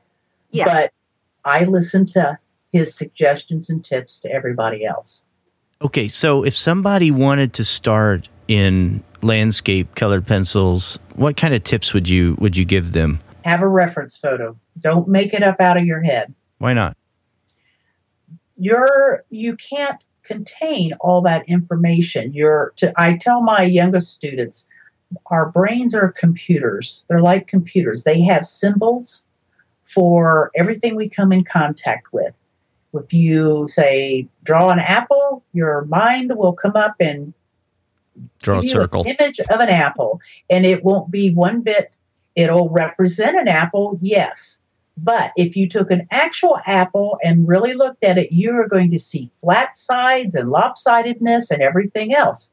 yeah. 0.50 0.64
but 0.64 0.92
I 1.44 1.64
listened 1.64 2.08
to 2.10 2.38
his 2.72 2.94
suggestions 2.94 3.70
and 3.70 3.84
tips 3.84 4.18
to 4.20 4.30
everybody 4.30 4.84
else. 4.84 5.24
Okay, 5.82 6.08
so 6.08 6.44
if 6.44 6.54
somebody 6.56 7.10
wanted 7.10 7.54
to 7.54 7.64
start 7.64 8.28
in 8.50 9.00
landscape 9.22 9.94
colored 9.94 10.26
pencils, 10.26 10.98
what 11.14 11.36
kind 11.36 11.54
of 11.54 11.62
tips 11.62 11.94
would 11.94 12.08
you 12.08 12.36
would 12.40 12.56
you 12.56 12.64
give 12.64 12.92
them? 12.92 13.20
Have 13.44 13.62
a 13.62 13.68
reference 13.68 14.16
photo. 14.16 14.58
Don't 14.80 15.06
make 15.06 15.32
it 15.32 15.44
up 15.44 15.60
out 15.60 15.76
of 15.76 15.86
your 15.86 16.02
head. 16.02 16.34
Why 16.58 16.74
not? 16.74 16.96
You're 18.56 19.24
you 19.30 19.56
can't 19.56 20.04
contain 20.24 20.92
all 20.94 21.22
that 21.22 21.48
information. 21.48 22.34
You're 22.34 22.72
to 22.78 22.92
I 22.96 23.18
tell 23.18 23.40
my 23.40 23.62
youngest 23.62 24.12
students, 24.12 24.66
our 25.26 25.48
brains 25.50 25.94
are 25.94 26.10
computers. 26.10 27.04
They're 27.08 27.22
like 27.22 27.46
computers. 27.46 28.02
They 28.02 28.20
have 28.22 28.44
symbols 28.44 29.24
for 29.82 30.50
everything 30.56 30.96
we 30.96 31.08
come 31.08 31.30
in 31.32 31.44
contact 31.44 32.12
with. 32.12 32.34
If 32.94 33.12
you 33.12 33.68
say 33.68 34.26
draw 34.42 34.70
an 34.70 34.80
apple, 34.80 35.44
your 35.52 35.84
mind 35.84 36.32
will 36.34 36.52
come 36.52 36.74
up 36.74 36.96
and 36.98 37.32
draw 38.40 38.58
a 38.58 38.66
circle 38.66 39.04
image 39.06 39.40
of 39.40 39.60
an 39.60 39.68
apple, 39.68 40.20
and 40.48 40.66
it 40.66 40.84
won't 40.84 41.10
be 41.10 41.32
one 41.32 41.62
bit. 41.62 41.96
It'll 42.36 42.68
represent 42.68 43.36
an 43.36 43.48
apple, 43.48 43.98
yes, 44.00 44.58
but 44.96 45.32
if 45.36 45.56
you 45.56 45.68
took 45.68 45.90
an 45.90 46.06
actual 46.10 46.58
apple 46.66 47.18
and 47.22 47.48
really 47.48 47.74
looked 47.74 48.04
at 48.04 48.18
it, 48.18 48.32
you 48.32 48.52
are 48.56 48.68
going 48.68 48.90
to 48.90 48.98
see 48.98 49.30
flat 49.34 49.76
sides 49.76 50.34
and 50.34 50.48
lopsidedness 50.48 51.50
and 51.50 51.62
everything 51.62 52.14
else. 52.14 52.50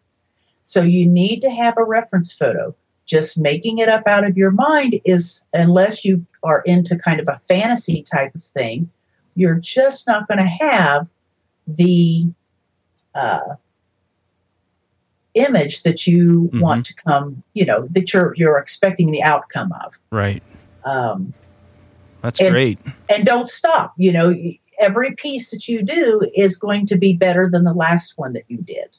So 0.63 0.81
you 0.81 1.05
need 1.05 1.41
to 1.41 1.49
have 1.49 1.77
a 1.77 1.83
reference 1.83 2.33
photo. 2.33 2.75
Just 3.05 3.37
making 3.37 3.77
it 3.77 3.87
up 3.87 4.05
out 4.05 4.25
of 4.25 4.37
your 4.37 4.51
mind 4.51 4.99
is, 5.05 5.41
unless 5.53 6.03
you 6.03 6.25
are 6.43 6.61
into 6.61 6.97
kind 6.97 7.19
of 7.19 7.27
a 7.29 7.39
fantasy 7.47 8.03
type 8.03 8.35
of 8.35 8.43
thing, 8.43 8.89
you're 9.35 9.55
just 9.55 10.07
not 10.07 10.27
going 10.27 10.39
to 10.39 10.65
have 10.65 11.07
the 11.67 12.27
uh, 13.15 13.55
image 15.39 15.83
that 15.83 16.07
you 16.07 16.43
mm-hmm. 16.43 16.59
want 16.59 16.85
to 16.87 16.93
come, 16.95 17.43
you 17.53 17.65
know, 17.65 17.87
that 17.91 18.13
you're 18.13 18.33
you're 18.35 18.57
expecting 18.57 19.11
the 19.11 19.23
outcome 19.23 19.71
of. 19.83 19.93
Right. 20.11 20.43
Um, 20.85 21.33
That's 22.21 22.39
and, 22.39 22.51
great. 22.51 22.79
And 23.09 23.25
don't 23.25 23.47
stop. 23.47 23.93
You 23.97 24.11
know, 24.11 24.35
every 24.79 25.15
piece 25.15 25.51
that 25.51 25.67
you 25.67 25.81
do 25.81 26.29
is 26.35 26.57
going 26.57 26.85
to 26.87 26.97
be 26.97 27.13
better 27.13 27.49
than 27.49 27.63
the 27.63 27.73
last 27.73 28.17
one 28.17 28.33
that 28.33 28.43
you 28.47 28.57
did. 28.57 28.97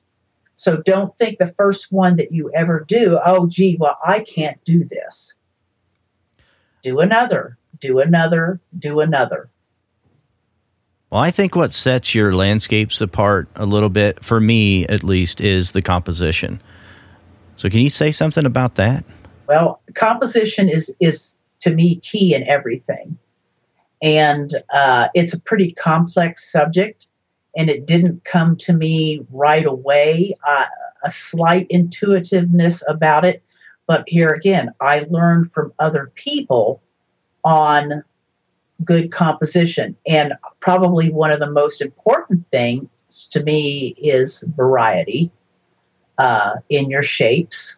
So 0.57 0.79
don't 0.79 1.17
think 1.17 1.39
the 1.39 1.55
first 1.57 1.93
one 1.93 2.17
that 2.17 2.33
you 2.33 2.51
ever 2.53 2.85
do, 2.89 3.21
oh, 3.25 3.47
gee, 3.47 3.77
well, 3.79 3.97
I 4.05 4.21
can't 4.21 4.63
do 4.65 4.85
this. 4.85 5.35
Do 6.83 6.99
another, 6.99 7.57
do 7.81 8.01
another, 8.01 8.61
do 8.77 9.01
another. 9.01 9.51
Well, 11.11 11.23
I 11.23 11.31
think 11.31 11.57
what 11.57 11.73
sets 11.73 12.15
your 12.15 12.35
landscapes 12.35 13.01
apart 13.01 13.49
a 13.57 13.65
little 13.65 13.89
bit, 13.89 14.23
for 14.23 14.41
me 14.41 14.85
at 14.87 15.03
least, 15.03 15.41
is 15.41 15.73
the 15.73 15.81
composition. 15.81 16.61
So, 17.57 17.71
can 17.71 17.81
you 17.81 17.89
say 17.89 18.13
something 18.13 18.45
about 18.45 18.75
that? 18.75 19.05
Well, 19.47 19.81
composition 19.95 20.69
is 20.69 20.93
is 21.01 21.35
to 21.61 21.71
me 21.75 21.97
key 21.97 22.35
in 22.35 22.47
everything, 22.47 23.17
and 24.03 24.53
uh, 24.73 25.09
it's 25.15 25.33
a 25.33 25.41
pretty 25.41 25.73
complex 25.73 26.51
subject. 26.53 27.07
And 27.57 27.71
it 27.71 27.87
didn't 27.87 28.25
come 28.25 28.57
to 28.59 28.73
me 28.73 29.27
right 29.33 29.65
away. 29.67 30.35
Uh, 30.47 30.67
a 31.03 31.11
slight 31.11 31.67
intuitiveness 31.71 32.85
about 32.87 33.25
it, 33.25 33.43
but 33.87 34.05
here 34.07 34.29
again, 34.29 34.75
I 34.81 35.07
learned 35.09 35.51
from 35.51 35.73
other 35.79 36.13
people 36.15 36.83
on 37.43 38.05
good 38.85 39.11
composition. 39.11 39.97
And 40.07 40.35
probably 40.61 41.11
one 41.11 41.31
of 41.31 41.41
the 41.41 41.51
most 41.51 41.81
important 41.81 42.47
things 42.51 42.89
to 43.31 43.43
me 43.43 43.95
is 43.99 44.45
variety 44.57 45.31
uh, 46.17 46.57
in 46.69 46.91
your 46.91 47.03
shapes. 47.03 47.77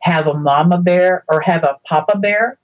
Have 0.00 0.26
a 0.26 0.34
mama 0.34 0.78
bear 0.78 1.24
or 1.28 1.40
have 1.40 1.64
a 1.64 1.78
papa 1.84 2.18
bear, 2.18 2.58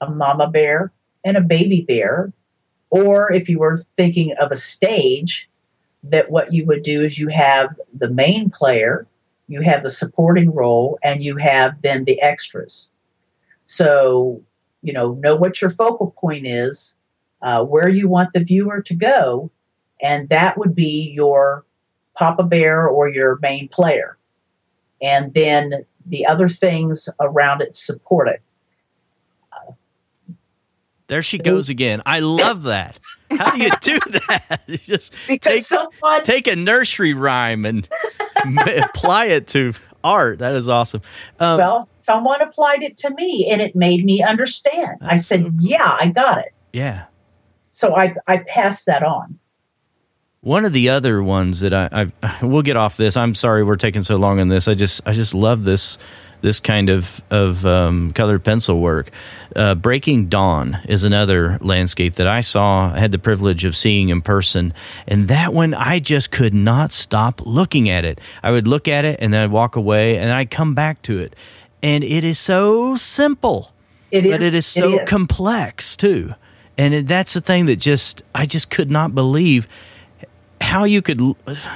a 0.00 0.10
mama 0.10 0.48
bear, 0.48 0.92
and 1.24 1.36
a 1.36 1.42
baby 1.42 1.82
bear. 1.82 2.32
Or 2.90 3.32
if 3.32 3.48
you 3.48 3.58
were 3.58 3.76
thinking 3.96 4.34
of 4.40 4.52
a 4.52 4.56
stage, 4.56 5.50
that 6.04 6.30
what 6.30 6.52
you 6.52 6.64
would 6.66 6.82
do 6.82 7.02
is 7.02 7.18
you 7.18 7.28
have 7.28 7.74
the 7.92 8.08
main 8.08 8.50
player, 8.50 9.06
you 9.48 9.60
have 9.62 9.82
the 9.82 9.90
supporting 9.90 10.54
role, 10.54 10.98
and 11.02 11.22
you 11.22 11.36
have 11.36 11.82
then 11.82 12.04
the 12.04 12.20
extras. 12.22 12.88
So, 13.66 14.42
you 14.80 14.92
know, 14.92 15.14
know 15.14 15.34
what 15.34 15.60
your 15.60 15.70
focal 15.70 16.14
point 16.18 16.46
is 16.46 16.94
uh, 17.42 17.64
where 17.64 17.88
you 17.88 18.08
want 18.08 18.32
the 18.32 18.40
viewer 18.40 18.82
to 18.82 18.94
go, 18.94 19.50
and 20.00 20.28
that 20.28 20.58
would 20.58 20.74
be 20.74 21.12
your 21.14 21.64
Papa 22.14 22.42
Bear 22.42 22.86
or 22.86 23.08
your 23.08 23.38
main 23.40 23.68
player. 23.68 24.16
And 25.00 25.32
then 25.32 25.84
the 26.06 26.26
other 26.26 26.48
things 26.48 27.08
around 27.20 27.60
it 27.60 27.76
support 27.76 28.28
it. 28.28 28.42
there 31.06 31.22
she 31.22 31.38
goes 31.38 31.68
again. 31.68 32.02
I 32.04 32.20
love 32.20 32.64
that. 32.64 32.98
How 33.30 33.50
do 33.52 33.62
you 33.62 33.70
do 33.80 33.98
that? 34.28 34.60
Just 34.82 35.14
take, 35.26 35.64
someone... 35.64 36.24
take 36.24 36.46
a 36.46 36.56
nursery 36.56 37.14
rhyme 37.14 37.64
and 37.64 37.88
apply 38.76 39.26
it 39.26 39.46
to 39.48 39.72
art. 40.02 40.40
That 40.40 40.54
is 40.54 40.68
awesome. 40.68 41.02
Um, 41.38 41.58
well, 41.58 41.88
someone 42.02 42.40
applied 42.42 42.82
it 42.82 42.96
to 42.98 43.10
me 43.10 43.48
and 43.50 43.60
it 43.60 43.74
made 43.74 44.04
me 44.04 44.22
understand. 44.22 44.98
I 45.02 45.18
said, 45.18 45.44
so 45.44 45.50
cool. 45.50 45.60
Yeah, 45.60 45.96
I 45.98 46.08
got 46.08 46.38
it. 46.38 46.52
Yeah. 46.72 47.04
So 47.78 47.94
I, 47.94 48.16
I 48.26 48.38
passed 48.38 48.86
that 48.86 49.04
on. 49.04 49.38
One 50.40 50.64
of 50.64 50.72
the 50.72 50.88
other 50.88 51.22
ones 51.22 51.60
that 51.60 51.72
I, 51.72 52.10
I 52.20 52.38
we'll 52.42 52.62
get 52.62 52.76
off 52.76 52.96
this. 52.96 53.16
I'm 53.16 53.36
sorry 53.36 53.62
we're 53.62 53.76
taking 53.76 54.02
so 54.02 54.16
long 54.16 54.40
on 54.40 54.48
this. 54.48 54.66
I 54.66 54.74
just 54.74 55.00
I 55.06 55.12
just 55.12 55.32
love 55.32 55.62
this 55.62 55.96
this 56.40 56.58
kind 56.58 56.90
of 56.90 57.22
of 57.30 57.64
um, 57.64 58.12
colored 58.14 58.42
pencil 58.42 58.80
work. 58.80 59.10
Uh, 59.54 59.76
Breaking 59.76 60.26
Dawn 60.26 60.80
is 60.88 61.04
another 61.04 61.56
landscape 61.60 62.16
that 62.16 62.26
I 62.26 62.40
saw. 62.40 62.92
I 62.92 62.98
had 62.98 63.12
the 63.12 63.18
privilege 63.18 63.64
of 63.64 63.76
seeing 63.76 64.08
in 64.08 64.22
person, 64.22 64.74
and 65.06 65.28
that 65.28 65.54
one 65.54 65.72
I 65.72 66.00
just 66.00 66.32
could 66.32 66.54
not 66.54 66.90
stop 66.90 67.42
looking 67.46 67.88
at 67.88 68.04
it. 68.04 68.20
I 68.42 68.50
would 68.50 68.66
look 68.66 68.88
at 68.88 69.04
it 69.04 69.20
and 69.22 69.32
then 69.32 69.44
I'd 69.44 69.52
walk 69.52 69.76
away, 69.76 70.18
and 70.18 70.32
I'd 70.32 70.50
come 70.50 70.74
back 70.74 71.00
to 71.02 71.20
it, 71.20 71.36
and 71.80 72.02
it 72.02 72.24
is 72.24 72.40
so 72.40 72.96
simple, 72.96 73.70
it 74.10 74.26
is, 74.26 74.32
but 74.32 74.42
it 74.42 74.52
is 74.52 74.66
so 74.66 74.94
it 74.94 75.02
is. 75.02 75.08
complex 75.08 75.96
too. 75.96 76.34
And 76.78 77.06
that's 77.08 77.34
the 77.34 77.40
thing 77.40 77.66
that 77.66 77.76
just 77.76 78.22
I 78.34 78.46
just 78.46 78.70
could 78.70 78.90
not 78.90 79.14
believe 79.14 79.68
how 80.60 80.84
you 80.84 81.02
could 81.02 81.20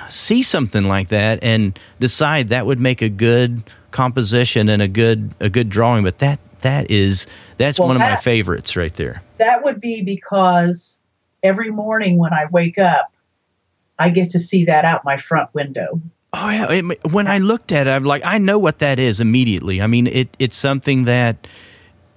see 0.09 0.43
something 0.43 0.85
like 0.85 1.09
that 1.09 1.43
and 1.43 1.79
decide 2.01 2.49
that 2.49 2.67
would 2.67 2.81
make 2.81 3.03
a 3.03 3.09
good 3.09 3.63
composition 3.91 4.69
and 4.69 4.81
a 4.81 4.89
good 4.89 5.35
a 5.41 5.51
good 5.51 5.69
drawing. 5.69 6.05
But 6.05 6.19
that 6.19 6.39
that 6.63 6.91
is 6.91 7.27
that's 7.59 7.79
well, 7.79 7.89
one 7.89 7.97
of 7.97 8.01
my 8.01 8.17
favorites 8.17 8.77
right 8.77 8.95
there. 8.95 9.23
That 9.39 9.65
would 9.65 9.81
be 9.81 10.03
because 10.03 11.01
every 11.43 11.71
morning 11.71 12.19
when 12.19 12.33
i 12.33 12.47
wake 12.53 12.79
up 12.79 13.13
i 13.99 14.09
get 14.09 14.31
to 14.31 14.39
see 14.39 14.65
that 14.67 14.85
out 14.85 15.05
my 15.05 15.17
front 15.17 15.53
window. 15.55 16.01
Oh 16.33 16.49
yeah. 16.49 16.71
It, 16.71 17.13
when 17.13 17.27
i 17.27 17.39
looked 17.39 17.73
at 17.73 17.87
it 17.87 17.91
i'm 17.91 18.05
like 18.05 18.23
i 18.25 18.39
know 18.39 18.59
what 18.59 18.79
that 18.79 18.99
is 18.99 19.21
immediately. 19.21 19.83
I 19.83 19.87
mean 19.87 20.07
it 20.07 20.35
it's 20.39 20.57
something 20.57 21.05
that 21.05 21.47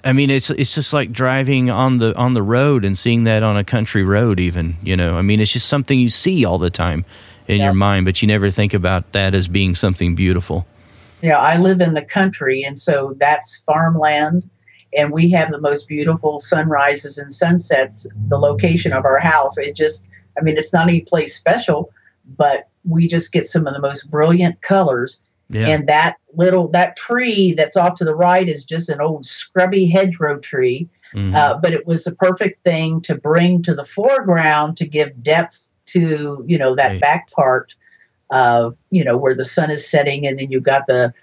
I 0.05 0.13
mean, 0.13 0.29
it's 0.29 0.51
it's 0.51 0.75
just 0.75 0.93
like 0.93 1.11
driving 1.11 1.71
on 1.71 1.97
the 1.97 2.15
on 2.15 2.35
the 2.35 2.43
road 2.43 2.85
and 2.85 2.95
seeing 2.95 3.23
that 3.23 3.41
on 3.41 3.57
a 3.57 3.63
country 3.63 4.03
road. 4.03 4.39
Even 4.39 4.77
you 4.83 4.95
know, 4.95 5.17
I 5.17 5.23
mean, 5.23 5.41
it's 5.41 5.51
just 5.51 5.67
something 5.67 5.99
you 5.99 6.09
see 6.09 6.45
all 6.45 6.59
the 6.59 6.69
time 6.69 7.05
in 7.47 7.57
yeah. 7.57 7.65
your 7.65 7.73
mind, 7.73 8.05
but 8.05 8.21
you 8.21 8.27
never 8.27 8.51
think 8.51 8.75
about 8.75 9.11
that 9.13 9.33
as 9.33 9.47
being 9.47 9.73
something 9.73 10.13
beautiful. 10.13 10.67
Yeah, 11.21 11.39
I 11.39 11.57
live 11.57 11.81
in 11.81 11.95
the 11.95 12.03
country, 12.03 12.63
and 12.63 12.77
so 12.77 13.15
that's 13.19 13.57
farmland, 13.65 14.47
and 14.95 15.11
we 15.11 15.31
have 15.31 15.49
the 15.49 15.59
most 15.59 15.87
beautiful 15.87 16.39
sunrises 16.39 17.17
and 17.17 17.33
sunsets. 17.33 18.05
The 18.27 18.37
location 18.37 18.93
of 18.93 19.05
our 19.05 19.19
house, 19.19 19.57
it 19.57 19.75
just, 19.75 20.07
I 20.37 20.43
mean, 20.43 20.57
it's 20.57 20.71
not 20.71 20.87
any 20.87 21.01
place 21.01 21.35
special, 21.35 21.91
but 22.37 22.67
we 22.83 23.07
just 23.07 23.31
get 23.31 23.49
some 23.49 23.65
of 23.65 23.73
the 23.73 23.79
most 23.79 24.11
brilliant 24.11 24.61
colors. 24.61 25.21
Yeah. 25.49 25.67
And 25.67 25.87
that 25.87 26.17
little 26.33 26.67
that 26.69 26.97
tree 26.97 27.53
that's 27.53 27.77
off 27.77 27.95
to 27.95 28.05
the 28.05 28.15
right 28.15 28.47
is 28.47 28.63
just 28.63 28.89
an 28.89 28.99
old 28.99 29.25
scrubby 29.25 29.85
hedgerow 29.85 30.39
tree, 30.39 30.89
mm-hmm. 31.13 31.35
uh, 31.35 31.57
but 31.57 31.73
it 31.73 31.85
was 31.85 32.03
the 32.03 32.15
perfect 32.15 32.63
thing 32.63 33.01
to 33.01 33.15
bring 33.15 33.61
to 33.63 33.75
the 33.75 33.83
foreground 33.83 34.77
to 34.77 34.87
give 34.87 35.21
depth 35.21 35.67
to 35.87 36.43
you 36.47 36.57
know 36.57 36.75
that 36.75 36.87
right. 36.87 37.01
back 37.01 37.31
part 37.31 37.73
of 38.31 38.75
you 38.89 39.03
know 39.03 39.17
where 39.17 39.35
the 39.35 39.45
sun 39.45 39.69
is 39.69 39.87
setting, 39.87 40.25
and 40.25 40.39
then 40.39 40.51
you've 40.51 40.63
got 40.63 40.87
the 40.87 41.13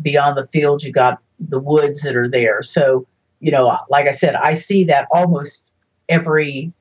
beyond 0.00 0.36
the 0.36 0.46
fields, 0.48 0.84
you 0.84 0.92
got 0.92 1.20
the 1.40 1.58
woods 1.58 2.02
that 2.02 2.14
are 2.14 2.28
there. 2.28 2.62
So 2.62 3.06
you 3.40 3.50
know, 3.50 3.76
like 3.88 4.06
I 4.06 4.12
said, 4.12 4.36
I 4.36 4.54
see 4.54 4.84
that 4.84 5.08
almost 5.10 5.64
every 6.08 6.72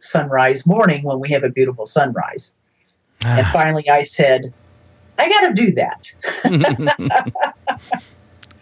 sunrise 0.00 0.66
morning 0.66 1.02
when 1.04 1.20
we 1.20 1.30
have 1.30 1.44
a 1.44 1.48
beautiful 1.48 1.86
sunrise. 1.86 2.52
and 3.22 3.46
finally, 3.48 3.88
I 3.88 4.02
said, 4.02 4.52
I 5.18 5.28
got 5.28 5.48
to 5.48 5.54
do 5.54 5.72
that. 5.72 6.12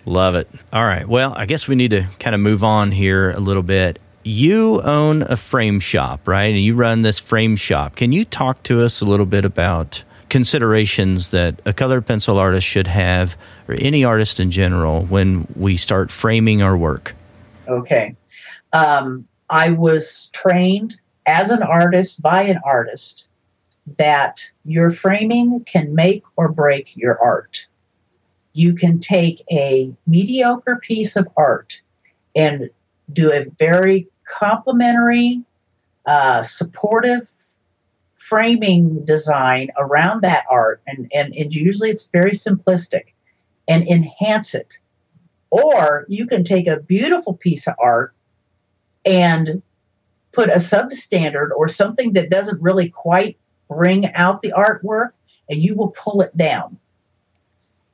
Love 0.04 0.34
it. 0.36 0.48
All 0.72 0.84
right. 0.84 1.06
Well, 1.06 1.34
I 1.36 1.46
guess 1.46 1.68
we 1.68 1.74
need 1.74 1.90
to 1.90 2.06
kind 2.18 2.34
of 2.34 2.40
move 2.40 2.64
on 2.64 2.92
here 2.92 3.30
a 3.30 3.40
little 3.40 3.62
bit. 3.62 3.98
You 4.22 4.80
own 4.82 5.22
a 5.22 5.36
frame 5.36 5.80
shop, 5.80 6.26
right? 6.26 6.46
And 6.46 6.60
you 6.60 6.74
run 6.74 7.02
this 7.02 7.18
frame 7.18 7.56
shop. 7.56 7.96
Can 7.96 8.12
you 8.12 8.24
talk 8.24 8.62
to 8.64 8.82
us 8.82 9.00
a 9.00 9.04
little 9.04 9.26
bit 9.26 9.44
about 9.44 10.02
considerations 10.28 11.30
that 11.30 11.60
a 11.64 11.72
colored 11.72 12.06
pencil 12.06 12.38
artist 12.38 12.66
should 12.66 12.86
have, 12.86 13.36
or 13.68 13.76
any 13.78 14.04
artist 14.04 14.40
in 14.40 14.50
general, 14.50 15.04
when 15.06 15.46
we 15.56 15.76
start 15.76 16.10
framing 16.10 16.62
our 16.62 16.76
work? 16.76 17.14
Okay. 17.66 18.14
Um, 18.72 19.26
I 19.50 19.70
was 19.70 20.30
trained 20.32 20.98
as 21.26 21.50
an 21.50 21.62
artist 21.62 22.20
by 22.20 22.42
an 22.42 22.60
artist 22.64 23.28
that 23.96 24.42
your 24.64 24.90
framing 24.90 25.64
can 25.64 25.94
make 25.94 26.22
or 26.36 26.48
break 26.48 26.94
your 26.94 27.18
art. 27.22 27.66
You 28.52 28.74
can 28.74 29.00
take 29.00 29.42
a 29.50 29.92
mediocre 30.06 30.76
piece 30.76 31.16
of 31.16 31.28
art 31.36 31.80
and 32.34 32.70
do 33.12 33.32
a 33.32 33.46
very 33.58 34.08
complimentary, 34.24 35.42
uh, 36.06 36.42
supportive 36.42 37.28
framing 38.14 39.04
design 39.04 39.70
around 39.78 40.22
that 40.22 40.44
art, 40.50 40.82
and, 40.86 41.10
and, 41.14 41.34
and 41.34 41.54
usually 41.54 41.90
it's 41.90 42.08
very 42.08 42.32
simplistic, 42.32 43.14
and 43.66 43.86
enhance 43.88 44.54
it. 44.54 44.78
Or 45.50 46.04
you 46.08 46.26
can 46.26 46.44
take 46.44 46.66
a 46.66 46.76
beautiful 46.76 47.34
piece 47.34 47.66
of 47.66 47.74
art 47.78 48.14
and 49.04 49.62
put 50.32 50.50
a 50.50 50.56
substandard 50.56 51.50
or 51.56 51.68
something 51.68 52.12
that 52.12 52.28
doesn't 52.28 52.60
really 52.60 52.90
quite 52.90 53.38
bring 53.68 54.12
out 54.14 54.42
the 54.42 54.52
artwork 54.56 55.12
and 55.48 55.62
you 55.62 55.74
will 55.74 55.90
pull 55.90 56.20
it 56.20 56.36
down. 56.36 56.78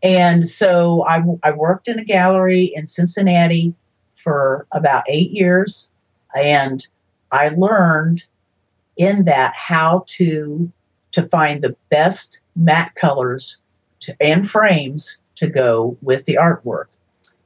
And 0.05 0.49
so 0.49 1.03
I, 1.03 1.25
I 1.43 1.53
worked 1.53 1.89
in 1.89 1.99
a 1.99 2.05
gallery 2.05 2.71
in 2.75 2.87
Cincinnati 2.87 3.75
for 4.17 4.67
about 4.71 5.05
eight 5.09 5.31
years, 5.31 5.91
and 6.37 6.87
I 7.33 7.49
learned 7.49 8.23
in 8.97 9.25
that 9.25 9.55
how 9.55 10.05
to 10.09 10.71
to 11.13 11.29
find 11.29 11.63
the 11.63 11.77
best 11.91 12.41
matte 12.55 12.95
colors 12.97 13.59
to, 14.01 14.15
and 14.21 14.49
frames 14.49 15.19
to 15.37 15.47
go 15.47 15.97
with 16.03 16.25
the 16.27 16.39
artwork. 16.41 16.87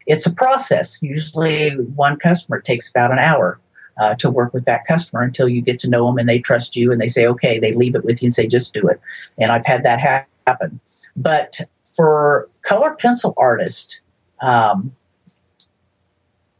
It's 0.06 0.26
a 0.26 0.32
process. 0.32 1.00
Usually, 1.02 1.70
one 1.76 2.18
customer 2.18 2.60
takes 2.60 2.90
about 2.90 3.12
an 3.12 3.18
hour 3.18 3.60
uh, 4.00 4.14
to 4.16 4.30
work 4.30 4.52
with 4.52 4.64
that 4.64 4.86
customer 4.86 5.22
until 5.22 5.48
you 5.48 5.60
get 5.60 5.78
to 5.80 5.88
know 5.88 6.06
them 6.06 6.18
and 6.18 6.28
they 6.28 6.38
trust 6.38 6.74
you 6.74 6.90
and 6.90 7.00
they 7.00 7.08
say, 7.08 7.26
okay, 7.26 7.58
they 7.58 7.72
leave 7.72 7.94
it 7.94 8.04
with 8.04 8.22
you 8.22 8.26
and 8.26 8.34
say, 8.34 8.46
just 8.46 8.74
do 8.74 8.88
it. 8.88 9.00
And 9.36 9.52
I've 9.52 9.66
had 9.66 9.82
that 9.84 10.00
happen. 10.46 10.80
But 11.14 11.60
for 11.98 12.48
color 12.62 12.94
pencil 12.94 13.34
artists, 13.36 14.00
um, 14.40 14.94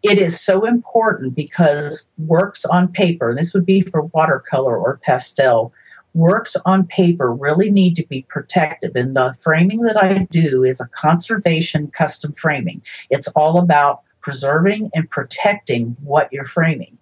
it 0.03 0.19
is 0.19 0.41
so 0.41 0.67
important 0.67 1.37
because 1.37 2.05
works 2.19 2.65
on 2.65 2.89
paper, 2.89 3.37
this 3.37 3.55
would 3.55 3.65
be 3.65 3.83
for 3.83 4.03
watercolor 4.03 4.77
or 4.77 4.99
pastel, 5.01 5.73
works 6.13 6.57
on 6.67 6.89
paper 6.89 7.33
really 7.33 7.71
need 7.71 7.95
to 7.97 8.07
be 8.09 8.27
protective. 8.29 8.97
And 8.97 9.15
the 9.15 9.37
framing 9.39 9.83
that 9.83 9.97
I 9.97 10.27
do 10.29 10.65
is 10.65 10.81
a 10.81 10.89
conservation 10.89 11.87
custom 11.87 12.33
framing. 12.33 12.83
It's 13.09 13.29
all 13.29 13.61
about 13.61 14.03
preserving 14.21 14.91
and 14.93 15.09
protecting 15.09 15.97
what 16.03 16.33
you're 16.33 16.45
framing. 16.45 16.99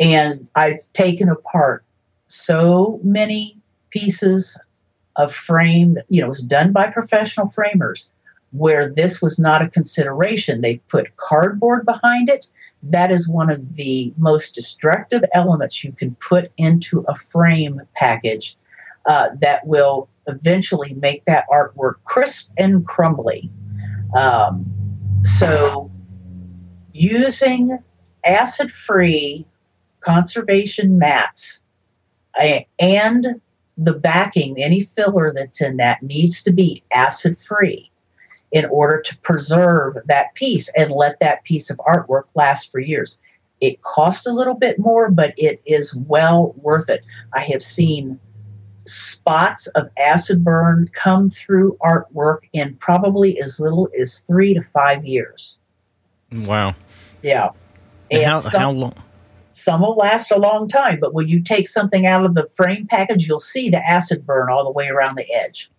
And 0.00 0.48
I've 0.52 0.80
taken 0.94 1.28
apart 1.28 1.84
so 2.26 2.98
many 3.04 3.56
pieces 3.90 4.58
of 5.18 5.34
frame, 5.34 5.98
you 6.08 6.22
know, 6.22 6.28
was 6.28 6.40
done 6.40 6.72
by 6.72 6.88
professional 6.88 7.48
framers 7.48 8.10
where 8.52 8.88
this 8.88 9.20
was 9.20 9.38
not 9.38 9.60
a 9.60 9.68
consideration. 9.68 10.60
They've 10.60 10.86
put 10.88 11.16
cardboard 11.16 11.84
behind 11.84 12.30
it. 12.30 12.46
That 12.84 13.10
is 13.10 13.28
one 13.28 13.50
of 13.50 13.74
the 13.74 14.14
most 14.16 14.54
destructive 14.54 15.22
elements 15.34 15.84
you 15.84 15.92
can 15.92 16.14
put 16.14 16.50
into 16.56 17.04
a 17.08 17.14
frame 17.14 17.82
package 17.94 18.56
uh, 19.04 19.30
that 19.40 19.66
will 19.66 20.08
eventually 20.26 20.94
make 20.94 21.24
that 21.24 21.46
artwork 21.52 21.94
crisp 22.04 22.52
and 22.56 22.86
crumbly. 22.86 23.50
Um, 24.16 24.66
so, 25.24 25.90
using 26.92 27.78
acid 28.24 28.72
free 28.72 29.46
conservation 30.00 30.98
mats, 30.98 31.58
and 32.78 33.40
the 33.78 33.92
backing, 33.92 34.60
any 34.60 34.82
filler 34.82 35.32
that's 35.32 35.60
in 35.60 35.76
that 35.76 36.02
needs 36.02 36.42
to 36.42 36.52
be 36.52 36.82
acid 36.92 37.38
free 37.38 37.90
in 38.50 38.64
order 38.66 39.00
to 39.00 39.16
preserve 39.18 39.96
that 40.06 40.34
piece 40.34 40.68
and 40.76 40.90
let 40.90 41.20
that 41.20 41.44
piece 41.44 41.70
of 41.70 41.78
artwork 41.78 42.24
last 42.34 42.72
for 42.72 42.80
years. 42.80 43.20
It 43.60 43.82
costs 43.82 44.26
a 44.26 44.32
little 44.32 44.54
bit 44.54 44.78
more, 44.78 45.10
but 45.10 45.34
it 45.36 45.62
is 45.64 45.94
well 45.94 46.54
worth 46.56 46.88
it. 46.88 47.04
I 47.32 47.44
have 47.44 47.62
seen 47.62 48.18
spots 48.86 49.66
of 49.68 49.90
acid 49.98 50.42
burn 50.42 50.88
come 50.92 51.28
through 51.28 51.76
artwork 51.80 52.38
in 52.52 52.74
probably 52.76 53.40
as 53.40 53.60
little 53.60 53.88
as 54.00 54.20
three 54.20 54.54
to 54.54 54.62
five 54.62 55.04
years. 55.04 55.58
Wow. 56.32 56.74
Yeah. 57.22 57.50
And, 58.10 58.22
and 58.22 58.30
how, 58.30 58.40
some, 58.40 58.52
how 58.52 58.70
long? 58.70 58.94
Some 59.58 59.80
will 59.80 59.96
last 59.96 60.30
a 60.30 60.38
long 60.38 60.68
time, 60.68 61.00
but 61.00 61.14
when 61.14 61.28
you 61.28 61.42
take 61.42 61.68
something 61.68 62.06
out 62.06 62.24
of 62.24 62.34
the 62.34 62.48
frame 62.52 62.86
package, 62.86 63.26
you'll 63.26 63.40
see 63.40 63.70
the 63.70 63.78
acid 63.78 64.24
burn 64.26 64.50
all 64.50 64.64
the 64.64 64.70
way 64.70 64.88
around 64.88 65.16
the 65.16 65.30
edge. 65.32 65.70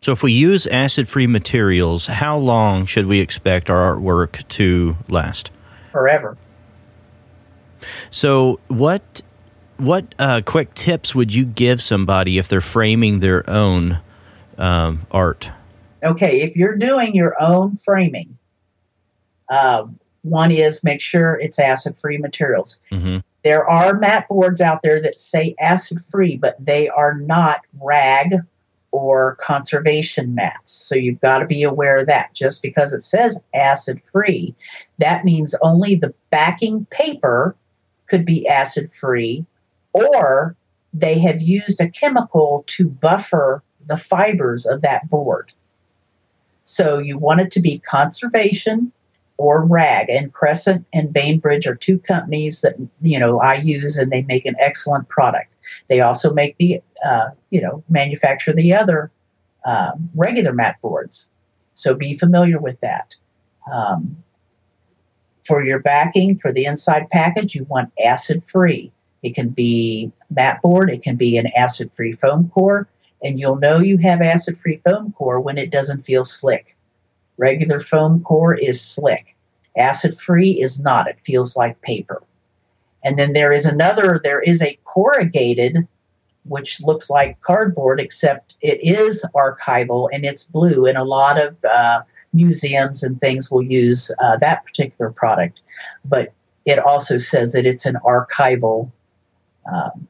So, 0.00 0.12
if 0.12 0.22
we 0.22 0.32
use 0.32 0.66
acid 0.66 1.08
free 1.08 1.26
materials, 1.26 2.06
how 2.06 2.36
long 2.36 2.86
should 2.86 3.06
we 3.06 3.20
expect 3.20 3.70
our 3.70 3.96
artwork 3.96 4.46
to 4.48 4.96
last? 5.08 5.50
Forever. 5.92 6.36
So, 8.10 8.60
what 8.68 9.22
what 9.78 10.14
uh, 10.18 10.42
quick 10.44 10.74
tips 10.74 11.14
would 11.14 11.34
you 11.34 11.44
give 11.44 11.82
somebody 11.82 12.38
if 12.38 12.48
they're 12.48 12.60
framing 12.60 13.20
their 13.20 13.48
own 13.48 14.00
um, 14.58 15.06
art? 15.10 15.50
Okay, 16.02 16.42
if 16.42 16.56
you're 16.56 16.76
doing 16.76 17.14
your 17.14 17.40
own 17.40 17.76
framing, 17.78 18.38
uh, 19.48 19.86
one 20.26 20.50
is 20.50 20.84
make 20.84 21.00
sure 21.00 21.38
it's 21.40 21.58
acid 21.58 21.96
free 21.96 22.18
materials. 22.18 22.80
Mm-hmm. 22.90 23.18
There 23.44 23.68
are 23.68 23.94
mat 23.94 24.28
boards 24.28 24.60
out 24.60 24.82
there 24.82 25.00
that 25.02 25.20
say 25.20 25.54
acid 25.60 26.04
free, 26.04 26.36
but 26.36 26.56
they 26.58 26.88
are 26.88 27.14
not 27.14 27.60
rag 27.80 28.34
or 28.90 29.36
conservation 29.36 30.34
mats. 30.34 30.72
So 30.72 30.94
you've 30.94 31.20
got 31.20 31.38
to 31.38 31.46
be 31.46 31.62
aware 31.62 31.98
of 31.98 32.06
that. 32.06 32.34
Just 32.34 32.62
because 32.62 32.92
it 32.92 33.02
says 33.02 33.38
acid 33.54 34.00
free, 34.10 34.54
that 34.98 35.24
means 35.24 35.54
only 35.60 35.94
the 35.94 36.14
backing 36.30 36.86
paper 36.86 37.54
could 38.08 38.24
be 38.24 38.48
acid 38.48 38.90
free, 38.92 39.44
or 39.92 40.56
they 40.92 41.18
have 41.18 41.40
used 41.42 41.80
a 41.80 41.90
chemical 41.90 42.64
to 42.68 42.88
buffer 42.88 43.62
the 43.86 43.96
fibers 43.96 44.66
of 44.66 44.82
that 44.82 45.08
board. 45.10 45.52
So 46.64 46.98
you 46.98 47.18
want 47.18 47.40
it 47.40 47.52
to 47.52 47.60
be 47.60 47.78
conservation 47.78 48.92
or 49.38 49.64
rag 49.64 50.08
and 50.08 50.32
crescent 50.32 50.86
and 50.92 51.12
bainbridge 51.12 51.66
are 51.66 51.74
two 51.74 51.98
companies 51.98 52.62
that 52.62 52.74
you 53.02 53.18
know 53.18 53.38
i 53.40 53.54
use 53.54 53.96
and 53.96 54.10
they 54.10 54.22
make 54.22 54.46
an 54.46 54.56
excellent 54.58 55.08
product. 55.08 55.52
They 55.88 56.00
also 56.00 56.32
make 56.32 56.56
the 56.58 56.80
uh, 57.04 57.30
you 57.50 57.60
know 57.60 57.82
manufacture 57.88 58.52
the 58.52 58.74
other 58.74 59.10
uh, 59.64 59.92
regular 60.14 60.52
mat 60.52 60.76
boards. 60.80 61.28
So 61.74 61.94
be 61.94 62.16
familiar 62.16 62.58
with 62.58 62.80
that. 62.80 63.14
Um, 63.70 64.22
for 65.44 65.64
your 65.64 65.78
backing 65.78 66.38
for 66.38 66.52
the 66.52 66.64
inside 66.64 67.08
package 67.10 67.54
you 67.54 67.64
want 67.64 67.92
acid 68.04 68.44
free 68.44 68.92
it 69.22 69.34
can 69.34 69.48
be 69.50 70.10
mat 70.30 70.60
board 70.60 70.90
it 70.90 71.02
can 71.02 71.16
be 71.16 71.36
an 71.36 71.46
acid 71.56 71.92
free 71.92 72.12
foam 72.12 72.48
core 72.48 72.88
and 73.22 73.38
you'll 73.38 73.56
know 73.56 73.78
you 73.78 73.96
have 73.98 74.20
acid 74.20 74.58
free 74.58 74.80
foam 74.84 75.12
core 75.12 75.40
when 75.40 75.56
it 75.56 75.70
doesn't 75.70 76.04
feel 76.04 76.24
slick 76.24 76.76
Regular 77.38 77.80
foam 77.80 78.22
core 78.22 78.54
is 78.54 78.80
slick. 78.80 79.36
Acid 79.76 80.18
free 80.18 80.52
is 80.60 80.80
not, 80.80 81.08
it 81.08 81.18
feels 81.22 81.54
like 81.56 81.82
paper. 81.82 82.22
And 83.04 83.18
then 83.18 83.32
there 83.34 83.52
is 83.52 83.66
another, 83.66 84.20
there 84.22 84.40
is 84.40 84.62
a 84.62 84.78
corrugated, 84.84 85.86
which 86.44 86.80
looks 86.80 87.10
like 87.10 87.40
cardboard, 87.40 88.00
except 88.00 88.56
it 88.60 88.80
is 88.82 89.24
archival 89.34 90.08
and 90.12 90.24
it's 90.24 90.44
blue. 90.44 90.86
And 90.86 90.96
a 90.96 91.04
lot 91.04 91.40
of 91.40 91.62
uh, 91.64 92.02
museums 92.32 93.02
and 93.02 93.20
things 93.20 93.50
will 93.50 93.62
use 93.62 94.10
uh, 94.18 94.38
that 94.38 94.64
particular 94.64 95.10
product. 95.10 95.60
But 96.04 96.32
it 96.64 96.78
also 96.78 97.18
says 97.18 97.52
that 97.52 97.66
it's 97.66 97.86
an 97.86 97.98
archival 98.04 98.90
um, 99.70 100.08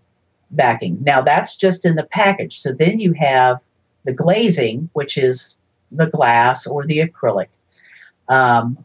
backing. 0.50 0.98
Now, 1.02 1.22
that's 1.22 1.56
just 1.56 1.84
in 1.84 1.96
the 1.96 2.04
package. 2.04 2.60
So 2.60 2.72
then 2.72 3.00
you 3.00 3.12
have 3.14 3.58
the 4.04 4.12
glazing, 4.12 4.88
which 4.92 5.18
is 5.18 5.56
the 5.90 6.06
glass 6.06 6.66
or 6.66 6.86
the 6.86 7.00
acrylic. 7.00 7.48
Um, 8.28 8.84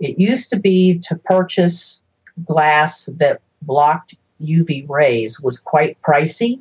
it 0.00 0.18
used 0.18 0.50
to 0.50 0.56
be 0.56 0.98
to 1.08 1.16
purchase 1.16 2.02
glass 2.44 3.06
that 3.18 3.40
blocked 3.62 4.14
UV 4.40 4.88
rays 4.88 5.40
was 5.40 5.58
quite 5.58 6.00
pricey. 6.02 6.60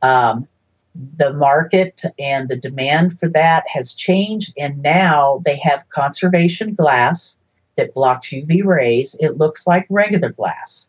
Um, 0.00 0.48
the 0.94 1.32
market 1.32 2.02
and 2.18 2.48
the 2.48 2.56
demand 2.56 3.18
for 3.18 3.28
that 3.30 3.64
has 3.66 3.94
changed, 3.94 4.54
and 4.56 4.80
now 4.80 5.42
they 5.44 5.56
have 5.56 5.88
conservation 5.88 6.74
glass 6.74 7.36
that 7.76 7.94
blocks 7.94 8.28
UV 8.28 8.64
rays. 8.64 9.16
It 9.18 9.36
looks 9.36 9.66
like 9.66 9.86
regular 9.90 10.30
glass. 10.30 10.88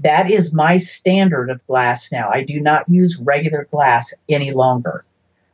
That 0.00 0.30
is 0.30 0.52
my 0.52 0.76
standard 0.76 1.48
of 1.48 1.66
glass 1.66 2.12
now. 2.12 2.28
I 2.30 2.42
do 2.42 2.60
not 2.60 2.86
use 2.88 3.16
regular 3.16 3.66
glass 3.70 4.12
any 4.28 4.50
longer. 4.50 5.05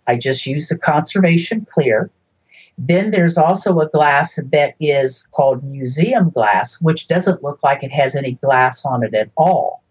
I 0.07 0.17
just 0.17 0.47
use 0.47 0.69
the 0.69 0.79
conservation 0.79 1.67
clear. 1.71 2.11
Then 2.79 3.11
there's 3.11 3.37
also 3.37 3.81
a 3.81 3.89
glass 3.89 4.39
that 4.51 4.75
is 4.81 5.29
called 5.33 5.63
museum 5.63 6.31
glass, 6.31 6.81
which 6.81 7.07
doesn't 7.07 7.43
look 7.43 7.63
like 7.63 7.83
it 7.83 7.93
has 7.93 8.17
any 8.17 8.33
glass 8.33 8.85
on 8.85 9.05
it 9.05 9.15
at 9.15 9.31
all. 9.37 9.83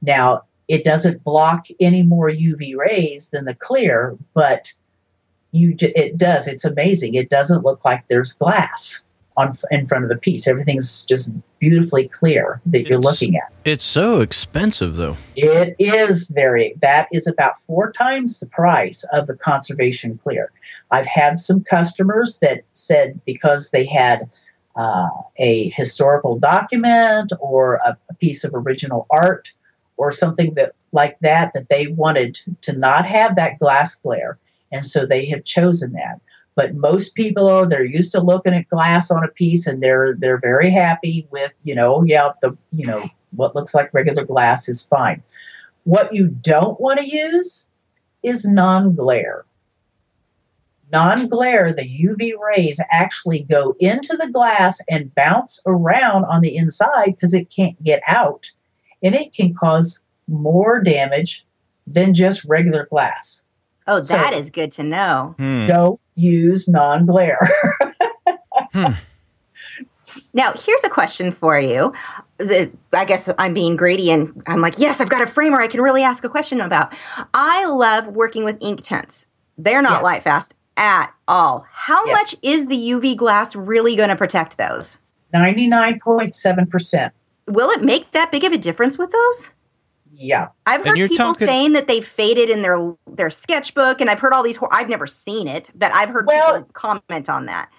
Now, 0.00 0.42
it 0.68 0.84
doesn't 0.84 1.24
block 1.24 1.66
any 1.80 2.02
more 2.02 2.30
UV 2.30 2.76
rays 2.76 3.28
than 3.30 3.44
the 3.44 3.54
clear, 3.54 4.16
but 4.34 4.72
you 5.52 5.76
it 5.78 6.16
does. 6.16 6.46
It's 6.46 6.64
amazing. 6.64 7.14
It 7.14 7.30
doesn't 7.30 7.64
look 7.64 7.84
like 7.84 8.04
there's 8.08 8.32
glass 8.32 9.02
on 9.36 9.56
in 9.70 9.86
front 9.86 10.04
of 10.04 10.08
the 10.08 10.16
piece. 10.16 10.46
Everything's 10.46 11.04
just 11.04 11.32
beautifully 11.58 12.08
clear 12.08 12.60
that 12.66 12.80
it's, 12.80 12.90
you're 12.90 12.98
looking 12.98 13.36
at. 13.36 13.52
It's 13.64 13.84
so 13.84 14.20
expensive 14.20 14.96
though. 14.96 15.16
It 15.36 15.76
is 15.78 16.28
very 16.28 16.74
that 16.80 17.08
is 17.12 17.26
about 17.26 17.60
four 17.62 17.92
times 17.92 18.40
the 18.40 18.46
price 18.46 19.04
of 19.12 19.26
the 19.26 19.34
conservation 19.34 20.18
clear. 20.18 20.50
I've 20.90 21.06
had 21.06 21.38
some 21.40 21.64
customers 21.64 22.38
that 22.40 22.62
said 22.72 23.20
because 23.24 23.70
they 23.70 23.86
had 23.86 24.30
uh, 24.76 25.08
a 25.36 25.70
historical 25.70 26.38
document 26.38 27.32
or 27.40 27.76
a, 27.76 27.96
a 28.10 28.14
piece 28.14 28.44
of 28.44 28.52
original 28.54 29.06
art 29.10 29.52
or 29.96 30.12
something 30.12 30.54
that 30.54 30.74
like 30.92 31.18
that 31.20 31.52
that 31.54 31.68
they 31.68 31.86
wanted 31.86 32.38
to 32.62 32.72
not 32.72 33.06
have 33.06 33.36
that 33.36 33.58
glass 33.58 33.94
glare 33.96 34.38
and 34.72 34.84
so 34.84 35.06
they 35.06 35.26
have 35.26 35.44
chosen 35.44 35.92
that 35.92 36.20
but 36.56 36.74
most 36.74 37.14
people 37.14 37.46
are 37.46 37.66
they're 37.66 37.84
used 37.84 38.12
to 38.12 38.20
looking 38.20 38.54
at 38.54 38.68
glass 38.68 39.12
on 39.12 39.22
a 39.22 39.28
piece 39.28 39.68
and 39.68 39.80
they're 39.80 40.16
they're 40.18 40.40
very 40.40 40.72
happy 40.72 41.28
with 41.30 41.52
you 41.62 41.76
know 41.76 42.02
yeah 42.02 42.32
the 42.42 42.56
you 42.72 42.86
know 42.86 43.04
what 43.30 43.54
looks 43.54 43.74
like 43.74 43.94
regular 43.94 44.24
glass 44.24 44.68
is 44.68 44.82
fine 44.82 45.22
what 45.84 46.12
you 46.12 46.26
don't 46.26 46.80
want 46.80 46.98
to 46.98 47.08
use 47.08 47.68
is 48.24 48.44
non-glare 48.44 49.44
non-glare 50.90 51.72
the 51.72 52.06
uv 52.06 52.32
rays 52.40 52.80
actually 52.90 53.40
go 53.40 53.76
into 53.78 54.16
the 54.16 54.30
glass 54.32 54.80
and 54.88 55.14
bounce 55.14 55.60
around 55.66 56.24
on 56.24 56.40
the 56.40 56.56
inside 56.56 57.06
because 57.06 57.34
it 57.34 57.50
can't 57.50 57.80
get 57.84 58.02
out 58.06 58.50
and 59.02 59.14
it 59.14 59.32
can 59.32 59.54
cause 59.54 60.00
more 60.26 60.82
damage 60.82 61.46
than 61.86 62.14
just 62.14 62.44
regular 62.44 62.86
glass 62.86 63.42
Oh, 63.88 64.00
that 64.00 64.32
so, 64.32 64.38
is 64.40 64.50
good 64.50 64.72
to 64.72 64.82
know. 64.82 65.36
Hmm. 65.38 65.68
Don't 65.68 66.00
use 66.16 66.66
non 66.66 67.06
glare. 67.06 67.38
hmm. 68.72 68.92
Now, 70.32 70.52
here's 70.54 70.84
a 70.84 70.90
question 70.90 71.32
for 71.32 71.58
you. 71.58 71.92
The, 72.38 72.70
I 72.92 73.04
guess 73.04 73.28
I'm 73.38 73.54
being 73.54 73.76
greedy 73.76 74.10
and 74.10 74.42
I'm 74.46 74.60
like, 74.60 74.78
yes, 74.78 75.00
I've 75.00 75.08
got 75.08 75.22
a 75.22 75.26
framer 75.26 75.60
I 75.60 75.66
can 75.66 75.80
really 75.80 76.02
ask 76.02 76.24
a 76.24 76.28
question 76.28 76.60
about. 76.60 76.94
I 77.32 77.64
love 77.66 78.08
working 78.08 78.44
with 78.44 78.58
ink 78.60 78.82
Inktense. 78.82 79.26
They're 79.58 79.82
not 79.82 79.98
yes. 79.98 80.02
light 80.02 80.22
fast 80.22 80.54
at 80.76 81.12
all. 81.26 81.66
How 81.70 82.04
yes. 82.06 82.14
much 82.14 82.36
is 82.42 82.66
the 82.66 82.76
UV 82.76 83.16
glass 83.16 83.56
really 83.56 83.96
going 83.96 84.10
to 84.10 84.16
protect 84.16 84.58
those? 84.58 84.98
99.7%. 85.34 87.10
Will 87.48 87.70
it 87.70 87.82
make 87.82 88.10
that 88.12 88.30
big 88.30 88.44
of 88.44 88.52
a 88.52 88.58
difference 88.58 88.98
with 88.98 89.10
those? 89.10 89.52
Yeah, 90.18 90.48
I've 90.64 90.84
heard 90.84 90.96
people 90.96 91.16
talking... 91.16 91.46
saying 91.46 91.72
that 91.74 91.88
they 91.88 92.00
faded 92.00 92.48
in 92.48 92.62
their 92.62 92.94
their 93.06 93.30
sketchbook, 93.30 94.00
and 94.00 94.08
I've 94.08 94.18
heard 94.18 94.32
all 94.32 94.42
these. 94.42 94.58
I've 94.70 94.88
never 94.88 95.06
seen 95.06 95.46
it, 95.46 95.70
but 95.74 95.92
I've 95.92 96.08
heard 96.08 96.26
well, 96.26 96.54
people 96.58 96.70
comment 96.72 97.28
on 97.28 97.46
that. 97.46 97.70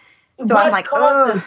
So 0.45 0.56
I'm 0.56 0.71
like, 0.71 0.88
oh. 0.91 1.43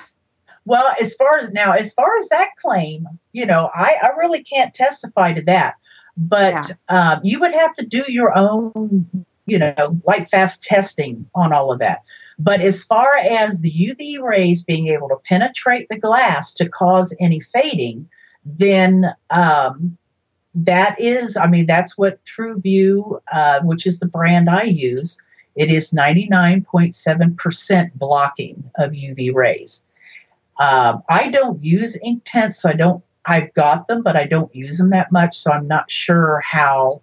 Well, 0.66 0.94
as 1.00 1.14
far 1.14 1.38
as 1.38 1.50
now, 1.52 1.72
as 1.72 1.92
far 1.94 2.18
as 2.18 2.28
that 2.28 2.50
claim, 2.60 3.06
you 3.32 3.46
know, 3.46 3.70
I, 3.74 3.96
I 4.02 4.08
really 4.18 4.42
can't 4.42 4.74
testify 4.74 5.32
to 5.32 5.42
that. 5.42 5.74
But 6.16 6.76
yeah. 6.88 7.12
um, 7.12 7.20
you 7.24 7.40
would 7.40 7.54
have 7.54 7.74
to 7.76 7.86
do 7.86 8.04
your 8.08 8.36
own, 8.36 9.24
you 9.46 9.58
know, 9.58 10.00
light 10.06 10.28
fast 10.28 10.62
testing 10.62 11.28
on 11.34 11.52
all 11.52 11.72
of 11.72 11.78
that. 11.78 12.02
But 12.38 12.60
as 12.60 12.84
far 12.84 13.18
as 13.18 13.60
the 13.60 13.72
UV 13.72 14.20
rays 14.20 14.62
being 14.62 14.88
able 14.88 15.08
to 15.08 15.16
penetrate 15.24 15.88
the 15.88 15.98
glass 15.98 16.52
to 16.54 16.68
cause 16.68 17.14
any 17.18 17.40
fading, 17.40 18.08
then 18.44 19.14
um, 19.30 19.96
that 20.54 21.00
is, 21.00 21.36
I 21.36 21.46
mean, 21.46 21.66
that's 21.66 21.96
what 21.96 22.24
Tru 22.24 22.60
Vue, 22.60 23.20
uh, 23.32 23.60
which 23.60 23.86
is 23.86 23.98
the 23.98 24.06
brand 24.06 24.50
I 24.50 24.64
use, 24.64 25.16
it 25.54 25.70
is 25.70 25.90
99.7% 25.90 27.90
blocking 27.94 28.70
of 28.76 28.92
UV 28.92 29.34
rays. 29.34 29.82
Um, 30.58 31.02
I 31.08 31.28
don't 31.28 31.62
use 31.64 31.96
Inktense, 32.04 32.56
so 32.56 32.70
I 32.70 32.74
don't. 32.74 33.02
I've 33.26 33.52
got 33.54 33.86
them, 33.86 34.02
but 34.02 34.16
I 34.16 34.24
don't 34.24 34.54
use 34.54 34.78
them 34.78 34.90
that 34.90 35.12
much, 35.12 35.38
so 35.38 35.52
I'm 35.52 35.68
not 35.68 35.90
sure 35.90 36.40
how, 36.40 37.02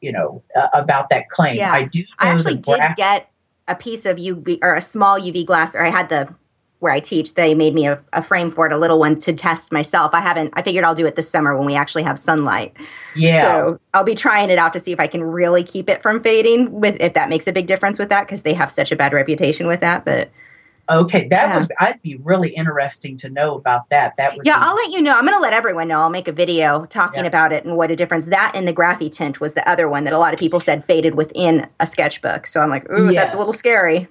you 0.00 0.12
know, 0.12 0.42
uh, 0.56 0.68
about 0.72 1.10
that 1.10 1.28
claim. 1.28 1.56
Yeah. 1.56 1.72
I 1.72 1.84
do. 1.84 2.04
I 2.18 2.28
actually 2.28 2.56
did 2.56 2.80
get 2.96 3.30
a 3.68 3.74
piece 3.74 4.06
of 4.06 4.16
UV 4.16 4.58
or 4.62 4.74
a 4.74 4.80
small 4.80 5.20
UV 5.20 5.46
glass, 5.46 5.74
or 5.74 5.84
I 5.84 5.90
had 5.90 6.08
the 6.08 6.34
where 6.80 6.92
I 6.92 6.98
teach, 6.98 7.34
they 7.34 7.54
made 7.54 7.74
me 7.74 7.86
a, 7.86 8.02
a, 8.14 8.22
frame 8.22 8.50
for 8.50 8.66
it, 8.66 8.72
a 8.72 8.78
little 8.78 8.98
one 8.98 9.18
to 9.20 9.34
test 9.34 9.70
myself. 9.70 10.12
I 10.14 10.20
haven't, 10.20 10.52
I 10.54 10.62
figured 10.62 10.82
I'll 10.82 10.94
do 10.94 11.06
it 11.06 11.14
this 11.14 11.28
summer 11.28 11.56
when 11.56 11.66
we 11.66 11.74
actually 11.74 12.02
have 12.02 12.18
sunlight. 12.18 12.74
Yeah. 13.14 13.42
So 13.42 13.80
I'll 13.92 14.04
be 14.04 14.14
trying 14.14 14.48
it 14.48 14.58
out 14.58 14.72
to 14.72 14.80
see 14.80 14.90
if 14.90 14.98
I 14.98 15.06
can 15.06 15.22
really 15.22 15.62
keep 15.62 15.90
it 15.90 16.02
from 16.02 16.22
fading 16.22 16.72
with, 16.72 16.96
if 16.98 17.12
that 17.14 17.28
makes 17.28 17.46
a 17.46 17.52
big 17.52 17.66
difference 17.66 17.98
with 17.98 18.08
that, 18.08 18.26
because 18.26 18.42
they 18.42 18.54
have 18.54 18.72
such 18.72 18.90
a 18.90 18.96
bad 18.96 19.12
reputation 19.12 19.66
with 19.66 19.80
that. 19.80 20.06
But 20.06 20.30
okay, 20.88 21.28
that 21.28 21.50
yeah. 21.50 21.58
would, 21.58 21.72
I'd 21.80 22.00
be 22.00 22.16
really 22.16 22.48
interesting 22.48 23.18
to 23.18 23.28
know 23.28 23.56
about 23.56 23.90
that. 23.90 24.16
That 24.16 24.34
would 24.34 24.46
Yeah, 24.46 24.58
be- 24.58 24.64
I'll 24.64 24.74
let 24.74 24.90
you 24.90 25.02
know. 25.02 25.18
I'm 25.18 25.24
going 25.26 25.36
to 25.36 25.40
let 25.40 25.52
everyone 25.52 25.86
know. 25.86 26.00
I'll 26.00 26.08
make 26.08 26.28
a 26.28 26.32
video 26.32 26.86
talking 26.86 27.24
yeah. 27.24 27.28
about 27.28 27.52
it 27.52 27.66
and 27.66 27.76
what 27.76 27.90
a 27.90 27.96
difference 27.96 28.24
that 28.26 28.52
and 28.54 28.66
the 28.66 28.72
Graphitint 28.72 29.38
was 29.38 29.52
the 29.52 29.68
other 29.68 29.86
one 29.86 30.04
that 30.04 30.14
a 30.14 30.18
lot 30.18 30.32
of 30.32 30.40
people 30.40 30.60
said 30.60 30.82
faded 30.86 31.14
within 31.14 31.68
a 31.78 31.86
sketchbook. 31.86 32.46
So 32.46 32.62
I'm 32.62 32.70
like, 32.70 32.90
ooh, 32.90 33.12
yes. 33.12 33.24
that's 33.24 33.34
a 33.34 33.38
little 33.38 33.52
scary 33.52 34.08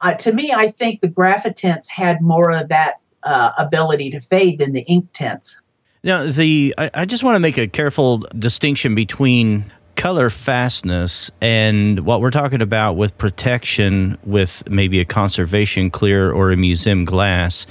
uh, 0.00 0.14
to 0.14 0.32
me, 0.32 0.52
I 0.52 0.70
think 0.70 1.00
the 1.00 1.08
Graphitints 1.08 1.88
had 1.88 2.20
more 2.22 2.50
of 2.50 2.68
that 2.68 3.00
uh, 3.22 3.52
ability 3.58 4.10
to 4.10 4.20
fade 4.20 4.58
than 4.58 4.72
the 4.72 4.84
Inktense. 4.88 5.56
Now, 6.02 6.24
the 6.24 6.74
I, 6.78 6.90
I 6.94 7.04
just 7.04 7.22
want 7.22 7.34
to 7.34 7.40
make 7.40 7.58
a 7.58 7.68
careful 7.68 8.18
distinction 8.38 8.94
between 8.94 9.70
color 9.96 10.30
fastness 10.30 11.30
and 11.42 12.00
what 12.00 12.22
we're 12.22 12.30
talking 12.30 12.62
about 12.62 12.94
with 12.94 13.16
protection 13.18 14.16
with 14.24 14.62
maybe 14.66 14.98
a 14.98 15.04
conservation 15.04 15.90
clear 15.90 16.32
or 16.32 16.52
a 16.52 16.56
museum 16.56 17.04
glass 17.04 17.66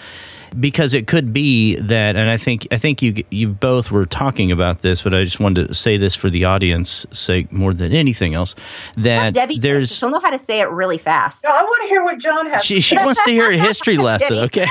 because 0.58 0.94
it 0.94 1.08
could 1.08 1.34
be 1.34 1.76
that, 1.76 2.16
and 2.16 2.30
I 2.30 2.38
think 2.38 2.68
I 2.72 2.78
think 2.78 3.02
you 3.02 3.24
you 3.30 3.50
both 3.50 3.92
were 3.92 4.06
talking 4.06 4.52
about 4.52 4.82
this, 4.82 5.02
but 5.02 5.14
I 5.14 5.24
just 5.24 5.40
wanted 5.40 5.68
to 5.68 5.74
say 5.74 5.98
this 5.98 6.16
for 6.16 6.30
the 6.30 6.46
audience 6.46 7.06
sake 7.12 7.52
more 7.52 7.74
than 7.74 7.92
anything 7.92 8.34
else. 8.34 8.56
That 8.98 9.34
Debbie 9.34 9.60
there's 9.60 9.96
she'll 9.96 10.10
know 10.10 10.20
how 10.20 10.30
to 10.30 10.40
say 10.40 10.60
it 10.60 10.70
really 10.70 10.98
fast. 10.98 11.44
No, 11.44 11.52
I 11.52 11.64
want 11.64 11.84
to 11.84 11.88
hear 11.90 12.04
what 12.04 12.20
John 12.20 12.48
has. 12.48 12.64
She 12.64 12.82
she 12.82 12.96
wants 12.96 13.24
to 13.26 13.32
hear 13.32 13.52
a 13.52 13.58
history 13.58 13.98
lesson. 14.10 14.38
Okay. 14.38 14.68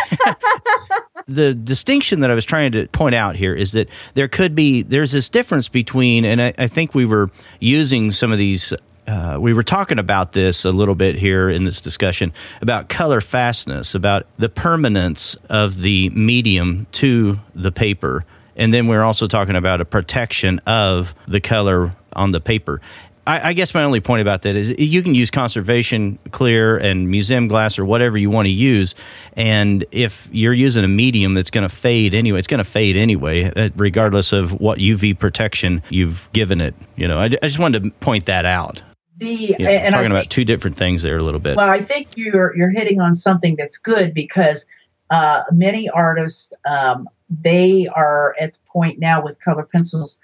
the 1.29 1.55
distinction 1.55 2.21
that 2.21 2.31
I 2.31 2.35
was 2.35 2.45
trying 2.45 2.73
to 2.73 2.87
point 2.89 3.15
out 3.15 3.37
here 3.37 3.55
is 3.55 3.73
that 3.73 3.89
there 4.15 4.29
could 4.29 4.55
be 4.55 4.83
there's 4.83 5.13
this 5.13 5.29
difference 5.29 5.69
between, 5.69 6.25
and 6.25 6.41
I, 6.41 6.55
I 6.59 6.69
think 6.69 6.95
we 6.95 7.05
were 7.05 7.31
using 7.61 8.11
some 8.11 8.33
of 8.33 8.39
these 8.39 8.73
uh, 9.09 9.39
we 9.41 9.55
were 9.55 9.63
talking 9.63 9.99
about 9.99 10.33
this 10.33 10.67
a 10.67 10.71
little 10.71 10.95
bit 10.95 11.17
here 11.17 11.49
in 11.49 11.65
this 11.65 11.81
discussion 11.81 12.31
about 12.61 12.91
color 12.91 13.23
fastness, 13.23 13.95
about 13.95 14.27
the 14.39 14.51
permanence 14.51 15.35
of 15.49 15.81
the 15.81 16.11
medium 16.11 16.87
to 16.93 17.41
the 17.55 17.73
paper. 17.73 18.25
And 18.55 18.75
then 18.75 18.87
we're 18.87 19.03
also 19.03 19.27
talking 19.27 19.57
about 19.57 19.81
a 19.81 19.87
protection 19.87 20.59
of 20.67 21.15
the 21.27 21.41
color 21.41 21.97
on 22.13 22.33
the 22.33 22.41
paper. 22.41 22.83
I, 23.27 23.51
I, 23.51 23.53
guess 23.53 23.73
my 23.73 23.83
only 23.83 24.01
point 24.01 24.23
about 24.23 24.43
that 24.43 24.57
is 24.57 24.75
you 24.79 25.03
can 25.03 25.15
use 25.15 25.31
conservation 25.31 26.19
clear 26.31 26.77
and 26.77 27.11
museum 27.11 27.47
glass 27.47 27.79
or 27.79 27.85
whatever 27.85 28.19
you 28.19 28.31
want 28.31 28.47
to 28.47 28.53
use, 28.53 28.95
and 29.35 29.85
if 29.93 30.29
you're 30.33 30.55
using 30.55 30.83
a 30.83 30.89
medium 30.89 31.35
that's 31.35 31.51
going 31.51 31.69
to 31.69 31.75
fade 31.75 32.15
anyway, 32.15 32.39
it's 32.39 32.49
going 32.49 32.59
to 32.59 32.65
fade 32.65 32.97
anyway, 32.97 33.45
uh, 33.45 33.69
regardless 33.77 34.33
of 34.33 34.59
what 34.61 34.79
UV 34.79 35.19
protection 35.19 35.83
you've 35.91 36.31
given 36.33 36.63
it. 36.63 36.75
You 36.97 37.07
know, 37.07 37.19
I, 37.19 37.25
I 37.25 37.29
just 37.43 37.59
wanted 37.59 37.83
to 37.83 37.91
point 38.01 38.25
that 38.27 38.47
out. 38.47 38.83
The 39.19 39.57
know, 39.59 39.69
and 39.69 39.95
talking 39.95 40.11
about 40.11 40.31
two 40.31 40.45
different 40.45 40.77
things 40.77 41.03
there 41.03 41.19
a 41.19 41.23
little 41.23 41.41
bit. 41.41 41.57
Well, 41.57 41.69
I 41.69 41.83
think 41.83 42.17
you're 42.17 42.57
you're 42.57 42.71
hitting 42.71 43.01
on 43.01 43.15
something 43.15 43.57
that's 43.57 43.77
good 43.77 44.15
because 44.15 44.65
uh, 45.11 45.43
many 45.53 45.89
artists 45.89 46.53
um, 46.65 47.09
they 47.29 47.89
are 47.89 48.35
at 48.41 48.55
the 48.55 48.61
point 48.67 48.99
now 48.99 49.23
with 49.23 49.41
color 49.41 49.65
pencils 49.65 50.19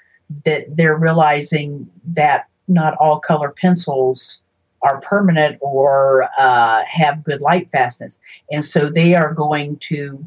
that 0.44 0.64
they're 0.76 0.96
realizing 0.96 1.90
that 2.06 2.48
not 2.68 2.94
all 2.96 3.20
color 3.20 3.50
pencils 3.50 4.42
are 4.82 5.00
permanent 5.00 5.58
or 5.60 6.28
uh, 6.38 6.82
have 6.86 7.24
good 7.24 7.40
light 7.40 7.68
fastness. 7.72 8.18
And 8.50 8.64
so 8.64 8.90
they 8.90 9.14
are 9.14 9.32
going 9.32 9.78
to, 9.78 10.26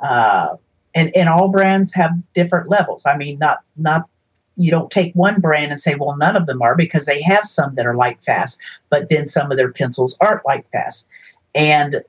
uh, 0.00 0.56
and, 0.94 1.14
and 1.16 1.28
all 1.28 1.48
brands 1.48 1.92
have 1.94 2.10
different 2.34 2.68
levels. 2.68 3.06
I 3.06 3.16
mean, 3.16 3.38
not, 3.38 3.60
not, 3.76 4.08
you 4.56 4.70
don't 4.70 4.90
take 4.90 5.12
one 5.14 5.40
brand 5.40 5.72
and 5.72 5.80
say, 5.80 5.94
well, 5.94 6.16
none 6.16 6.36
of 6.36 6.46
them 6.46 6.62
are 6.62 6.76
because 6.76 7.06
they 7.06 7.22
have 7.22 7.44
some 7.46 7.74
that 7.74 7.86
are 7.86 7.96
light 7.96 8.18
fast, 8.24 8.58
but 8.88 9.08
then 9.08 9.26
some 9.26 9.50
of 9.50 9.56
their 9.56 9.72
pencils 9.72 10.16
aren't 10.20 10.46
light 10.46 10.64
fast. 10.72 11.08
And 11.54 12.02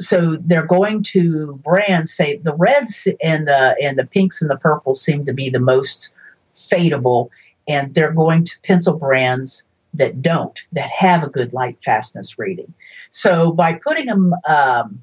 so 0.00 0.36
they're 0.36 0.66
going 0.66 1.02
to 1.04 1.60
brands 1.64 2.12
say 2.12 2.38
the 2.38 2.54
reds 2.54 3.06
and 3.22 3.46
the 3.46 3.76
and 3.80 3.98
the 3.98 4.06
pinks 4.06 4.42
and 4.42 4.50
the 4.50 4.56
purples 4.56 5.00
seem 5.00 5.26
to 5.26 5.32
be 5.32 5.48
the 5.48 5.60
most 5.60 6.12
fadeable 6.56 7.28
and 7.68 7.94
they're 7.94 8.12
going 8.12 8.44
to 8.44 8.60
pencil 8.62 8.96
brands 8.98 9.64
that 9.94 10.22
don't, 10.22 10.58
that 10.72 10.90
have 10.90 11.22
a 11.22 11.28
good 11.28 11.52
light 11.52 11.78
fastness 11.84 12.38
rating. 12.38 12.72
So 13.10 13.52
by 13.52 13.74
putting 13.74 14.06
them, 14.06 14.34
um, 14.48 15.02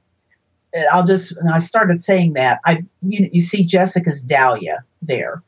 I'll 0.92 1.06
just, 1.06 1.34
I 1.52 1.60
started 1.60 2.04
saying 2.04 2.34
that, 2.34 2.60
I, 2.66 2.84
you, 3.02 3.30
you 3.32 3.42
see 3.42 3.64
Jessica's 3.64 4.22
Dahlia 4.22 4.84
there. 5.02 5.44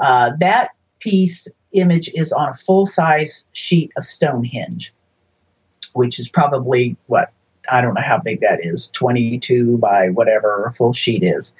Uh, 0.00 0.32
that 0.38 0.70
piece 1.00 1.48
image 1.72 2.10
is 2.14 2.32
on 2.32 2.48
a 2.48 2.54
full 2.54 2.86
size 2.86 3.46
sheet 3.52 3.92
of 3.96 4.04
Stonehenge, 4.04 4.92
which 5.92 6.18
is 6.18 6.28
probably 6.28 6.96
what, 7.06 7.32
I 7.70 7.80
don't 7.80 7.94
know 7.94 8.02
how 8.02 8.18
big 8.18 8.40
that 8.40 8.64
is, 8.64 8.90
22 8.90 9.78
by 9.78 10.08
whatever 10.08 10.66
a 10.66 10.72
full 10.72 10.92
sheet 10.92 11.22
is. 11.22 11.54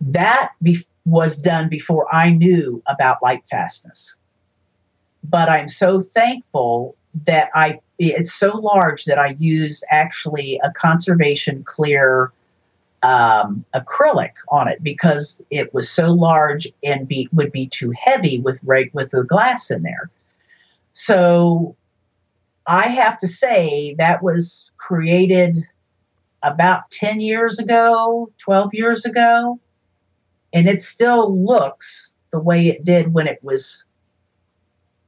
That 0.00 0.52
be- 0.62 0.86
was 1.06 1.36
done 1.36 1.68
before 1.68 2.12
I 2.14 2.30
knew 2.30 2.82
about 2.86 3.22
light 3.22 3.44
fastness. 3.50 4.16
But 5.22 5.48
I'm 5.48 5.68
so 5.68 6.00
thankful 6.00 6.96
that 7.26 7.50
I 7.54 7.80
it's 7.98 8.34
so 8.34 8.58
large 8.58 9.04
that 9.04 9.18
I 9.18 9.36
use 9.38 9.84
actually 9.90 10.60
a 10.64 10.72
conservation 10.72 11.62
clear 11.62 12.32
um, 13.04 13.64
acrylic 13.74 14.32
on 14.48 14.68
it 14.68 14.82
because 14.82 15.42
it 15.50 15.74
was 15.74 15.90
so 15.90 16.12
large 16.12 16.66
and 16.82 17.06
be, 17.06 17.28
would 17.32 17.52
be 17.52 17.66
too 17.66 17.92
heavy 17.92 18.38
with 18.38 18.58
right 18.62 18.92
with 18.94 19.10
the 19.10 19.24
glass 19.24 19.70
in 19.70 19.82
there. 19.82 20.10
So 20.94 21.76
I 22.66 22.88
have 22.88 23.18
to 23.18 23.28
say 23.28 23.94
that 23.98 24.22
was 24.22 24.70
created 24.78 25.58
about 26.42 26.90
10 26.90 27.20
years 27.20 27.58
ago, 27.58 28.30
12 28.38 28.70
years 28.72 29.04
ago 29.04 29.60
and 30.54 30.68
it 30.68 30.82
still 30.82 31.36
looks 31.36 32.14
the 32.30 32.38
way 32.38 32.68
it 32.68 32.84
did 32.84 33.12
when 33.12 33.26
it 33.26 33.40
was 33.42 33.84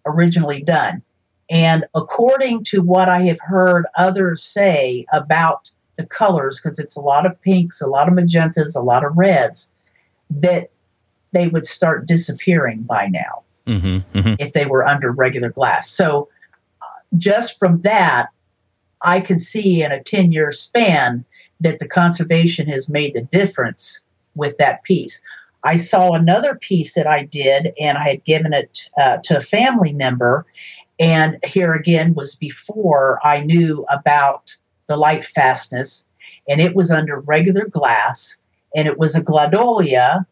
originally 0.04 0.60
done. 0.60 1.02
And 1.48 1.84
according 1.94 2.64
to 2.64 2.82
what 2.82 3.08
I 3.08 3.22
have 3.22 3.38
heard 3.40 3.86
others 3.96 4.42
say 4.42 5.06
about 5.12 5.70
the 5.96 6.06
colors, 6.06 6.60
because 6.60 6.78
it's 6.78 6.96
a 6.96 7.00
lot 7.00 7.26
of 7.26 7.40
pinks, 7.40 7.80
a 7.80 7.86
lot 7.86 8.08
of 8.08 8.14
magentas, 8.14 8.74
a 8.74 8.80
lot 8.80 9.04
of 9.04 9.16
reds, 9.16 9.70
that 10.30 10.70
they 11.32 11.48
would 11.48 11.66
start 11.66 12.06
disappearing 12.06 12.82
by 12.82 13.06
now 13.06 13.42
mm-hmm, 13.66 14.18
mm-hmm. 14.18 14.34
if 14.38 14.52
they 14.52 14.66
were 14.66 14.86
under 14.86 15.10
regular 15.10 15.50
glass. 15.50 15.90
So, 15.90 16.28
uh, 16.80 16.86
just 17.16 17.58
from 17.58 17.82
that, 17.82 18.28
I 19.00 19.20
can 19.20 19.38
see 19.38 19.82
in 19.82 19.92
a 19.92 20.02
10 20.02 20.32
year 20.32 20.52
span 20.52 21.24
that 21.60 21.78
the 21.78 21.88
conservation 21.88 22.68
has 22.68 22.88
made 22.88 23.14
the 23.14 23.22
difference 23.22 24.00
with 24.34 24.58
that 24.58 24.82
piece. 24.82 25.20
I 25.62 25.78
saw 25.78 26.12
another 26.12 26.54
piece 26.54 26.94
that 26.94 27.06
I 27.06 27.24
did, 27.24 27.72
and 27.80 27.98
I 27.98 28.08
had 28.08 28.24
given 28.24 28.52
it 28.52 28.88
uh, 28.96 29.18
to 29.24 29.38
a 29.38 29.42
family 29.42 29.92
member. 29.92 30.46
And 30.98 31.38
here 31.44 31.74
again 31.74 32.14
was 32.14 32.34
before 32.36 33.20
I 33.26 33.40
knew 33.40 33.84
about 33.90 34.54
the 34.86 34.96
light 34.96 35.26
fastness, 35.26 36.06
and 36.48 36.60
it 36.60 36.74
was 36.74 36.90
under 36.90 37.20
regular 37.20 37.66
glass, 37.66 38.36
and 38.74 38.86
it 38.86 38.98
was 38.98 39.14
a 39.14 39.20
gladiolus 39.20 40.24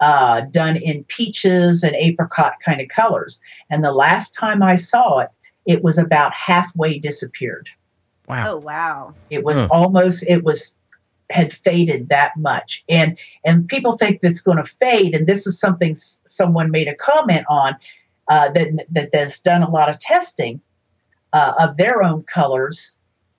uh, 0.00 0.42
done 0.42 0.76
in 0.76 1.04
peaches 1.04 1.82
and 1.82 1.96
apricot 1.96 2.54
kind 2.64 2.80
of 2.80 2.88
colors. 2.88 3.40
And 3.70 3.82
the 3.82 3.92
last 3.92 4.34
time 4.34 4.62
I 4.62 4.76
saw 4.76 5.20
it, 5.20 5.30
it 5.66 5.82
was 5.82 5.98
about 5.98 6.32
halfway 6.32 6.98
disappeared. 6.98 7.68
Wow. 8.28 8.52
Oh, 8.52 8.56
wow. 8.58 9.14
It 9.30 9.44
was 9.44 9.56
huh. 9.56 9.68
almost, 9.70 10.22
it 10.26 10.44
was 10.44 10.74
had 11.30 11.52
faded 11.52 12.08
that 12.08 12.34
much 12.38 12.82
and 12.88 13.18
and 13.44 13.68
people 13.68 13.98
think 13.98 14.20
that's 14.22 14.40
going 14.40 14.56
to 14.56 14.64
fade 14.64 15.14
and 15.14 15.26
this 15.26 15.46
is 15.46 15.60
something 15.60 15.94
someone 15.94 16.70
made 16.70 16.88
a 16.88 16.94
comment 16.94 17.44
on 17.50 17.76
uh, 18.28 18.48
that 18.50 18.86
that 18.90 19.14
has 19.14 19.38
done 19.40 19.62
a 19.62 19.70
lot 19.70 19.90
of 19.90 19.98
testing 19.98 20.58
uh, 21.34 21.52
of 21.58 21.76
their 21.76 22.02
own 22.02 22.22
colors 22.22 22.92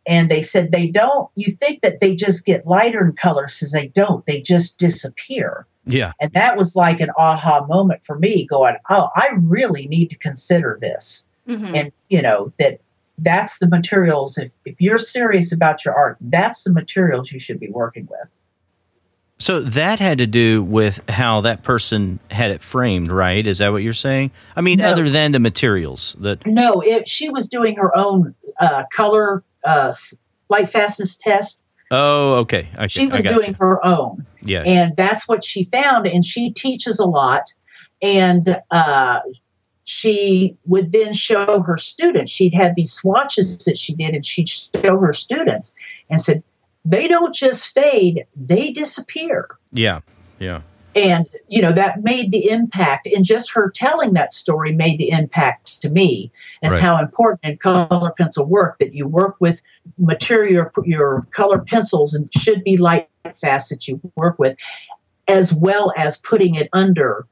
and 0.10 0.30
they 0.30 0.42
said 0.42 0.72
they 0.72 0.88
don't 0.88 1.30
you 1.36 1.56
think 1.56 1.82
that 1.82 2.02
they 2.02 2.16
just 2.16 2.44
get 2.44 2.68
lighter 2.68 3.06
in 3.06 3.14
color, 3.14 3.48
says 3.48 3.72
they 3.72 3.88
don't 3.88 4.26
they 4.26 4.42
just 4.42 4.78
disappear. 4.78 5.68
Yeah. 5.86 6.12
And 6.20 6.34
that 6.34 6.58
was 6.58 6.76
like 6.76 7.00
an 7.00 7.12
aha 7.18 7.66
moment 7.66 8.04
for 8.04 8.18
me 8.18 8.46
going 8.46 8.76
oh 8.90 9.10
i 9.16 9.30
really 9.36 9.88
need 9.88 10.10
to 10.10 10.18
consider 10.18 10.78
this. 10.82 11.26
Mm-hmm. 11.48 11.76
and 11.76 11.92
you 12.10 12.22
know 12.22 12.54
that 12.60 12.80
that's 13.18 13.58
the 13.58 13.68
materials 13.68 14.38
if, 14.38 14.52
if 14.66 14.80
you're 14.80 15.00
serious 15.00 15.52
about 15.52 15.84
your 15.84 15.96
art 15.96 16.18
that's 16.22 16.64
the 16.64 16.72
materials 16.72 17.32
you 17.32 17.40
should 17.40 17.60
be 17.60 17.70
working 17.70 18.08
with. 18.10 18.28
So 19.42 19.62
that 19.62 20.00
had 20.00 20.18
to 20.18 20.28
do 20.28 20.62
with 20.62 21.02
how 21.10 21.42
that 21.42 21.64
person 21.64 22.20
had 22.30 22.52
it 22.52 22.62
framed 22.62 23.12
right? 23.12 23.46
Is 23.46 23.60
that 23.60 23.72
what 23.72 23.84
you're 23.84 23.94
saying? 23.94 24.32
I 24.56 24.62
mean 24.62 24.80
no. 24.80 24.90
other 24.90 25.10
than 25.10 25.32
the 25.32 25.40
materials 25.40 26.16
that 26.20 26.46
no 26.48 26.82
it, 26.82 27.08
she 27.08 27.30
was 27.30 27.48
doing 27.48 27.76
her 27.76 27.96
own 27.96 28.36
uh, 28.60 28.84
color 28.92 29.44
uh, 29.64 29.94
light 30.50 30.72
fastness 30.72 31.16
test 31.16 31.64
oh 31.92 32.34
okay, 32.36 32.68
okay. 32.76 32.88
she 32.88 33.08
was 33.08 33.24
doing 33.24 33.50
you. 33.50 33.56
her 33.60 33.86
own 33.86 34.26
yeah 34.42 34.62
and 34.62 34.96
that's 34.96 35.28
what 35.28 35.44
she 35.44 35.66
found 35.66 36.06
and 36.06 36.24
she 36.24 36.52
teaches 36.52 37.00
a 37.00 37.06
lot 37.06 37.54
and 38.02 38.58
uh, 38.72 39.20
she 39.90 40.56
would 40.66 40.92
then 40.92 41.14
show 41.14 41.62
her 41.62 41.78
students. 41.78 42.32
She'd 42.32 42.54
have 42.54 42.76
these 42.76 42.94
swatches 42.94 43.58
that 43.66 43.80
she 43.80 43.96
did, 43.96 44.14
and 44.14 44.24
she'd 44.24 44.48
show 44.48 45.00
her 45.00 45.14
students 45.14 45.74
and 46.12 46.22
said, 46.22 46.44
they 46.86 47.08
don't 47.08 47.34
just 47.34 47.70
fade, 47.74 48.26
they 48.36 48.72
disappear. 48.72 49.50
Yeah, 49.74 50.02
yeah. 50.38 50.62
And, 50.96 51.28
you 51.48 51.62
know, 51.62 51.72
that 51.72 52.04
made 52.04 52.32
the 52.32 52.50
impact, 52.50 53.08
and 53.08 53.24
just 53.24 53.52
her 53.52 53.70
telling 53.70 54.14
that 54.14 54.34
story 54.34 54.72
made 54.72 54.98
the 54.98 55.12
impact 55.12 55.82
to 55.82 55.90
me 55.90 56.32
as 56.64 56.72
right. 56.72 56.82
how 56.82 56.98
important 57.00 57.40
in 57.44 57.58
color 57.58 58.12
pencil 58.18 58.46
work 58.46 58.80
that 58.80 58.94
you 58.94 59.08
work 59.08 59.36
with 59.40 59.60
material, 60.00 60.70
your 60.86 61.28
color 61.32 61.60
pencils, 61.60 62.14
and 62.16 62.30
should 62.34 62.64
be 62.64 62.78
light 62.78 63.08
fast 63.40 63.70
that 63.70 63.88
you 63.88 64.02
work 64.16 64.40
with, 64.40 64.58
as 65.28 65.54
well 65.54 65.94
as 65.96 66.18
putting 66.18 66.56
it 66.56 66.70
under 66.74 67.28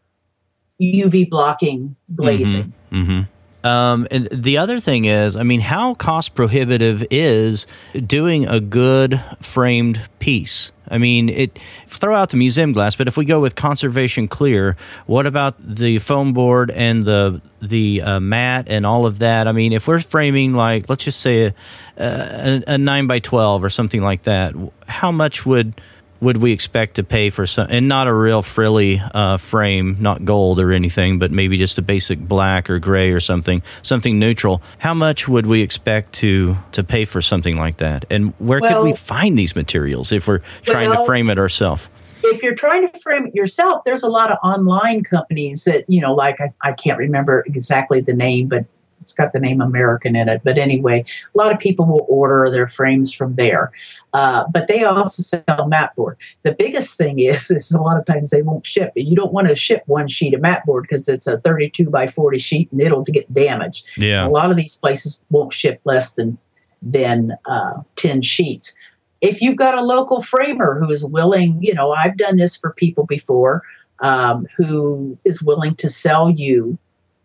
UV 0.80 1.28
blocking 1.28 1.96
glazing. 2.16 2.74
Mm-hmm, 2.92 3.12
mm-hmm. 3.12 3.22
Um, 3.64 4.08
and 4.12 4.30
the 4.32 4.58
other 4.58 4.80
thing 4.80 5.06
is, 5.06 5.36
I 5.36 5.44
mean, 5.44 5.62
how 5.62 5.96
cost 5.96 6.36
prohibitive 6.36 7.06
is 7.10 7.68
doing 8.06 8.48
a 8.48 8.60
good 8.60 9.22
framed 9.42 10.02
piece? 10.20 10.72
I 10.90 10.98
mean, 10.98 11.28
it 11.30 11.60
throw 11.88 12.16
out 12.16 12.30
the 12.30 12.38
museum 12.38 12.72
glass, 12.72 12.96
but 12.96 13.08
if 13.08 13.18
we 13.18 13.26
go 13.26 13.42
with 13.42 13.56
conservation 13.56 14.28
clear, 14.28 14.78
what 15.06 15.26
about 15.26 15.56
the 15.60 16.00
foam 16.00 16.34
board 16.34 16.72
and 16.72 17.06
the 17.06 17.42
the 17.62 18.02
uh, 18.04 18.20
mat 18.20 18.68
and 18.70 18.86
all 18.86 19.06
of 19.06 19.20
that? 19.20 19.48
I 19.48 19.52
mean, 19.52 19.74
if 19.74 19.88
we're 19.88 20.00
framing 20.00 20.54
like 20.54 20.88
let's 20.90 21.04
just 21.04 21.20
say 21.20 21.48
a, 21.48 21.54
a, 21.98 22.64
a 22.68 22.78
nine 22.78 23.08
by 23.08 23.20
twelve 23.20 23.64
or 23.64 23.70
something 23.70 24.02
like 24.02 24.24
that, 24.24 24.54
how 24.88 25.12
much 25.12 25.46
would 25.46 25.82
would 26.20 26.38
we 26.38 26.52
expect 26.52 26.96
to 26.96 27.04
pay 27.04 27.30
for 27.30 27.46
some 27.46 27.68
and 27.70 27.88
not 27.88 28.08
a 28.08 28.14
real 28.14 28.42
frilly 28.42 29.02
uh, 29.14 29.38
frame 29.38 29.98
not 30.00 30.26
gold 30.26 30.60
or 30.60 30.72
anything 30.72 31.20
but 31.20 31.32
maybe 31.32 31.58
just 31.58 31.78
a 31.78 31.82
basic 31.82 32.20
black 32.20 32.70
or 32.70 32.80
gray 32.80 33.12
or 33.12 33.20
something 33.20 33.62
something 33.82 34.20
neutral. 34.20 34.62
How 34.80 34.94
much 34.94 35.28
would 35.28 35.46
we 35.46 35.62
expect 35.62 36.14
to 36.16 36.58
to 36.74 36.84
pay 36.84 37.06
for 37.06 37.22
something 37.22 37.58
like 37.58 37.78
that? 37.78 38.06
And 38.10 38.34
where 38.40 38.60
well, 38.60 38.82
could 38.82 38.90
we 38.90 38.96
find 38.96 39.38
these 39.38 39.56
materials 39.56 40.12
if 40.12 40.28
we're 40.28 40.42
trying 40.64 40.90
well, 40.90 41.04
to 41.04 41.06
frame 41.06 41.30
it 41.30 41.40
ourselves 41.40 41.90
if 42.24 42.42
you're 42.42 42.56
trying 42.56 42.88
to 42.90 43.00
frame 43.00 43.28
it 43.28 43.36
yourself 43.36 43.84
there's 43.86 44.04
a 44.04 44.08
lot 44.08 44.32
of 44.32 44.38
online 44.44 45.04
companies 45.04 45.64
that 45.66 45.88
you 45.88 46.02
know 46.02 46.14
like 46.14 46.42
I, 46.42 46.52
I 46.62 46.72
can't 46.74 46.98
remember 46.98 47.44
exactly 47.46 48.02
the 48.02 48.14
name 48.14 48.48
but 48.48 48.66
it's 49.08 49.14
got 49.14 49.32
the 49.32 49.40
name 49.40 49.62
American 49.62 50.18
in 50.18 50.28
it. 50.28 50.42
But 50.44 50.58
anyway, 50.58 51.06
a 51.34 51.38
lot 51.38 51.54
of 51.54 51.60
people 51.60 51.86
will 51.86 52.06
order 52.10 52.52
their 52.52 52.68
frames 52.68 53.14
from 53.14 53.36
there. 53.36 53.72
Uh, 54.14 54.44
but 54.52 54.68
they 54.68 54.84
also 54.84 55.24
sell 55.24 55.68
mat 55.70 55.96
board. 55.96 56.18
The 56.44 56.52
biggest 56.52 56.96
thing 56.96 57.20
is, 57.20 57.50
is 57.52 57.72
a 57.72 57.80
lot 57.80 57.98
of 57.98 58.06
times 58.06 58.32
they 58.32 58.42
won't 58.42 58.66
ship. 58.66 58.92
You 58.96 59.16
don't 59.16 59.32
want 59.32 59.48
to 59.48 59.56
ship 59.56 59.84
one 59.86 60.10
sheet 60.10 60.34
of 60.34 60.42
mat 60.42 60.66
board 60.66 60.86
because 60.90 61.08
it's 61.08 61.26
a 61.26 61.40
32 61.40 61.90
by 61.90 62.10
40 62.10 62.38
sheet 62.38 62.70
and 62.74 62.82
it'll 62.82 63.04
get 63.04 63.32
damaged. 63.34 63.86
Yeah. 63.98 64.28
A 64.28 64.30
lot 64.30 64.52
of 64.52 64.58
these 64.58 64.76
places 64.76 65.22
won't 65.30 65.54
ship 65.54 65.80
less 65.86 66.12
than 66.12 66.38
than 66.82 67.32
uh, 67.46 67.82
10 67.96 68.22
sheets. 68.24 68.74
If 69.22 69.42
you've 69.42 69.56
got 69.56 69.78
a 69.78 69.82
local 69.82 70.22
framer 70.22 70.78
who 70.78 70.92
is 70.92 71.04
willing, 71.04 71.60
you 71.62 71.74
know, 71.74 71.92
I've 71.92 72.18
done 72.18 72.36
this 72.36 72.56
for 72.58 72.72
people 72.74 73.06
before, 73.06 73.64
um, 74.00 74.46
who 74.58 75.18
is 75.24 75.42
willing 75.42 75.76
to 75.78 75.90
sell 75.90 76.30
you 76.30 76.78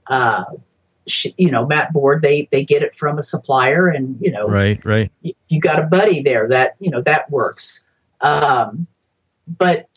uh, 0.07 0.45
you 1.37 1.51
know 1.51 1.67
mat 1.67 1.93
board 1.93 2.23
they 2.23 2.49
they 2.53 2.65
get 2.65 2.83
it 2.83 2.95
from 2.95 3.19
a 3.19 3.23
supplier 3.23 3.89
and 3.89 4.17
you 4.21 4.31
know 4.31 4.47
right 4.47 4.85
right. 4.85 5.11
you, 5.23 5.35
you 5.49 5.61
got 5.61 5.81
a 5.81 5.83
buddy 5.83 6.23
there 6.23 6.49
that 6.49 6.77
you 6.79 6.91
know 6.91 7.03
that 7.03 7.31
works. 7.31 7.85
Um, 8.21 8.87
but 9.49 9.89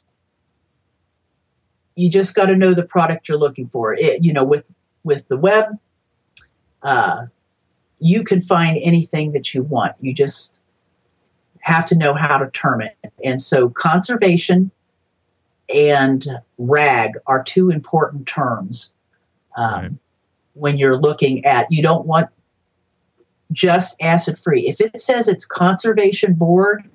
you 1.94 2.10
just 2.10 2.34
got 2.34 2.48
to 2.48 2.56
know 2.56 2.74
the 2.74 2.84
product 2.84 3.30
you're 3.30 3.38
looking 3.38 3.68
for. 3.68 3.94
It, 3.94 4.24
you 4.24 4.34
know 4.34 4.44
with 4.44 4.66
with 5.04 5.28
the 5.28 5.38
web 5.38 5.66
uh, 6.82 7.28
you 8.00 8.24
can 8.24 8.42
find 8.42 8.78
anything 8.82 9.32
that 9.34 9.54
you 9.54 9.64
want. 9.64 9.96
You 10.02 10.14
just 10.14 10.60
have 11.60 11.88
to 11.88 11.96
know 11.96 12.14
how 12.14 12.38
to 12.38 12.50
term 12.52 12.82
it. 12.82 12.96
And 13.24 13.42
so 13.42 13.70
conservation 13.70 14.72
and 15.74 16.24
rag 16.60 17.12
are 17.26 17.44
two 17.44 17.72
important 17.72 18.28
terms 18.28 18.94
um, 19.58 19.82
right 19.82 19.92
when 20.56 20.78
you're 20.78 20.98
looking 20.98 21.46
at 21.46 21.72
you 21.72 21.84
don't 21.84 22.06
want 22.06 22.30
just 23.52 23.96
acid 24.02 24.40
free. 24.40 24.68
If 24.68 24.82
it 24.82 25.00
says 25.00 25.28
it's 25.28 25.46
conservation 25.46 26.34
board, 26.34 26.90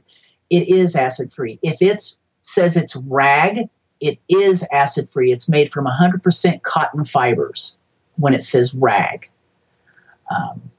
it 0.50 0.68
is 0.68 0.96
acid 0.96 1.32
free. 1.32 1.58
If 1.62 1.80
it 1.80 2.12
says 2.42 2.76
it's 2.76 2.96
rag, 2.96 3.68
it 4.00 4.18
is 4.28 4.64
acid 4.72 5.11
free. 5.12 5.32
It's 5.32 5.48
made 5.48 5.72
from 5.72 5.86
100% 5.86 6.62
cotton 6.62 7.04
fibers 7.04 7.78
when 8.16 8.34
it 8.34 8.42
says 8.42 8.74
rag. 8.74 9.30
Um, 10.30 10.70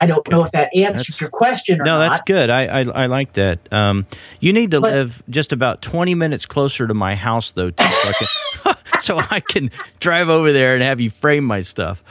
I 0.00 0.06
don't 0.06 0.28
know 0.28 0.44
if 0.44 0.52
that 0.52 0.74
answers 0.76 1.06
that's, 1.06 1.20
your 1.20 1.30
question 1.30 1.80
or 1.80 1.84
no, 1.84 1.98
not. 1.98 2.04
No, 2.04 2.08
that's 2.08 2.20
good. 2.20 2.50
I, 2.50 2.66
I, 2.66 2.80
I 2.82 3.06
like 3.06 3.32
that. 3.34 3.72
Um, 3.72 4.06
you 4.40 4.52
need 4.52 4.72
to 4.72 4.80
but, 4.80 4.92
live 4.92 5.22
just 5.30 5.52
about 5.52 5.80
20 5.80 6.14
minutes 6.14 6.44
closer 6.44 6.86
to 6.86 6.92
my 6.92 7.14
house, 7.14 7.52
though, 7.52 7.70
too, 7.70 7.84
so, 7.84 7.88
I 7.88 8.12
can, 8.12 8.76
so 9.00 9.18
I 9.30 9.40
can 9.40 9.70
drive 10.00 10.28
over 10.28 10.52
there 10.52 10.74
and 10.74 10.82
have 10.82 11.00
you 11.00 11.08
frame 11.08 11.44
my 11.44 11.60
stuff. 11.60 12.04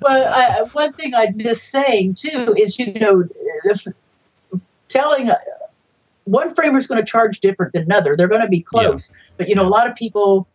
Well, 0.00 0.32
I, 0.32 0.62
one 0.72 0.92
thing 0.92 1.14
I'd 1.14 1.36
miss 1.36 1.62
saying, 1.62 2.14
too, 2.14 2.54
is, 2.56 2.78
you 2.78 2.92
know, 2.94 3.28
telling 4.88 5.28
uh, 5.28 5.38
one 6.24 6.54
framer 6.54 6.78
is 6.78 6.86
going 6.86 7.04
to 7.04 7.10
charge 7.10 7.40
different 7.40 7.72
than 7.72 7.82
another. 7.82 8.16
They're 8.16 8.28
going 8.28 8.42
to 8.42 8.48
be 8.48 8.60
close. 8.60 9.10
Yeah. 9.10 9.16
But, 9.38 9.48
you 9.48 9.56
know, 9.56 9.66
a 9.66 9.68
lot 9.68 9.88
of 9.90 9.96
people, 9.96 10.46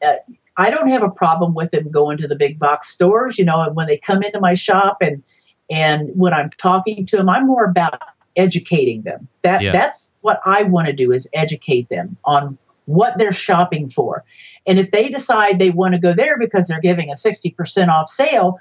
uh, 0.00 0.14
I 0.56 0.70
don't 0.70 0.88
have 0.90 1.02
a 1.02 1.10
problem 1.10 1.54
with 1.54 1.72
them 1.72 1.90
going 1.90 2.18
to 2.18 2.28
the 2.28 2.36
big 2.36 2.60
box 2.60 2.88
stores, 2.88 3.36
you 3.36 3.44
know, 3.44 3.62
and 3.62 3.74
when 3.74 3.88
they 3.88 3.96
come 3.96 4.22
into 4.22 4.38
my 4.38 4.54
shop 4.54 4.98
and– 5.00 5.24
and 5.70 6.10
when 6.14 6.32
I'm 6.32 6.50
talking 6.58 7.06
to 7.06 7.16
them, 7.16 7.28
I'm 7.28 7.46
more 7.46 7.64
about 7.64 8.00
educating 8.36 9.02
them. 9.02 9.28
That 9.42 9.62
yeah. 9.62 9.72
that's 9.72 10.10
what 10.20 10.40
I 10.44 10.64
want 10.64 10.86
to 10.86 10.92
do 10.92 11.12
is 11.12 11.28
educate 11.32 11.88
them 11.88 12.16
on 12.24 12.58
what 12.84 13.18
they're 13.18 13.32
shopping 13.32 13.90
for. 13.90 14.24
And 14.66 14.78
if 14.78 14.90
they 14.90 15.08
decide 15.08 15.58
they 15.58 15.70
want 15.70 15.94
to 15.94 16.00
go 16.00 16.12
there 16.12 16.38
because 16.38 16.66
they're 16.66 16.80
giving 16.80 17.10
a 17.10 17.14
60% 17.14 17.88
off 17.88 18.10
sale, 18.10 18.58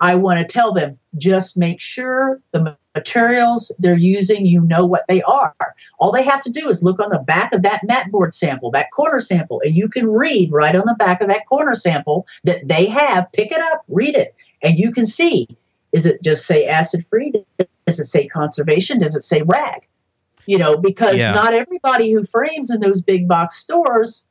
I 0.00 0.16
want 0.16 0.38
to 0.38 0.52
tell 0.52 0.72
them 0.72 0.98
just 1.16 1.56
make 1.56 1.80
sure 1.80 2.40
the 2.52 2.76
materials 2.94 3.72
they're 3.78 3.96
using, 3.96 4.44
you 4.44 4.60
know 4.60 4.84
what 4.84 5.04
they 5.08 5.22
are. 5.22 5.54
All 5.98 6.12
they 6.12 6.24
have 6.24 6.42
to 6.42 6.50
do 6.50 6.68
is 6.68 6.82
look 6.82 7.00
on 7.00 7.10
the 7.10 7.18
back 7.18 7.52
of 7.52 7.62
that 7.62 7.84
mat 7.84 8.10
board 8.10 8.34
sample, 8.34 8.70
that 8.72 8.90
corner 8.90 9.20
sample, 9.20 9.62
and 9.64 9.74
you 9.74 9.88
can 9.88 10.08
read 10.08 10.52
right 10.52 10.74
on 10.76 10.84
the 10.86 10.94
back 10.98 11.20
of 11.20 11.28
that 11.28 11.46
corner 11.46 11.74
sample 11.74 12.26
that 12.44 12.66
they 12.66 12.86
have. 12.86 13.32
Pick 13.32 13.52
it 13.52 13.60
up, 13.60 13.84
read 13.88 14.14
it, 14.14 14.34
and 14.62 14.78
you 14.78 14.92
can 14.92 15.06
see 15.06 15.48
is 15.96 16.04
it 16.04 16.22
just 16.22 16.44
say 16.44 16.66
acid 16.66 17.06
free? 17.08 17.32
Does 17.86 17.98
it 17.98 18.04
say 18.04 18.28
conservation? 18.28 18.98
Does 18.98 19.14
it 19.14 19.22
say 19.22 19.40
rag? 19.40 19.88
You 20.44 20.58
know, 20.58 20.76
because 20.76 21.16
yeah. 21.16 21.32
not 21.32 21.54
everybody 21.54 22.12
who 22.12 22.22
frames 22.24 22.70
in 22.70 22.80
those 22.80 23.00
big 23.00 23.26
box 23.26 23.56
stores 23.56 24.26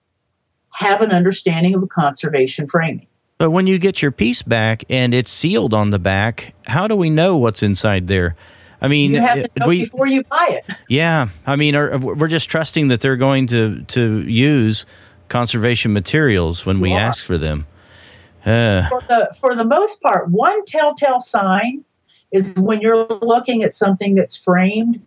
have 0.69 1.01
an 1.01 1.11
understanding 1.11 1.73
of 1.73 1.89
conservation 1.89 2.67
framing. 2.67 3.07
But 3.39 3.49
when 3.49 3.65
you 3.65 3.79
get 3.79 4.01
your 4.01 4.11
piece 4.11 4.43
back 4.43 4.83
and 4.91 5.13
it's 5.13 5.31
sealed 5.31 5.73
on 5.73 5.89
the 5.89 5.97
back, 5.97 6.53
how 6.67 6.87
do 6.87 6.95
we 6.95 7.09
know 7.09 7.37
what's 7.37 7.63
inside 7.63 8.07
there? 8.07 8.35
I 8.79 8.87
mean, 8.87 9.13
you 9.13 9.21
have 9.21 9.43
to 9.43 9.49
know 9.59 9.67
we, 9.67 9.85
before 9.85 10.05
you 10.05 10.23
buy 10.23 10.61
it. 10.63 10.75
Yeah, 10.87 11.29
I 11.47 11.55
mean, 11.55 11.75
are, 11.75 11.97
we're 11.97 12.27
just 12.27 12.47
trusting 12.47 12.89
that 12.89 13.01
they're 13.01 13.17
going 13.17 13.47
to 13.47 13.81
to 13.85 14.19
use 14.21 14.85
conservation 15.29 15.93
materials 15.93 16.63
when 16.63 16.77
you 16.77 16.83
we 16.83 16.93
are. 16.93 16.99
ask 16.99 17.23
for 17.23 17.39
them. 17.39 17.65
Uh. 18.45 18.87
For 18.89 19.01
the 19.01 19.35
for 19.39 19.55
the 19.55 19.63
most 19.63 20.01
part, 20.01 20.29
one 20.29 20.65
telltale 20.65 21.19
sign 21.19 21.83
is 22.31 22.53
when 22.55 22.81
you're 22.81 23.07
looking 23.07 23.63
at 23.63 23.73
something 23.73 24.15
that's 24.15 24.35
framed 24.35 25.01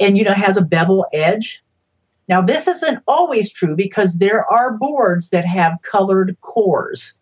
and 0.00 0.18
you 0.18 0.24
know 0.24 0.34
has 0.34 0.56
a 0.56 0.62
bevel 0.62 1.06
edge. 1.12 1.62
Now 2.28 2.40
this 2.40 2.66
isn't 2.66 3.02
always 3.06 3.50
true 3.50 3.76
because 3.76 4.18
there 4.18 4.44
are 4.44 4.72
boards 4.72 5.30
that 5.30 5.46
have 5.46 5.78
colored 5.82 6.36
cores. 6.40 7.14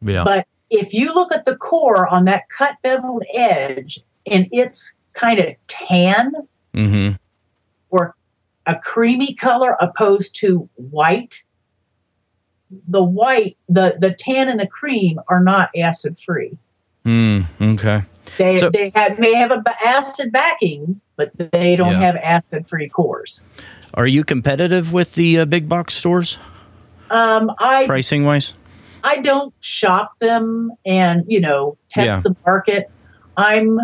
Yeah. 0.00 0.24
But 0.24 0.46
if 0.70 0.92
you 0.92 1.14
look 1.14 1.32
at 1.32 1.44
the 1.44 1.56
core 1.56 2.06
on 2.06 2.26
that 2.26 2.48
cut 2.48 2.74
beveled 2.82 3.24
edge 3.34 4.00
and 4.26 4.48
it's 4.52 4.92
kind 5.14 5.40
of 5.40 5.54
tan 5.66 6.32
mm-hmm. 6.74 7.16
or 7.90 8.14
a 8.66 8.76
creamy 8.76 9.34
color 9.34 9.76
opposed 9.80 10.36
to 10.36 10.68
white, 10.74 11.42
the 12.88 13.02
white, 13.02 13.56
the 13.68 13.96
the 13.98 14.12
tan 14.12 14.48
and 14.48 14.60
the 14.60 14.66
cream 14.66 15.20
are 15.28 15.42
not 15.42 15.70
acid 15.76 16.18
free. 16.24 16.56
Mm, 17.04 17.46
okay. 17.60 18.02
They 18.36 18.60
so, 18.60 18.70
they 18.70 18.92
have, 18.94 19.18
may 19.18 19.34
have 19.34 19.50
a 19.50 19.62
acid 19.84 20.32
backing, 20.32 21.00
but 21.16 21.30
they 21.52 21.76
don't 21.76 21.92
yeah. 21.92 22.00
have 22.00 22.16
acid 22.16 22.68
free 22.68 22.88
cores. 22.88 23.40
Are 23.94 24.06
you 24.06 24.24
competitive 24.24 24.92
with 24.92 25.14
the 25.14 25.40
uh, 25.40 25.44
big 25.46 25.68
box 25.68 25.94
stores? 25.94 26.38
Um, 27.10 27.50
I 27.58 27.86
pricing 27.86 28.24
wise. 28.24 28.52
I 29.02 29.18
don't 29.18 29.54
shop 29.60 30.18
them 30.18 30.72
and 30.84 31.24
you 31.26 31.40
know 31.40 31.78
test 31.90 32.06
yeah. 32.06 32.20
the 32.20 32.36
market. 32.44 32.90
I'm. 33.36 33.78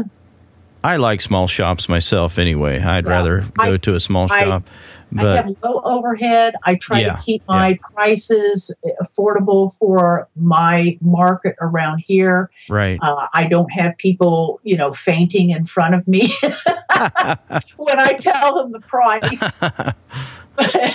I 0.84 0.96
like 0.96 1.22
small 1.22 1.46
shops 1.46 1.88
myself 1.88 2.38
anyway. 2.38 2.78
I'd 2.78 3.06
rather 3.06 3.40
go 3.40 3.72
I, 3.72 3.76
to 3.78 3.94
a 3.94 4.00
small 4.00 4.28
shop. 4.28 4.68
But, 5.10 5.26
I 5.26 5.36
have 5.36 5.56
low 5.62 5.80
overhead. 5.82 6.56
I 6.62 6.74
try 6.74 7.00
yeah, 7.00 7.16
to 7.16 7.22
keep 7.22 7.42
my 7.48 7.68
yeah. 7.68 7.76
prices 7.94 8.70
affordable 9.00 9.74
for 9.78 10.28
my 10.36 10.98
market 11.00 11.56
around 11.58 12.00
here. 12.00 12.50
Right. 12.68 12.98
Uh, 13.00 13.28
I 13.32 13.46
don't 13.46 13.70
have 13.70 13.96
people, 13.96 14.60
you 14.62 14.76
know, 14.76 14.92
fainting 14.92 15.50
in 15.50 15.64
front 15.64 15.94
of 15.94 16.06
me 16.06 16.34
when 16.42 17.98
I 17.98 18.18
tell 18.20 18.56
them 18.56 18.72
the 18.72 18.80
price. 18.80 19.40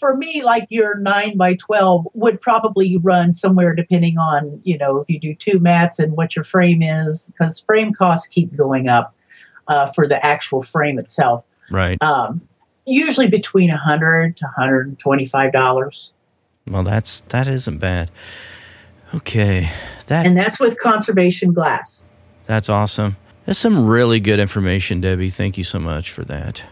for 0.00 0.16
me, 0.16 0.42
like 0.42 0.66
your 0.70 0.98
nine 0.98 1.36
by 1.36 1.54
twelve 1.54 2.08
would 2.14 2.40
probably 2.40 2.96
run 2.96 3.34
somewhere 3.34 3.74
depending 3.74 4.18
on, 4.18 4.60
you 4.64 4.78
know, 4.78 4.98
if 4.98 5.08
you 5.08 5.20
do 5.20 5.34
two 5.34 5.60
mats 5.60 6.00
and 6.00 6.16
what 6.16 6.34
your 6.34 6.44
frame 6.44 6.82
is, 6.82 7.26
because 7.26 7.60
frame 7.60 7.92
costs 7.92 8.26
keep 8.26 8.56
going 8.56 8.88
up 8.88 9.14
uh, 9.68 9.92
for 9.92 10.08
the 10.08 10.24
actual 10.26 10.62
frame 10.62 10.98
itself. 10.98 11.44
Right. 11.70 12.02
Um, 12.02 12.40
usually 12.86 13.28
between 13.28 13.70
a 13.70 13.76
hundred 13.76 14.36
to 14.38 14.46
hundred 14.46 14.88
and 14.88 14.98
twenty-five 14.98 15.52
dollars. 15.52 16.12
Well, 16.66 16.82
that's 16.82 17.20
that 17.28 17.46
isn't 17.46 17.78
bad. 17.78 18.10
Okay, 19.14 19.70
that 20.06 20.24
and 20.26 20.36
that's 20.36 20.58
with 20.58 20.78
conservation 20.78 21.52
glass. 21.52 22.02
That's 22.46 22.68
awesome. 22.68 23.16
That's 23.44 23.58
some 23.58 23.86
really 23.86 24.20
good 24.20 24.40
information, 24.40 25.00
Debbie. 25.00 25.30
Thank 25.30 25.58
you 25.58 25.64
so 25.64 25.78
much 25.78 26.10
for 26.10 26.24
that. 26.24 26.62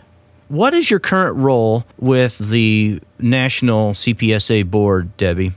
What 0.48 0.72
is 0.72 0.90
your 0.90 1.00
current 1.00 1.36
role 1.36 1.84
with 1.98 2.38
the 2.38 3.00
National 3.18 3.92
CPSA 3.92 4.70
Board, 4.70 5.14
Debbie? 5.18 5.52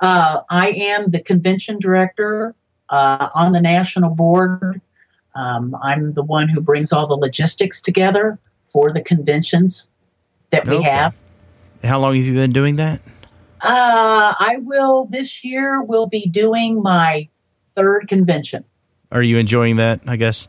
Uh, 0.00 0.40
I 0.48 0.70
am 0.70 1.10
the 1.10 1.20
convention 1.20 1.78
director 1.78 2.54
uh, 2.88 3.28
on 3.34 3.52
the 3.52 3.60
national 3.60 4.14
board. 4.14 4.80
Um, 5.34 5.76
I'm 5.82 6.14
the 6.14 6.22
one 6.22 6.48
who 6.48 6.62
brings 6.62 6.92
all 6.92 7.06
the 7.06 7.14
logistics 7.14 7.82
together 7.82 8.38
for 8.64 8.90
the 8.90 9.02
conventions 9.02 9.88
that 10.50 10.66
we 10.66 10.76
okay. 10.76 10.88
have. 10.88 11.14
How 11.84 11.98
long 11.98 12.16
have 12.16 12.24
you 12.24 12.32
been 12.32 12.52
doing 12.52 12.76
that? 12.76 13.00
Uh, 13.60 14.34
I 14.38 14.56
will 14.60 15.06
this 15.06 15.44
year 15.44 15.82
will 15.82 16.06
be 16.06 16.26
doing 16.26 16.82
my 16.82 17.28
third 17.74 18.08
convention. 18.08 18.64
Are 19.12 19.22
you 19.22 19.36
enjoying 19.36 19.76
that? 19.76 20.00
I 20.06 20.16
guess. 20.16 20.48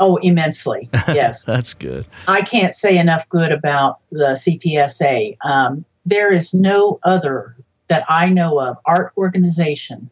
Oh, 0.00 0.16
immensely. 0.16 0.88
Yes. 1.08 1.44
That's 1.44 1.74
good. 1.74 2.06
I 2.26 2.42
can't 2.42 2.74
say 2.74 2.98
enough 2.98 3.28
good 3.28 3.50
about 3.50 4.00
the 4.10 4.34
CPSA. 4.34 5.36
Um, 5.42 5.84
there 6.04 6.32
is 6.32 6.52
no 6.54 7.00
other 7.02 7.56
that 7.88 8.04
I 8.08 8.28
know 8.28 8.60
of 8.60 8.76
art 8.84 9.12
organization 9.16 10.10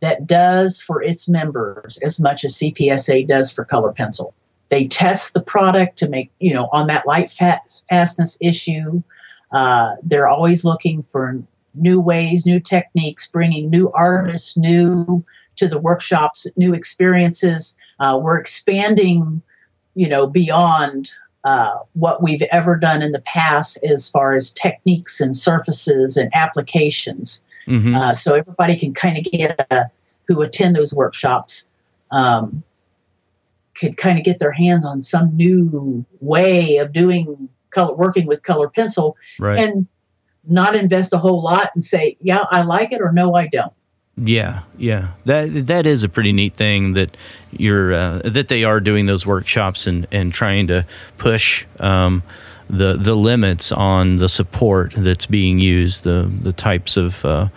that 0.00 0.26
does 0.26 0.82
for 0.82 1.02
its 1.02 1.28
members 1.28 1.98
as 2.02 2.20
much 2.20 2.44
as 2.44 2.56
CPSA 2.56 3.26
does 3.26 3.50
for 3.50 3.64
color 3.64 3.92
pencil. 3.92 4.34
They 4.68 4.86
test 4.86 5.34
the 5.34 5.40
product 5.40 5.98
to 5.98 6.08
make, 6.08 6.30
you 6.40 6.52
know, 6.52 6.68
on 6.72 6.88
that 6.88 7.06
light 7.06 7.30
fastness 7.30 8.36
issue. 8.40 9.02
Uh, 9.52 9.94
they're 10.02 10.28
always 10.28 10.64
looking 10.64 11.02
for 11.02 11.40
new 11.74 12.00
ways, 12.00 12.44
new 12.44 12.60
techniques, 12.60 13.26
bringing 13.28 13.70
new 13.70 13.90
artists, 13.92 14.56
new 14.56 15.24
to 15.56 15.68
the 15.68 15.78
workshops, 15.78 16.46
new 16.56 16.74
experiences. 16.74 17.76
Uh, 17.98 18.18
we're 18.22 18.38
expanding, 18.38 19.42
you 19.94 20.08
know, 20.08 20.26
beyond 20.26 21.10
uh, 21.44 21.78
what 21.92 22.22
we've 22.22 22.42
ever 22.42 22.76
done 22.76 23.02
in 23.02 23.12
the 23.12 23.20
past 23.20 23.78
as 23.84 24.08
far 24.08 24.34
as 24.34 24.50
techniques 24.50 25.20
and 25.20 25.36
surfaces 25.36 26.16
and 26.16 26.30
applications. 26.34 27.44
Mm-hmm. 27.66 27.94
Uh, 27.94 28.14
so 28.14 28.34
everybody 28.34 28.76
can 28.76 28.94
kind 28.94 29.18
of 29.18 29.24
get 29.24 29.66
a, 29.70 29.90
who 30.26 30.40
attend 30.42 30.74
those 30.74 30.92
workshops 30.92 31.68
um, 32.10 32.62
could 33.74 33.96
kind 33.96 34.18
of 34.18 34.24
get 34.24 34.38
their 34.38 34.52
hands 34.52 34.84
on 34.84 35.02
some 35.02 35.36
new 35.36 36.04
way 36.20 36.78
of 36.78 36.92
doing 36.92 37.48
color, 37.70 37.94
working 37.94 38.26
with 38.26 38.42
color 38.42 38.68
pencil, 38.68 39.16
right. 39.38 39.58
and 39.58 39.86
not 40.46 40.76
invest 40.76 41.12
a 41.12 41.18
whole 41.18 41.42
lot 41.42 41.70
and 41.74 41.82
say, 41.82 42.16
"Yeah, 42.20 42.44
I 42.50 42.62
like 42.62 42.92
it," 42.92 43.00
or 43.00 43.12
"No, 43.12 43.34
I 43.34 43.48
don't." 43.48 43.72
Yeah, 44.16 44.62
yeah, 44.78 45.08
that 45.24 45.66
that 45.66 45.86
is 45.86 46.04
a 46.04 46.08
pretty 46.08 46.32
neat 46.32 46.54
thing 46.54 46.92
that 46.92 47.16
you're 47.50 47.92
uh, 47.92 48.20
that 48.24 48.46
they 48.46 48.62
are 48.62 48.78
doing 48.78 49.06
those 49.06 49.26
workshops 49.26 49.88
and 49.88 50.06
and 50.12 50.32
trying 50.32 50.68
to 50.68 50.86
push 51.18 51.66
um, 51.80 52.22
the 52.70 52.96
the 52.96 53.16
limits 53.16 53.72
on 53.72 54.18
the 54.18 54.28
support 54.28 54.94
that's 54.96 55.26
being 55.26 55.58
used, 55.58 56.04
the 56.04 56.30
the 56.42 56.52
types 56.52 56.96
of 56.96 57.24
uh, 57.24 57.48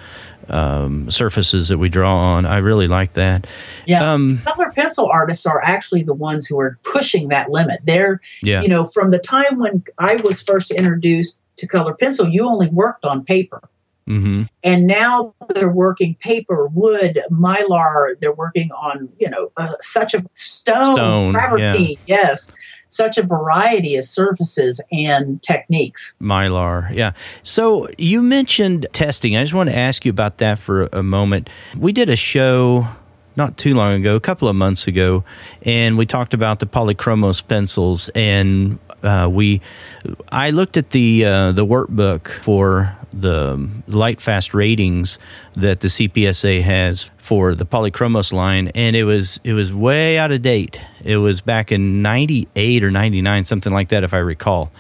um, 0.50 1.12
surfaces 1.12 1.70
that 1.70 1.78
we 1.78 1.90
draw 1.90 2.16
on. 2.16 2.46
I 2.46 2.58
really 2.58 2.88
like 2.88 3.14
that. 3.14 3.46
Yeah, 3.86 4.14
um, 4.14 4.42
color 4.44 4.72
pencil 4.72 5.08
artists 5.12 5.46
are 5.46 5.62
actually 5.62 6.04
the 6.04 6.14
ones 6.14 6.48
who 6.48 6.60
are 6.60 6.80
pushing 6.84 7.28
that 7.30 7.52
limit. 7.52 7.82
They're, 7.84 8.22
yeah. 8.42 8.62
you 8.62 8.68
know, 8.68 8.88
from 8.88 9.12
the 9.12 9.20
time 9.20 9.60
when 9.60 9.84
I 9.98 10.16
was 10.16 10.42
first 10.42 10.72
introduced 10.72 11.40
to 11.58 11.68
color 11.68 11.94
pencil, 11.94 12.28
you 12.28 12.48
only 12.48 12.68
worked 12.68 13.06
on 13.06 13.26
paper. 13.26 13.62
Mm-hmm. 14.08 14.44
And 14.64 14.88
now 14.88 15.34
they're 15.54 15.70
working 15.70 16.16
paper, 16.16 16.68
wood, 16.68 17.22
mylar. 17.32 18.20
They're 18.20 18.34
working 18.34 18.72
on, 18.72 19.10
you 19.20 19.30
know, 19.30 19.52
uh, 19.58 19.74
such 19.82 20.14
a 20.14 20.26
stone, 20.34 20.96
stone 20.96 21.34
travertine. 21.34 21.98
Yeah. 22.06 22.18
Yes 22.18 22.52
such 22.90 23.18
a 23.18 23.24
variety 23.24 23.96
of 23.98 24.06
surfaces 24.06 24.80
and 24.92 25.42
techniques. 25.44 26.16
Mylar, 26.22 26.94
yeah. 26.94 27.12
So 27.44 27.90
you 27.98 28.22
mentioned 28.22 28.88
testing. 28.94 29.36
I 29.36 29.44
just 29.44 29.54
want 29.54 29.70
to 29.70 29.78
ask 29.78 30.06
you 30.06 30.10
about 30.10 30.38
that 30.40 30.58
for 30.58 30.84
a 30.94 31.04
moment. 31.04 31.50
We 31.78 31.92
did 31.92 32.10
a 32.10 32.16
show 32.16 32.88
not 33.36 33.56
too 33.58 33.76
long 33.76 33.94
ago, 33.94 34.16
a 34.16 34.20
couple 34.20 34.48
of 34.48 34.56
months 34.56 34.88
ago, 34.88 35.24
and 35.62 35.98
we 35.98 36.06
talked 36.06 36.34
about 36.34 36.60
the 36.60 36.66
polychromos 36.66 37.48
pencils 37.48 38.10
and 38.10 38.80
uh, 39.04 39.30
we 39.32 39.62
I 40.30 40.50
looked 40.50 40.76
at 40.76 40.90
the 40.90 41.24
uh, 41.24 41.52
the 41.52 41.66
workbook 41.66 42.44
for 42.44 42.97
the 43.14 43.70
light 43.88 44.22
fast 44.22 44.54
ratings 44.54 45.18
that 45.56 45.80
the 45.80 45.88
CPSA 45.88 46.62
has 46.62 47.12
for 47.18 47.56
the 47.56 47.66
Polychromos 47.66 48.32
line, 48.34 48.70
and 48.76 48.96
it 48.96 49.04
was 49.04 49.40
it 49.44 49.54
was 49.54 49.74
way 49.74 50.18
out 50.18 50.32
of 50.32 50.42
date. 50.42 50.80
It 51.04 51.18
was 51.18 51.42
back 51.42 51.72
in 51.72 52.02
'98 52.02 52.84
or 52.84 52.92
'99, 52.92 53.46
something 53.46 53.74
like 53.74 53.90
that, 53.90 54.04
if 54.04 54.14
I 54.14 54.20
recall. 54.20 54.72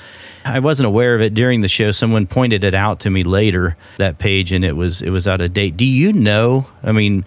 I 0.46 0.60
wasn't 0.60 0.88
aware 0.88 1.14
of 1.14 1.22
it 1.22 1.34
during 1.34 1.62
the 1.62 1.68
show. 1.68 1.92
Someone 1.92 2.26
pointed 2.26 2.64
it 2.64 2.74
out 2.74 3.02
to 3.02 3.10
me 3.10 3.24
later 3.24 3.76
that 3.98 4.18
page, 4.18 4.52
and 4.52 4.64
it 4.64 4.76
was 4.76 5.02
it 5.02 5.10
was 5.10 5.28
out 5.28 5.42
of 5.42 5.54
date. 5.54 5.78
Do 5.78 5.86
you 5.86 6.14
know? 6.14 6.68
I 6.84 6.92
mean, 6.92 7.26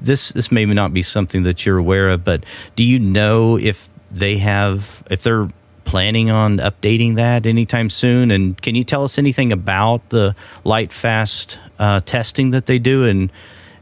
this 0.00 0.30
this 0.30 0.52
may 0.52 0.64
not 0.64 0.92
be 0.92 1.02
something 1.02 1.44
that 1.44 1.64
you're 1.64 1.78
aware 1.78 2.10
of, 2.10 2.24
but 2.24 2.44
do 2.76 2.84
you 2.84 2.98
know 2.98 3.58
if 3.58 3.90
they 4.10 4.38
have 4.38 5.02
if 5.10 5.22
they're 5.22 5.48
planning 5.88 6.30
on 6.30 6.58
updating 6.58 7.16
that 7.16 7.46
anytime 7.46 7.88
soon? 7.88 8.30
And 8.30 8.60
can 8.60 8.74
you 8.74 8.84
tell 8.84 9.04
us 9.04 9.16
anything 9.16 9.52
about 9.52 10.10
the 10.10 10.36
light 10.62 10.92
fast 10.92 11.58
uh, 11.78 12.00
testing 12.00 12.50
that 12.50 12.66
they 12.66 12.78
do 12.78 13.06
and 13.06 13.32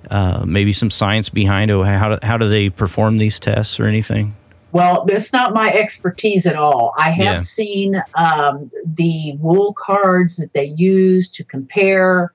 uh, 0.09 0.45
maybe 0.47 0.73
some 0.73 0.91
science 0.91 1.29
behind 1.29 1.73
it? 1.73 1.85
How 1.85 2.15
do, 2.15 2.25
how 2.25 2.37
do 2.37 2.49
they 2.49 2.71
perform 2.71 3.19
these 3.19 3.41
tests 3.41 3.81
or 3.81 3.87
anything? 3.87 4.37
Well, 4.71 5.05
that's 5.05 5.33
not 5.33 5.53
my 5.53 5.73
expertise 5.73 6.47
at 6.47 6.55
all. 6.55 6.95
I 6.97 7.11
have 7.11 7.39
yeah. 7.39 7.43
seen 7.43 8.03
um, 8.15 8.71
the 8.85 9.37
wool 9.41 9.73
cards 9.73 10.37
that 10.37 10.53
they 10.53 10.67
use 10.77 11.29
to 11.31 11.45
compare 11.45 12.33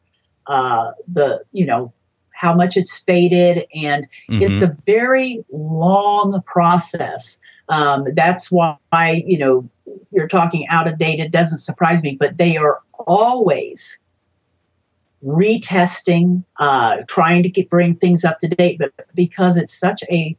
uh, 0.47 0.91
the, 1.07 1.43
you 1.53 1.65
know, 1.65 1.93
how 2.41 2.55
much 2.55 2.75
it's 2.75 2.97
faded, 2.97 3.67
and 3.75 4.07
mm-hmm. 4.27 4.41
it's 4.41 4.63
a 4.63 4.75
very 4.87 5.45
long 5.51 6.41
process. 6.47 7.37
Um, 7.69 8.07
that's 8.15 8.49
why, 8.49 9.23
you 9.27 9.37
know, 9.37 9.69
you're 10.11 10.27
talking 10.27 10.67
out 10.67 10.87
of 10.87 10.97
date. 10.97 11.19
It 11.19 11.31
doesn't 11.31 11.59
surprise 11.59 12.01
me, 12.01 12.17
but 12.19 12.37
they 12.37 12.57
are 12.57 12.79
always 12.93 13.99
retesting, 15.23 16.43
uh, 16.57 17.03
trying 17.07 17.43
to 17.43 17.49
get, 17.49 17.69
bring 17.69 17.95
things 17.95 18.23
up 18.23 18.39
to 18.39 18.47
date. 18.47 18.79
But 18.79 18.91
because 19.13 19.55
it's 19.55 19.77
such 19.77 20.01
a 20.09 20.35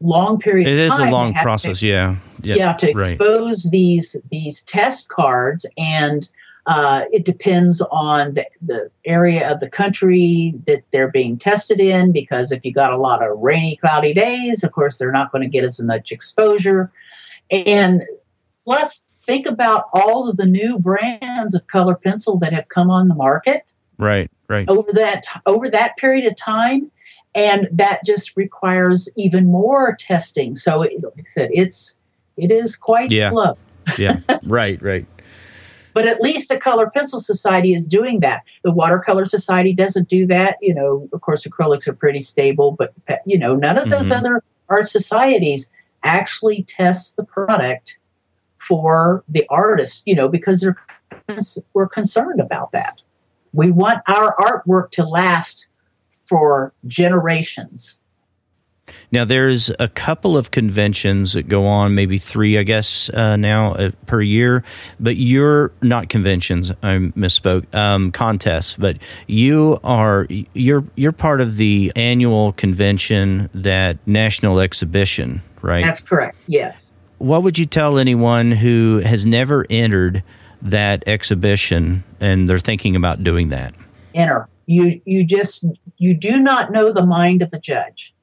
long 0.00 0.38
period, 0.38 0.68
it 0.68 0.78
is 0.78 0.98
a 0.98 1.06
long 1.06 1.32
process. 1.32 1.80
To, 1.80 1.86
yeah, 1.86 2.16
yeah, 2.42 2.56
yeah, 2.56 2.72
to 2.74 2.92
right. 2.92 3.12
expose 3.12 3.62
these 3.70 4.16
these 4.30 4.62
test 4.64 5.08
cards 5.08 5.64
and 5.78 6.28
uh, 6.66 7.02
it 7.12 7.24
depends 7.24 7.80
on 7.80 8.34
the, 8.34 8.46
the, 8.62 8.90
area 9.04 9.50
of 9.50 9.60
the 9.60 9.68
country 9.68 10.54
that 10.66 10.82
they're 10.92 11.10
being 11.10 11.38
tested 11.38 11.80
in, 11.80 12.12
because 12.12 12.52
if 12.52 12.64
you 12.64 12.72
got 12.72 12.92
a 12.92 12.98
lot 12.98 13.26
of 13.26 13.38
rainy, 13.38 13.76
cloudy 13.76 14.12
days, 14.12 14.62
of 14.62 14.70
course, 14.72 14.98
they're 14.98 15.10
not 15.10 15.32
going 15.32 15.42
to 15.42 15.48
get 15.48 15.64
as 15.64 15.80
much 15.80 16.12
exposure. 16.12 16.92
And 17.50 18.02
plus, 18.64 19.02
think 19.24 19.46
about 19.46 19.86
all 19.92 20.28
of 20.28 20.36
the 20.36 20.46
new 20.46 20.78
brands 20.78 21.54
of 21.54 21.66
color 21.66 21.94
pencil 21.94 22.38
that 22.38 22.52
have 22.52 22.68
come 22.68 22.90
on 22.90 23.08
the 23.08 23.14
market. 23.14 23.72
Right, 23.98 24.30
right. 24.48 24.68
Over 24.68 24.92
that 24.94 25.26
over 25.46 25.70
that 25.70 25.96
period 25.96 26.26
of 26.26 26.36
time, 26.36 26.90
and 27.34 27.68
that 27.72 28.04
just 28.04 28.36
requires 28.36 29.08
even 29.16 29.46
more 29.46 29.96
testing. 29.98 30.54
So, 30.54 30.82
it, 30.82 31.02
like 31.02 31.14
I 31.18 31.22
said, 31.22 31.50
it's 31.52 31.96
it 32.36 32.50
is 32.50 32.76
quite 32.76 33.10
yeah. 33.10 33.30
slow. 33.30 33.58
yeah, 33.98 34.20
right, 34.42 34.80
right. 34.82 35.06
But 35.92 36.06
at 36.06 36.20
least 36.20 36.48
the 36.48 36.58
Color 36.58 36.90
Pencil 36.90 37.20
Society 37.20 37.74
is 37.74 37.84
doing 37.86 38.20
that. 38.20 38.42
The 38.62 38.70
Watercolor 38.72 39.26
Society 39.26 39.72
doesn't 39.72 40.08
do 40.08 40.26
that. 40.26 40.56
You 40.60 40.74
know, 40.74 41.08
of 41.12 41.20
course, 41.20 41.46
acrylics 41.46 41.88
are 41.88 41.94
pretty 41.94 42.20
stable, 42.20 42.72
but, 42.72 42.94
you 43.26 43.38
know, 43.38 43.54
none 43.54 43.78
of 43.78 43.90
those 43.90 44.04
mm-hmm. 44.04 44.12
other 44.12 44.44
art 44.68 44.88
societies 44.88 45.68
actually 46.02 46.62
test 46.62 47.16
the 47.16 47.24
product 47.24 47.98
for 48.56 49.24
the 49.28 49.46
artist, 49.48 50.02
you 50.06 50.14
know, 50.14 50.28
because 50.28 50.60
they're 50.60 50.76
we're 51.74 51.88
concerned 51.88 52.40
about 52.40 52.72
that. 52.72 53.02
We 53.52 53.70
want 53.70 54.02
our 54.06 54.36
artwork 54.36 54.90
to 54.92 55.04
last 55.04 55.68
for 56.10 56.72
generations. 56.86 57.98
Now, 59.12 59.24
there's 59.24 59.70
a 59.78 59.88
couple 59.88 60.36
of 60.36 60.50
conventions 60.50 61.32
that 61.32 61.48
go 61.48 61.66
on, 61.66 61.94
maybe 61.94 62.18
three, 62.18 62.58
I 62.58 62.62
guess, 62.62 63.10
uh, 63.10 63.36
now 63.36 63.72
uh, 63.74 63.90
per 64.06 64.20
year. 64.20 64.64
But 64.98 65.16
you're 65.16 65.72
not 65.82 66.08
conventions. 66.08 66.70
I 66.82 66.96
misspoke. 67.16 67.72
Um, 67.74 68.12
contests, 68.12 68.76
but 68.78 68.96
you 69.26 69.78
are 69.84 70.26
you're 70.54 70.84
you're 70.94 71.12
part 71.12 71.40
of 71.40 71.56
the 71.56 71.92
annual 71.96 72.52
convention, 72.52 73.48
that 73.54 73.98
national 74.06 74.60
exhibition, 74.60 75.42
right? 75.62 75.84
That's 75.84 76.00
correct. 76.00 76.36
Yes. 76.46 76.92
What 77.18 77.42
would 77.42 77.58
you 77.58 77.66
tell 77.66 77.98
anyone 77.98 78.50
who 78.50 78.98
has 79.04 79.26
never 79.26 79.66
entered 79.68 80.22
that 80.62 81.04
exhibition 81.06 82.04
and 82.20 82.48
they're 82.48 82.58
thinking 82.58 82.96
about 82.96 83.22
doing 83.22 83.50
that? 83.50 83.74
Enter. 84.14 84.48
You 84.66 85.00
you 85.04 85.24
just 85.24 85.64
you 85.98 86.14
do 86.14 86.38
not 86.38 86.72
know 86.72 86.92
the 86.92 87.04
mind 87.04 87.42
of 87.42 87.50
the 87.50 87.58
judge 87.58 88.14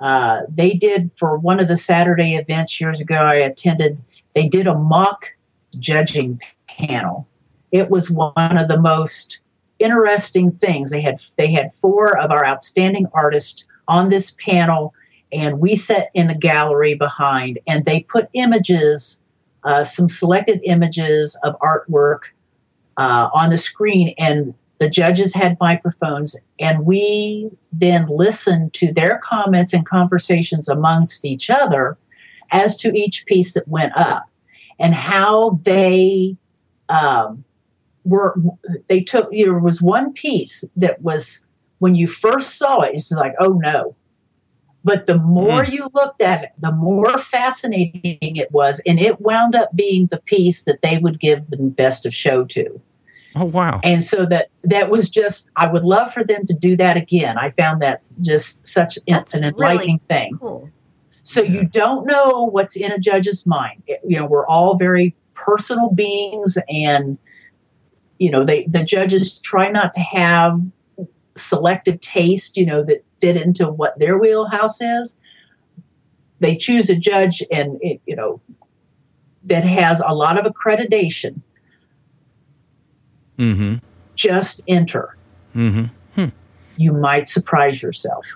uh, 0.00 0.42
they 0.48 0.72
did 0.74 1.10
for 1.16 1.36
one 1.36 1.60
of 1.60 1.68
the 1.68 1.76
Saturday 1.76 2.36
events 2.36 2.80
years 2.80 3.00
ago 3.00 3.16
I 3.16 3.36
attended, 3.36 4.00
they 4.34 4.48
did 4.48 4.66
a 4.66 4.74
mock 4.74 5.26
judging 5.78 6.40
panel. 6.68 7.26
It 7.72 7.90
was 7.90 8.10
one 8.10 8.32
of 8.36 8.68
the 8.68 8.80
most 8.80 9.40
interesting 9.78 10.52
things. 10.52 10.90
They 10.90 11.00
had 11.00 11.20
they 11.36 11.50
had 11.52 11.74
four 11.74 12.16
of 12.16 12.30
our 12.30 12.44
outstanding 12.46 13.06
artists 13.12 13.64
on 13.86 14.08
this 14.08 14.32
panel, 14.32 14.94
and 15.32 15.60
we 15.60 15.76
sat 15.76 16.08
in 16.14 16.28
the 16.28 16.34
gallery 16.34 16.94
behind, 16.94 17.58
and 17.66 17.84
they 17.84 18.02
put 18.02 18.28
images, 18.32 19.20
uh, 19.64 19.84
some 19.84 20.08
selected 20.08 20.60
images 20.64 21.36
of 21.42 21.58
artwork 21.60 22.20
uh, 22.96 23.28
on 23.32 23.50
the 23.50 23.58
screen, 23.58 24.14
and 24.18 24.54
the 24.78 24.88
judges 24.88 25.34
had 25.34 25.56
microphones, 25.60 26.36
and 26.58 26.86
we 26.86 27.50
then 27.72 28.06
listened 28.06 28.72
to 28.74 28.92
their 28.92 29.18
comments 29.18 29.72
and 29.72 29.84
conversations 29.84 30.68
amongst 30.68 31.24
each 31.24 31.50
other 31.50 31.98
as 32.50 32.76
to 32.78 32.96
each 32.96 33.26
piece 33.26 33.54
that 33.54 33.68
went 33.68 33.96
up 33.96 34.28
and 34.78 34.94
how 34.94 35.58
they 35.62 36.36
um, 36.88 37.44
were. 38.04 38.36
They 38.88 39.00
took. 39.00 39.30
There 39.32 39.58
was 39.58 39.82
one 39.82 40.12
piece 40.12 40.64
that 40.76 41.02
was 41.02 41.40
when 41.78 41.94
you 41.94 42.08
first 42.08 42.56
saw 42.58 42.80
it, 42.82 42.94
it's 42.94 43.10
like, 43.10 43.34
oh 43.38 43.58
no. 43.62 43.94
But 44.84 45.06
the 45.06 45.18
more 45.18 45.64
mm. 45.64 45.72
you 45.72 45.88
looked 45.92 46.22
at 46.22 46.44
it, 46.44 46.50
the 46.58 46.72
more 46.72 47.18
fascinating 47.18 48.36
it 48.36 48.50
was. 48.52 48.80
And 48.86 48.98
it 48.98 49.20
wound 49.20 49.54
up 49.54 49.74
being 49.74 50.06
the 50.06 50.20
piece 50.20 50.64
that 50.64 50.82
they 50.82 50.98
would 50.98 51.20
give 51.20 51.50
the 51.50 51.56
best 51.56 52.06
of 52.06 52.14
show 52.14 52.44
to. 52.44 52.80
Oh 53.40 53.44
wow! 53.44 53.80
And 53.84 54.02
so 54.02 54.26
that 54.26 54.50
that 54.64 54.90
was 54.90 55.08
just 55.08 55.48
I 55.54 55.70
would 55.70 55.84
love 55.84 56.12
for 56.12 56.24
them 56.24 56.44
to 56.46 56.54
do 56.54 56.76
that 56.76 56.96
again. 56.96 57.38
I 57.38 57.50
found 57.52 57.80
that 57.82 58.02
just 58.20 58.66
such 58.66 58.98
That's 59.06 59.32
an 59.32 59.44
enlightening 59.44 60.00
really 60.10 60.20
thing. 60.20 60.38
Cool. 60.38 60.70
So 61.22 61.40
yeah. 61.40 61.52
you 61.52 61.64
don't 61.64 62.04
know 62.04 62.48
what's 62.50 62.74
in 62.74 62.90
a 62.90 62.98
judge's 62.98 63.46
mind. 63.46 63.84
It, 63.86 64.00
you 64.04 64.18
know, 64.18 64.26
we're 64.26 64.46
all 64.46 64.76
very 64.76 65.14
personal 65.34 65.90
beings, 65.90 66.58
and 66.68 67.16
you 68.18 68.30
know, 68.32 68.44
they 68.44 68.64
the 68.66 68.82
judges 68.82 69.38
try 69.38 69.68
not 69.68 69.94
to 69.94 70.00
have 70.00 70.60
selective 71.36 72.00
taste. 72.00 72.56
You 72.56 72.66
know, 72.66 72.82
that 72.82 73.04
fit 73.20 73.36
into 73.36 73.70
what 73.70 73.96
their 74.00 74.18
wheelhouse 74.18 74.80
is. 74.80 75.16
They 76.40 76.56
choose 76.56 76.90
a 76.90 76.96
judge, 76.96 77.40
and 77.52 77.78
it, 77.82 78.00
you 78.04 78.16
know, 78.16 78.40
that 79.44 79.62
has 79.62 80.02
a 80.04 80.12
lot 80.12 80.44
of 80.44 80.52
accreditation 80.52 81.40
Mm-hmm. 83.38 83.76
Just 84.14 84.60
enter. 84.68 85.16
Mm-hmm. 85.54 85.84
Hmm. 86.14 86.28
You 86.76 86.92
might 86.92 87.28
surprise 87.28 87.82
yourself. 87.82 88.26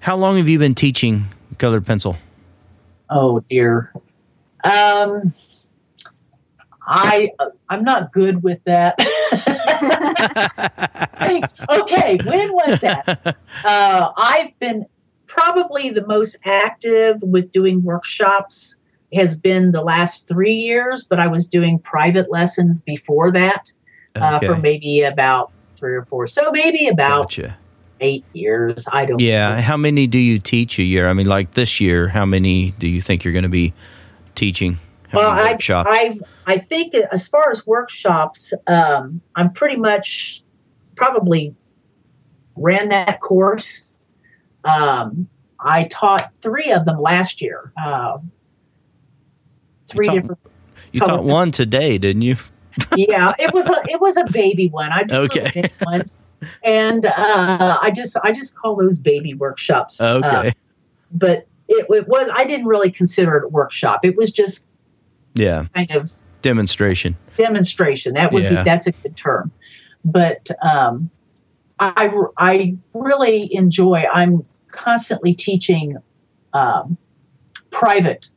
How 0.00 0.16
long 0.16 0.36
have 0.36 0.48
you 0.48 0.58
been 0.58 0.74
teaching 0.74 1.26
colored 1.58 1.86
pencil? 1.86 2.16
Oh 3.08 3.40
dear. 3.48 3.92
Um, 4.64 5.32
I 6.86 7.30
I'm 7.68 7.84
not 7.84 8.12
good 8.12 8.42
with 8.42 8.58
that. 8.64 8.96
okay, 11.70 12.18
when 12.24 12.52
was 12.52 12.80
that? 12.80 13.36
Uh, 13.64 14.10
I've 14.16 14.58
been 14.58 14.86
probably 15.26 15.90
the 15.90 16.06
most 16.06 16.36
active 16.44 17.22
with 17.22 17.52
doing 17.52 17.82
workshops 17.82 18.76
has 19.14 19.38
been 19.38 19.72
the 19.72 19.82
last 19.82 20.26
three 20.26 20.54
years, 20.54 21.04
but 21.04 21.20
I 21.20 21.26
was 21.26 21.46
doing 21.46 21.78
private 21.78 22.30
lessons 22.30 22.80
before 22.80 23.30
that 23.32 23.70
uh, 24.16 24.36
okay. 24.36 24.46
for 24.46 24.56
maybe 24.56 25.02
about 25.02 25.52
three 25.76 25.94
or 25.94 26.04
four. 26.04 26.26
So 26.26 26.50
maybe 26.50 26.88
about 26.88 27.24
gotcha. 27.24 27.58
eight 28.00 28.24
years. 28.32 28.84
I 28.90 29.06
don't. 29.06 29.20
Yeah. 29.20 29.56
Know. 29.56 29.62
How 29.62 29.76
many 29.76 30.06
do 30.06 30.18
you 30.18 30.38
teach 30.38 30.78
a 30.78 30.82
year? 30.82 31.08
I 31.08 31.12
mean, 31.12 31.26
like 31.26 31.52
this 31.52 31.80
year, 31.80 32.08
how 32.08 32.26
many 32.26 32.72
do 32.72 32.88
you 32.88 33.00
think 33.00 33.24
you're 33.24 33.32
going 33.32 33.42
to 33.44 33.48
be 33.48 33.72
teaching? 34.34 34.78
How 35.08 35.18
well, 35.18 35.30
I, 35.30 35.58
I 35.68 36.20
I 36.46 36.58
think 36.58 36.94
as 36.94 37.28
far 37.28 37.50
as 37.50 37.66
workshops, 37.66 38.54
um, 38.66 39.20
I'm 39.34 39.52
pretty 39.52 39.76
much 39.76 40.42
probably 40.96 41.54
ran 42.56 42.88
that 42.90 43.20
course. 43.20 43.84
Um, 44.64 45.28
I 45.58 45.84
taught 45.84 46.32
three 46.40 46.72
of 46.72 46.84
them 46.84 47.00
last 47.00 47.42
year. 47.42 47.72
Uh, 47.82 48.18
three 49.88 50.06
you 50.06 50.12
taught, 50.12 50.20
different. 50.20 50.40
You 50.92 51.00
taught 51.00 51.24
one 51.24 51.52
today, 51.52 51.98
didn't 51.98 52.22
you? 52.22 52.36
Yeah, 52.96 53.32
it 53.38 53.52
was 53.52 53.66
a 53.66 53.82
it 53.90 54.00
was 54.00 54.16
a 54.16 54.24
baby 54.24 54.68
one. 54.68 54.92
I 54.92 55.02
do 55.04 55.14
okay. 55.14 55.70
ones, 55.84 56.16
and 56.62 57.06
uh, 57.06 57.78
I 57.80 57.90
just 57.90 58.16
I 58.22 58.32
just 58.32 58.54
call 58.54 58.76
those 58.76 58.98
baby 58.98 59.34
workshops. 59.34 60.00
Okay, 60.00 60.48
uh, 60.48 60.50
but 61.12 61.46
it, 61.68 61.86
it, 61.88 62.08
was 62.08 62.28
I 62.32 62.44
didn't 62.44 62.66
really 62.66 62.90
consider 62.90 63.36
it 63.36 63.44
a 63.44 63.48
workshop. 63.48 64.04
It 64.04 64.16
was 64.16 64.30
just 64.30 64.66
yeah, 65.34 65.66
kind 65.74 65.90
of 65.92 66.10
demonstration. 66.42 67.16
Demonstration. 67.36 68.14
That 68.14 68.32
would 68.32 68.44
yeah. 68.44 68.58
be 68.58 68.64
that's 68.64 68.86
a 68.86 68.92
good 68.92 69.16
term. 69.16 69.52
But 70.04 70.50
um, 70.62 71.10
I 71.78 72.10
I 72.36 72.76
really 72.94 73.54
enjoy. 73.54 74.04
I'm 74.12 74.44
constantly 74.68 75.34
teaching 75.34 75.96
um, 76.52 76.96
private 77.70 78.28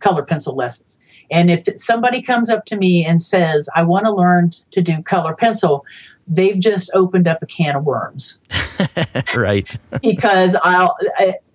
color 0.00 0.22
pencil 0.22 0.54
lessons. 0.54 0.98
And 1.30 1.50
if 1.50 1.80
somebody 1.80 2.22
comes 2.22 2.50
up 2.50 2.64
to 2.66 2.76
me 2.76 3.04
and 3.04 3.22
says, 3.22 3.68
I 3.74 3.84
want 3.84 4.04
to 4.04 4.12
learn 4.12 4.52
to 4.72 4.82
do 4.82 5.02
color 5.02 5.34
pencil, 5.34 5.84
they've 6.26 6.58
just 6.58 6.90
opened 6.94 7.28
up 7.28 7.42
a 7.42 7.46
can 7.46 7.76
of 7.76 7.84
worms. 7.84 8.38
right. 9.34 9.68
because 10.02 10.56
I'll, 10.62 10.96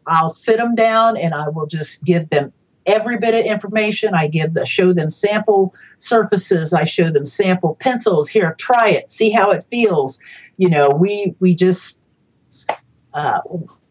I'll 0.08 0.34
sit 0.34 0.58
them 0.58 0.76
down 0.76 1.18
and 1.18 1.34
I 1.34 1.50
will 1.50 1.68
just 1.68 2.04
give 2.04 2.30
them 2.30 2.54
every 2.86 3.18
bit 3.18 3.34
of 3.34 3.46
information. 3.46 4.14
I 4.14 4.28
give 4.28 4.54
the, 4.54 4.66
show 4.66 4.94
them 4.94 5.10
sample 5.10 5.74
surfaces. 5.98 6.74
I 6.74 6.84
show 6.84 7.12
them 7.12 7.26
sample 7.26 7.76
pencils. 7.80 8.30
Here, 8.30 8.56
try 8.58 8.90
it. 8.90 9.12
See 9.12 9.32
how 9.32 9.52
it 9.52 9.66
feels. 9.70 10.20
You 10.58 10.70
know, 10.70 10.90
we, 10.90 11.36
we 11.40 11.56
just, 11.56 12.00
uh, 13.14 13.40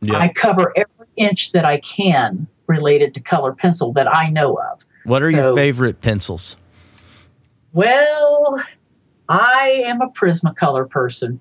yeah. 0.00 0.18
I 0.18 0.28
cover 0.28 0.72
every 0.76 1.08
inch 1.16 1.52
that 1.52 1.64
I 1.64 1.80
can 1.80 2.46
related 2.66 3.14
to 3.14 3.20
color 3.20 3.52
pencil 3.52 3.92
that 3.94 4.08
I 4.08 4.30
know 4.30 4.54
of. 4.54 4.82
What 5.04 5.22
are 5.22 5.30
so, 5.30 5.36
your 5.36 5.56
favorite 5.56 6.00
pencils? 6.00 6.56
Well, 7.72 8.62
I 9.28 9.82
am 9.86 10.00
a 10.00 10.08
Prismacolor 10.08 10.88
person. 10.88 11.40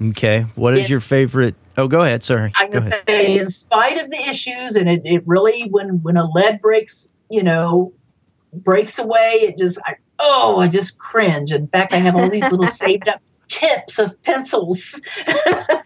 Okay. 0.00 0.46
What 0.54 0.78
is 0.78 0.88
your 0.88 1.00
favorite? 1.00 1.54
Oh, 1.76 1.88
go 1.88 2.02
ahead. 2.02 2.22
Sorry. 2.22 2.52
I'm 2.54 2.70
going 2.70 2.90
to 2.90 3.02
say, 3.06 3.38
in 3.38 3.50
spite 3.50 3.98
of 3.98 4.10
the 4.10 4.18
issues, 4.28 4.76
and 4.76 4.88
it, 4.88 5.02
it 5.04 5.22
really, 5.26 5.62
when 5.62 6.02
when 6.02 6.16
a 6.16 6.28
lead 6.30 6.60
breaks, 6.60 7.08
you 7.30 7.42
know, 7.42 7.92
breaks 8.52 8.98
away, 8.98 9.40
it 9.42 9.58
just, 9.58 9.78
I, 9.84 9.96
oh, 10.18 10.58
I 10.58 10.68
just 10.68 10.98
cringe. 10.98 11.52
In 11.52 11.66
fact, 11.68 11.92
I 11.92 11.96
have 11.96 12.14
all 12.14 12.30
these 12.30 12.44
little 12.44 12.66
saved 12.68 13.08
up 13.08 13.20
tips 13.48 13.98
of 13.98 14.22
pencils. 14.22 15.00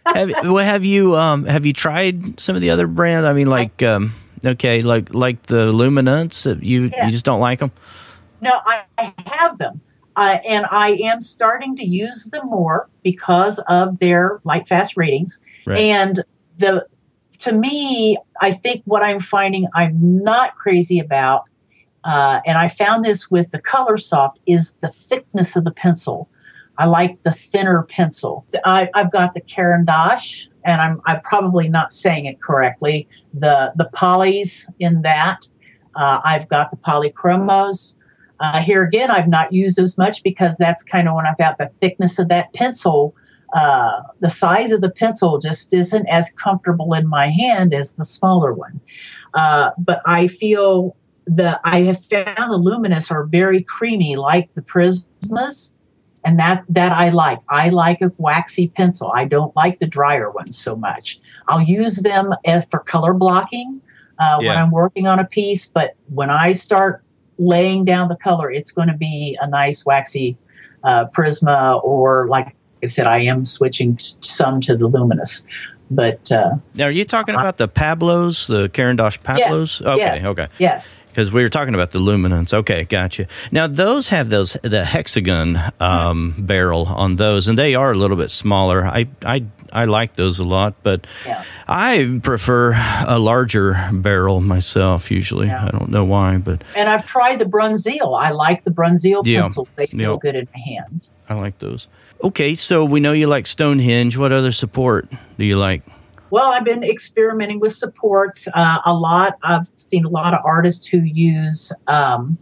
have, 0.05 0.31
well, 0.45 0.59
have 0.59 0.85
you 0.85 1.17
um 1.17 1.45
have 1.45 1.65
you 1.65 1.73
tried 1.73 2.39
some 2.41 2.57
of 2.57 2.63
the 2.63 2.71
other 2.71 2.87
brands? 2.87 3.27
I 3.27 3.33
mean, 3.33 3.47
like 3.47 3.83
um 3.83 4.13
Okay, 4.45 4.83
like 4.83 5.15
like 5.15 5.43
the 5.45 5.67
luminance, 5.73 6.47
you 6.47 6.91
yeah. 6.93 7.07
you 7.07 7.13
just 7.13 7.25
don't 7.25 7.41
like 7.41 7.61
them. 7.61 7.73
No, 8.41 8.51
I, 8.65 8.83
I 8.99 9.15
have 9.27 9.59
them, 9.59 9.81
uh, 10.17 10.39
and 10.47 10.67
I 10.69 10.91
am 11.05 11.21
starting 11.21 11.77
to 11.77 11.85
use 11.85 12.25
them 12.25 12.47
more 12.47 12.89
because 13.05 13.61
of 13.69 13.99
their 14.01 14.41
light 14.45 14.69
fast 14.69 14.97
ratings. 14.97 15.39
Right. 15.65 15.79
And 15.79 16.25
the 16.59 16.87
to 17.41 17.53
me, 17.53 18.19
I 18.41 18.53
think 18.53 18.83
what 18.85 19.03
I'm 19.03 19.21
finding 19.21 19.69
I'm 19.75 20.23
not 20.23 20.57
crazy 20.57 20.99
about, 20.99 21.45
uh, 22.05 22.41
and 22.45 22.59
I 22.59 22.69
found 22.69 23.05
this 23.05 23.31
with 23.31 23.51
the 23.53 23.61
Color 23.61 23.99
Soft, 23.99 24.39
is 24.47 24.75
the 24.81 24.91
thickness 24.91 25.57
of 25.57 25.65
the 25.65 25.73
pencil. 25.73 26.29
I 26.79 26.87
like 26.87 27.23
the 27.23 27.33
thinner 27.33 27.83
pencil. 27.83 28.47
I, 28.65 28.89
have 28.95 29.13
got 29.13 29.35
the 29.35 29.41
Caran 29.41 29.85
d'Ache, 29.85 30.49
and 30.65 30.81
I'm, 30.81 31.01
I'm 31.07 31.21
probably 31.21 31.69
not 31.69 31.93
saying 31.93 32.27
it 32.27 32.41
correctly. 32.41 33.09
The 33.35 33.73
the 33.77 33.91
polys 33.95 34.65
in 34.79 35.03
that. 35.03 35.47
Uh, 35.95 36.21
I've 36.25 36.49
got 36.49 36.71
the 36.71 36.79
polychromos. 36.79 37.97
Uh, 38.41 38.61
here 38.61 38.83
again, 38.83 39.11
I've 39.11 39.29
not 39.29 39.53
used 39.53 39.79
as 39.79 39.99
much 39.99 40.23
because 40.23 40.57
that's 40.57 40.83
kind 40.83 41.07
of 41.07 41.15
when 41.15 41.27
I've 41.27 41.39
got 41.39 41.59
the 41.59 41.71
thickness 41.79 42.19
of 42.19 42.29
that 42.29 42.53
pencil. 42.55 43.15
Uh, 43.55 44.01
the 44.21 44.31
size 44.31 44.73
of 44.73 44.81
the 44.81 44.91
pencil 44.91 45.39
just 45.39 45.75
isn't 45.75 46.07
as 46.07 46.31
comfortable 46.43 46.95
in 46.95 47.07
my 47.07 47.29
hand 47.29 47.75
as 47.75 47.93
the 47.93 48.05
smaller 48.05 48.55
one. 48.55 48.81
Uh, 49.35 49.71
but 49.77 50.01
I 50.07 50.29
feel 50.29 50.97
that 51.27 51.61
I 51.63 51.83
have 51.83 52.05
found 52.07 52.51
the 52.51 52.57
Luminance 52.57 53.11
are 53.11 53.25
very 53.25 53.63
creamy, 53.63 54.17
like 54.17 54.53
the 54.55 54.63
prismas 54.63 55.71
and 56.25 56.39
that 56.39 56.65
that 56.69 56.93
I 56.93 57.11
like. 57.11 57.41
I 57.49 57.71
like 57.71 58.01
a 58.01 58.13
waxy 58.17 58.69
pencil. 58.69 59.11
I 59.15 59.25
don't 59.25 59.55
like 59.57 59.79
the 59.79 59.87
drier 59.87 60.31
ones 60.31 60.59
so 60.59 60.77
much. 60.77 61.21
I'll 61.49 61.63
use 61.63 61.97
them 61.97 62.35
as 62.45 62.65
for 62.71 62.79
color 62.79 63.13
blocking 63.13 63.81
uh, 64.19 64.39
yeah. 64.41 64.49
when 64.49 64.59
I'm 64.59 64.71
working 64.71 65.07
on 65.07 65.19
a 65.19 65.25
piece, 65.25 65.67
but 65.67 65.97
when 66.09 66.31
I 66.31 66.53
start 66.53 67.03
laying 67.39 67.85
down 67.85 68.09
the 68.09 68.17
color, 68.17 68.51
it's 68.51 68.71
going 68.71 68.89
to 68.89 68.97
be 68.97 69.37
a 69.41 69.49
nice 69.49 69.85
waxy 69.85 70.37
uh, 70.85 71.07
Prisma, 71.07 71.83
or 71.83 72.27
like 72.29 72.55
I 72.83 72.87
said, 72.87 73.07
I 73.07 73.21
am 73.23 73.45
switching 73.45 73.97
t- 73.97 74.15
some 74.21 74.61
to 74.63 74.77
the 74.77 74.87
Luminance. 74.87 75.45
But 75.91 76.31
uh, 76.33 76.53
now, 76.75 76.87
are 76.87 76.91
you 76.91 77.05
talking 77.05 77.35
about 77.35 77.59
the 77.59 77.69
Pablos, 77.69 78.47
the 78.47 78.69
Caran 78.69 78.97
d'Ache 78.97 79.23
Pablos? 79.23 79.83
Okay, 79.83 80.25
okay, 80.25 80.49
yes 80.59 80.87
because 81.13 81.31
we 81.31 81.43
were 81.43 81.51
talking 81.51 81.75
about 81.75 81.91
the 81.91 81.99
luminance. 81.99 82.55
Okay, 82.55 82.85
gotcha. 82.85 83.27
Now 83.51 83.67
those 83.67 84.09
have 84.09 84.31
those 84.31 84.57
the 84.63 84.85
hexagon 84.85 85.61
um, 85.79 86.35
yeah. 86.37 86.45
barrel 86.45 86.87
on 86.87 87.17
those, 87.17 87.49
and 87.49 87.59
they 87.59 87.75
are 87.75 87.93
a 87.93 87.95
little 87.95 88.17
bit 88.17 88.31
smaller. 88.31 88.85
I 88.85 89.09
I 89.25 89.45
I 89.71 89.85
like 89.85 90.17
those 90.17 90.39
a 90.39 90.45
lot, 90.45 90.75
but 90.83 91.07
yeah. 91.27 91.45
I 91.69 92.21
prefer 92.23 92.73
a 93.07 93.19
larger 93.19 93.89
barrel 93.93 94.41
myself. 94.41 95.11
Usually, 95.11 95.49
yeah. 95.49 95.67
I 95.67 95.71
don't 95.71 95.91
know 95.91 96.05
why, 96.05 96.39
but 96.39 96.63
and 96.75 96.89
I've 96.89 97.07
tried 97.07 97.39
the 97.39 97.45
Bruynzeel. 97.45 98.19
I 98.19 98.31
like 98.31 98.65
the 98.65 98.71
Bruynzeel 98.71 99.25
pencils. 99.25 99.75
They 99.75 99.87
feel 99.87 100.17
good 100.17 100.35
in 100.35 100.49
my 100.55 100.61
hands. 100.61 101.11
I 101.29 101.35
like 101.35 101.59
those. 101.59 101.89
Okay, 102.23 102.55
so 102.55 102.85
we 102.85 103.01
know 103.01 103.13
you 103.13 103.27
like 103.27 103.47
Stonehenge. 103.47 104.17
What 104.17 104.33
other 104.33 104.53
support 104.53 105.09
do 105.39 105.45
you 105.45 105.57
like? 105.57 105.83
Well, 106.33 106.51
I've 106.51 106.65
been 106.65 106.83
experimenting 106.83 107.61
with 107.61 107.77
supports 107.77 108.49
uh, 108.49 108.79
a 108.87 108.95
lot. 108.95 109.37
I've 109.43 109.69
seen 109.77 110.07
a 110.07 110.09
lot 110.09 110.33
of 110.33 110.41
artists 110.47 110.87
who 110.87 110.97
use 110.97 111.73
um, 111.87 112.39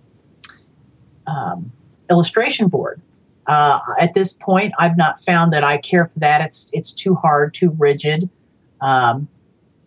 um, 1.27 1.73
illustration 2.09 2.69
board. 2.69 3.03
uh, 3.49 3.81
at 3.99 4.15
this 4.15 4.33
point, 4.33 4.75
I've 4.79 4.97
not 4.97 5.25
found 5.25 5.55
that 5.55 5.65
I 5.65 5.79
care 5.79 6.07
for 6.07 6.21
that. 6.21 6.41
It's 6.41 6.71
it's 6.73 6.93
too 6.93 7.17
hard, 7.17 7.53
too 7.53 7.71
rigid. 7.71 8.31
Um, 8.81 9.27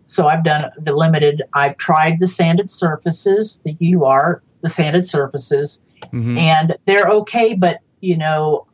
so 0.05 0.27
I've 0.27 0.43
done 0.43 0.69
the 0.77 0.91
limited. 0.91 1.43
I've 1.53 1.77
tried 1.77 2.19
the 2.19 2.27
sanded 2.27 2.71
surfaces, 2.73 3.61
the 3.63 3.77
UR, 3.95 4.43
the 4.59 4.67
sanded 4.67 5.07
surfaces, 5.07 5.81
mm-hmm. 6.01 6.37
and 6.37 6.75
they're 6.85 7.07
okay. 7.07 7.53
But 7.53 7.79
you 8.01 8.17
know, 8.17 8.67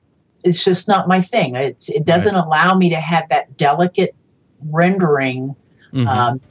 it's 0.44 0.64
just 0.64 0.88
not 0.88 1.08
my 1.08 1.22
thing. 1.22 1.54
It's 1.54 1.88
it 1.88 2.04
doesn't 2.04 2.34
right. 2.34 2.44
allow 2.44 2.76
me 2.76 2.90
to 2.90 3.00
have 3.00 3.30
that 3.30 3.58
delicate 3.58 4.16
rendering 4.62 5.56
mm-hmm. 5.94 6.08
um, 6.08 6.42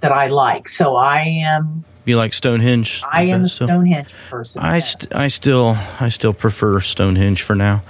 that 0.00 0.12
I 0.12 0.28
like. 0.28 0.68
So 0.68 0.96
I 0.96 1.42
am. 1.44 1.84
You 2.04 2.16
like 2.16 2.32
Stonehenge? 2.32 3.02
I 3.10 3.24
am 3.24 3.44
a 3.44 3.48
Stonehenge 3.48 4.12
person. 4.28 4.62
I 4.62 4.80
st- 4.80 5.14
I 5.14 5.28
still 5.28 5.76
I 6.00 6.08
still 6.08 6.32
prefer 6.32 6.80
Stonehenge 6.80 7.42
for 7.42 7.54
now. 7.54 7.82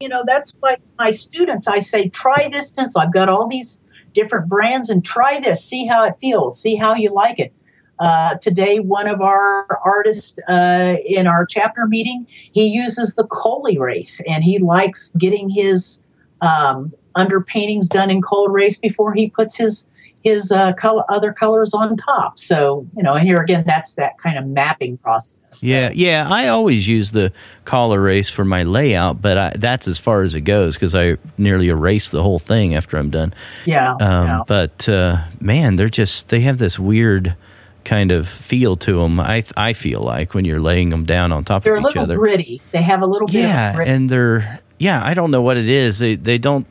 You 0.00 0.08
know 0.08 0.22
that's 0.26 0.52
why 0.60 0.76
my 0.98 1.10
students 1.10 1.66
I 1.66 1.80
say 1.80 2.08
try 2.08 2.48
this 2.50 2.70
pencil. 2.70 3.00
I've 3.00 3.12
got 3.12 3.28
all 3.28 3.48
these 3.48 3.78
different 4.14 4.48
brands 4.48 4.90
and 4.90 5.04
try 5.04 5.40
this. 5.40 5.64
See 5.64 5.86
how 5.86 6.04
it 6.04 6.14
feels. 6.20 6.60
See 6.60 6.76
how 6.76 6.94
you 6.94 7.10
like 7.10 7.38
it. 7.38 7.52
Uh, 7.98 8.34
today, 8.36 8.78
one 8.78 9.08
of 9.08 9.22
our 9.22 9.66
artists 9.84 10.38
uh, 10.48 10.96
in 11.04 11.26
our 11.26 11.46
chapter 11.46 11.86
meeting, 11.86 12.26
he 12.52 12.66
uses 12.66 13.14
the 13.14 13.26
Col-Erase 13.26 14.20
and 14.26 14.44
he 14.44 14.58
likes 14.58 15.10
getting 15.16 15.48
his 15.48 15.98
um, 16.42 16.92
underpaintings 17.16 17.88
done 17.88 18.10
in 18.10 18.22
Col-Erase 18.22 18.78
before 18.78 19.14
he 19.14 19.30
puts 19.30 19.56
his 19.56 19.86
his 20.22 20.50
uh, 20.50 20.72
color, 20.72 21.04
other 21.08 21.32
colors 21.32 21.72
on 21.72 21.96
top. 21.96 22.36
So, 22.36 22.84
you 22.96 23.02
know, 23.04 23.14
and 23.14 23.24
here 23.24 23.40
again, 23.40 23.62
that's 23.64 23.92
that 23.94 24.18
kind 24.18 24.36
of 24.36 24.44
mapping 24.44 24.98
process. 24.98 25.38
Yeah, 25.62 25.90
yeah. 25.94 26.26
I 26.28 26.48
always 26.48 26.88
use 26.88 27.12
the 27.12 27.32
Col-Erase 27.64 28.28
for 28.28 28.44
my 28.44 28.64
layout, 28.64 29.22
but 29.22 29.38
I, 29.38 29.52
that's 29.56 29.86
as 29.86 29.98
far 30.00 30.22
as 30.22 30.34
it 30.34 30.40
goes 30.40 30.74
because 30.74 30.96
I 30.96 31.16
nearly 31.38 31.68
erase 31.68 32.10
the 32.10 32.24
whole 32.24 32.40
thing 32.40 32.74
after 32.74 32.96
I'm 32.96 33.08
done. 33.08 33.34
Yeah. 33.66 33.92
Um, 33.92 34.26
yeah. 34.26 34.40
But 34.48 34.88
uh, 34.88 35.24
man, 35.40 35.76
they're 35.76 35.88
just 35.88 36.28
they 36.28 36.40
have 36.40 36.58
this 36.58 36.76
weird 36.76 37.36
kind 37.84 38.10
of 38.10 38.28
feel 38.28 38.76
to 38.78 39.00
them. 39.00 39.20
I 39.20 39.44
I 39.56 39.74
feel 39.74 40.00
like 40.00 40.34
when 40.34 40.44
you're 40.44 40.60
laying 40.60 40.90
them 40.90 41.04
down 41.04 41.30
on 41.30 41.44
top 41.44 41.62
they're 41.62 41.76
of 41.76 41.84
each 41.84 41.96
other, 41.96 42.14
they're 42.14 42.16
a 42.16 42.20
little 42.20 42.36
gritty. 42.36 42.62
They 42.72 42.82
have 42.82 43.00
a 43.00 43.06
little 43.06 43.30
yeah, 43.30 43.80
and 43.80 44.10
they're 44.10 44.60
yeah. 44.78 45.00
I 45.04 45.14
don't 45.14 45.30
know 45.30 45.42
what 45.42 45.56
it 45.56 45.68
is. 45.68 46.00
They 46.00 46.16
they 46.16 46.36
don't 46.36 46.66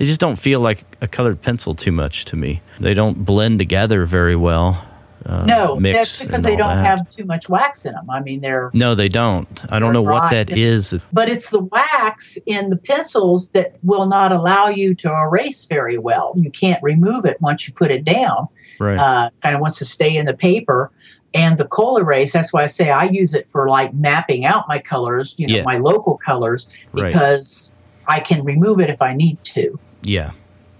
they 0.00 0.06
just 0.06 0.18
don't 0.18 0.36
feel 0.36 0.60
like 0.60 0.86
a 1.02 1.06
colored 1.06 1.42
pencil 1.42 1.74
too 1.74 1.92
much 1.92 2.24
to 2.24 2.36
me. 2.36 2.62
They 2.80 2.94
don't 2.94 3.22
blend 3.22 3.58
together 3.58 4.06
very 4.06 4.34
well. 4.34 4.82
Uh, 5.26 5.44
no, 5.44 5.78
that's 5.78 6.22
because 6.22 6.40
they 6.42 6.56
don't 6.56 6.68
that. 6.68 6.86
have 6.86 7.10
too 7.10 7.26
much 7.26 7.50
wax 7.50 7.84
in 7.84 7.92
them. 7.92 8.08
I 8.08 8.20
mean, 8.20 8.40
they're 8.40 8.70
no, 8.72 8.94
they 8.94 9.10
don't. 9.10 9.46
I 9.70 9.78
don't 9.78 9.92
know 9.92 10.00
what 10.00 10.30
that 10.30 10.56
is. 10.56 10.94
But 11.12 11.28
it's 11.28 11.50
the 11.50 11.60
wax 11.60 12.38
in 12.46 12.70
the 12.70 12.78
pencils 12.78 13.50
that 13.50 13.74
will 13.82 14.06
not 14.06 14.32
allow 14.32 14.68
you 14.68 14.94
to 14.94 15.12
erase 15.12 15.66
very 15.66 15.98
well. 15.98 16.32
You 16.34 16.50
can't 16.50 16.82
remove 16.82 17.26
it 17.26 17.38
once 17.42 17.68
you 17.68 17.74
put 17.74 17.90
it 17.90 18.02
down. 18.02 18.48
Right. 18.78 18.96
Uh, 18.96 19.28
kind 19.42 19.54
of 19.54 19.60
wants 19.60 19.76
to 19.80 19.84
stay 19.84 20.16
in 20.16 20.24
the 20.24 20.32
paper. 20.32 20.90
And 21.34 21.58
the 21.58 21.66
Col-Erase, 21.66 22.32
that's 22.32 22.54
why 22.54 22.64
I 22.64 22.68
say 22.68 22.88
I 22.88 23.04
use 23.04 23.34
it 23.34 23.46
for 23.50 23.68
like 23.68 23.92
mapping 23.92 24.46
out 24.46 24.64
my 24.66 24.78
colors, 24.78 25.34
you 25.36 25.46
know, 25.46 25.56
yeah. 25.56 25.62
my 25.62 25.76
local 25.76 26.16
colors, 26.16 26.68
because 26.94 27.70
right. 28.08 28.16
I 28.16 28.20
can 28.20 28.44
remove 28.44 28.80
it 28.80 28.88
if 28.88 29.02
I 29.02 29.12
need 29.12 29.44
to. 29.44 29.78
Yeah. 30.02 30.32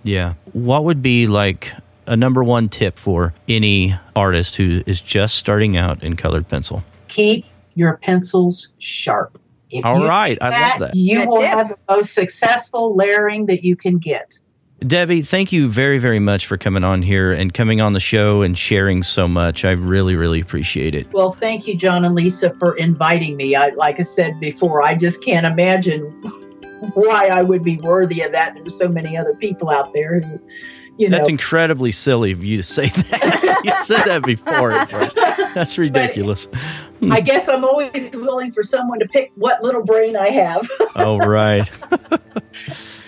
Yeah. 0.03 0.35
What 0.53 0.85
would 0.85 1.03
be 1.03 1.27
like 1.27 1.73
a 2.07 2.17
number 2.17 2.43
one 2.43 2.69
tip 2.69 2.99
for 2.99 3.35
any 3.49 3.95
artist 4.17 4.57
who 4.57 4.83
is 4.87 5.01
just 5.01 5.37
starting 5.37 5.77
out 5.77 6.03
in 6.03 6.17
colored 6.17 6.49
pencil? 6.49 6.83
Keep 7.09 7.45
your 7.75 7.97
pencils 7.99 8.69
sharp. 8.79 9.41
If 9.71 9.85
All 9.85 10.05
right, 10.05 10.37
I 10.41 10.71
love 10.71 10.81
that. 10.81 10.97
You 10.97 11.21
Good 11.21 11.29
will 11.29 11.41
tip. 11.41 11.51
have 11.51 11.69
the 11.69 11.79
most 11.89 12.13
successful 12.13 12.97
layering 12.97 13.47
that 13.47 13.63
you 13.63 13.77
can 13.77 13.99
get. 13.99 14.37
Debbie, 14.81 15.23
thank 15.23 15.53
you 15.53 15.69
very, 15.69 15.99
very 15.99 16.19
much 16.19 16.47
for 16.47 16.57
coming 16.57 16.83
on 16.85 17.03
here 17.03 17.33
and 17.33 17.53
coming 17.53 17.81
on 17.81 17.93
the 17.93 18.01
show 18.01 18.41
and 18.43 18.57
sharing 18.57 19.03
so 19.03 19.29
much. 19.29 19.65
I 19.65 19.73
really, 19.73 20.17
really 20.17 20.41
appreciate 20.41 20.95
it. 20.95 21.13
Well, 21.13 21.33
thank 21.33 21.67
you, 21.67 21.77
John 21.77 22.05
and 22.05 22.15
Lisa, 22.15 22.51
for 22.55 22.77
inviting 22.77 23.37
me. 23.37 23.55
I, 23.55 23.69
like 23.71 24.01
I 24.01 24.05
said 24.05 24.41
before, 24.41 24.83
I 24.83 24.95
just 24.97 25.23
can't 25.23 25.45
imagine 25.45 26.11
why 26.95 27.29
I 27.29 27.43
would 27.43 27.63
be 27.63 27.77
worthy 27.77 28.23
of 28.23 28.33
that. 28.33 28.55
There's 28.55 28.79
so 28.79 28.89
many 28.89 29.17
other 29.17 29.35
people 29.35 29.71
out 29.71 29.93
there 29.93 30.21
who, 30.21 30.41
you 30.97 31.09
know. 31.09 31.17
That's 31.17 31.29
incredibly 31.29 31.93
silly 31.93 32.33
of 32.33 32.45
you 32.45 32.57
to 32.57 32.63
say 32.63 32.89
that. 32.89 33.61
you 33.65 33.73
said 33.79 34.05
that 34.05 34.23
before. 34.25 34.73
Like, 34.73 35.55
that's 35.55 35.79
ridiculous. 35.79 36.49
I 37.11 37.21
guess 37.21 37.49
I'm 37.49 37.65
always 37.65 38.11
willing 38.13 38.53
for 38.53 38.63
someone 38.63 38.99
to 39.01 39.09
pick 39.09 39.33
what 39.35 39.63
little 39.63 39.83
brain 39.83 40.17
I 40.17 40.31
have. 40.31 40.69
oh, 40.97 41.19
right. 41.19 41.71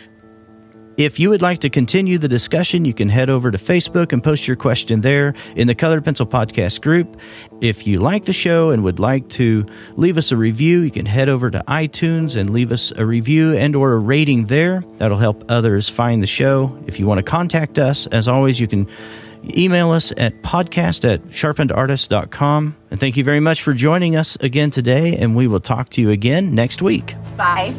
If 0.98 1.18
you 1.18 1.30
would 1.30 1.40
like 1.40 1.60
to 1.60 1.70
continue 1.70 2.18
the 2.18 2.28
discussion, 2.28 2.84
you 2.84 2.92
can 2.92 3.08
head 3.08 3.30
over 3.30 3.50
to 3.50 3.56
Facebook 3.56 4.12
and 4.12 4.22
post 4.22 4.46
your 4.46 4.56
question 4.56 5.00
there 5.00 5.34
in 5.56 5.66
the 5.66 5.74
Colored 5.74 6.04
Pencil 6.04 6.26
Podcast 6.26 6.82
group. 6.82 7.08
If 7.62 7.86
you 7.86 7.98
like 7.98 8.26
the 8.26 8.32
show 8.34 8.70
and 8.70 8.84
would 8.84 9.00
like 9.00 9.28
to 9.30 9.64
leave 9.96 10.18
us 10.18 10.32
a 10.32 10.36
review, 10.36 10.80
you 10.80 10.90
can 10.90 11.06
head 11.06 11.30
over 11.30 11.50
to 11.50 11.64
iTunes 11.66 12.36
and 12.36 12.50
leave 12.50 12.72
us 12.72 12.92
a 12.96 13.06
review 13.06 13.54
and 13.54 13.74
or 13.74 13.92
a 13.94 13.98
rating 13.98 14.46
there. 14.46 14.84
That'll 14.98 15.16
help 15.16 15.42
others 15.48 15.88
find 15.88 16.22
the 16.22 16.26
show. 16.26 16.78
If 16.86 17.00
you 17.00 17.06
want 17.06 17.18
to 17.18 17.24
contact 17.24 17.78
us, 17.78 18.06
as 18.08 18.28
always, 18.28 18.60
you 18.60 18.68
can 18.68 18.86
email 19.56 19.90
us 19.90 20.12
at 20.16 20.42
podcast 20.42 21.10
at 21.10 21.22
sharpenedartist.com. 21.28 22.76
And 22.90 23.00
thank 23.00 23.16
you 23.16 23.24
very 23.24 23.40
much 23.40 23.62
for 23.62 23.72
joining 23.72 24.14
us 24.16 24.36
again 24.36 24.70
today, 24.70 25.16
and 25.16 25.34
we 25.34 25.46
will 25.46 25.60
talk 25.60 25.88
to 25.90 26.00
you 26.00 26.10
again 26.10 26.54
next 26.54 26.82
week. 26.82 27.14
Bye. 27.36 27.74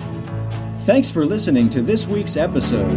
Thanks 0.84 1.10
for 1.10 1.26
listening 1.26 1.70
to 1.70 1.82
this 1.82 2.06
week's 2.08 2.36
episode. 2.36 2.92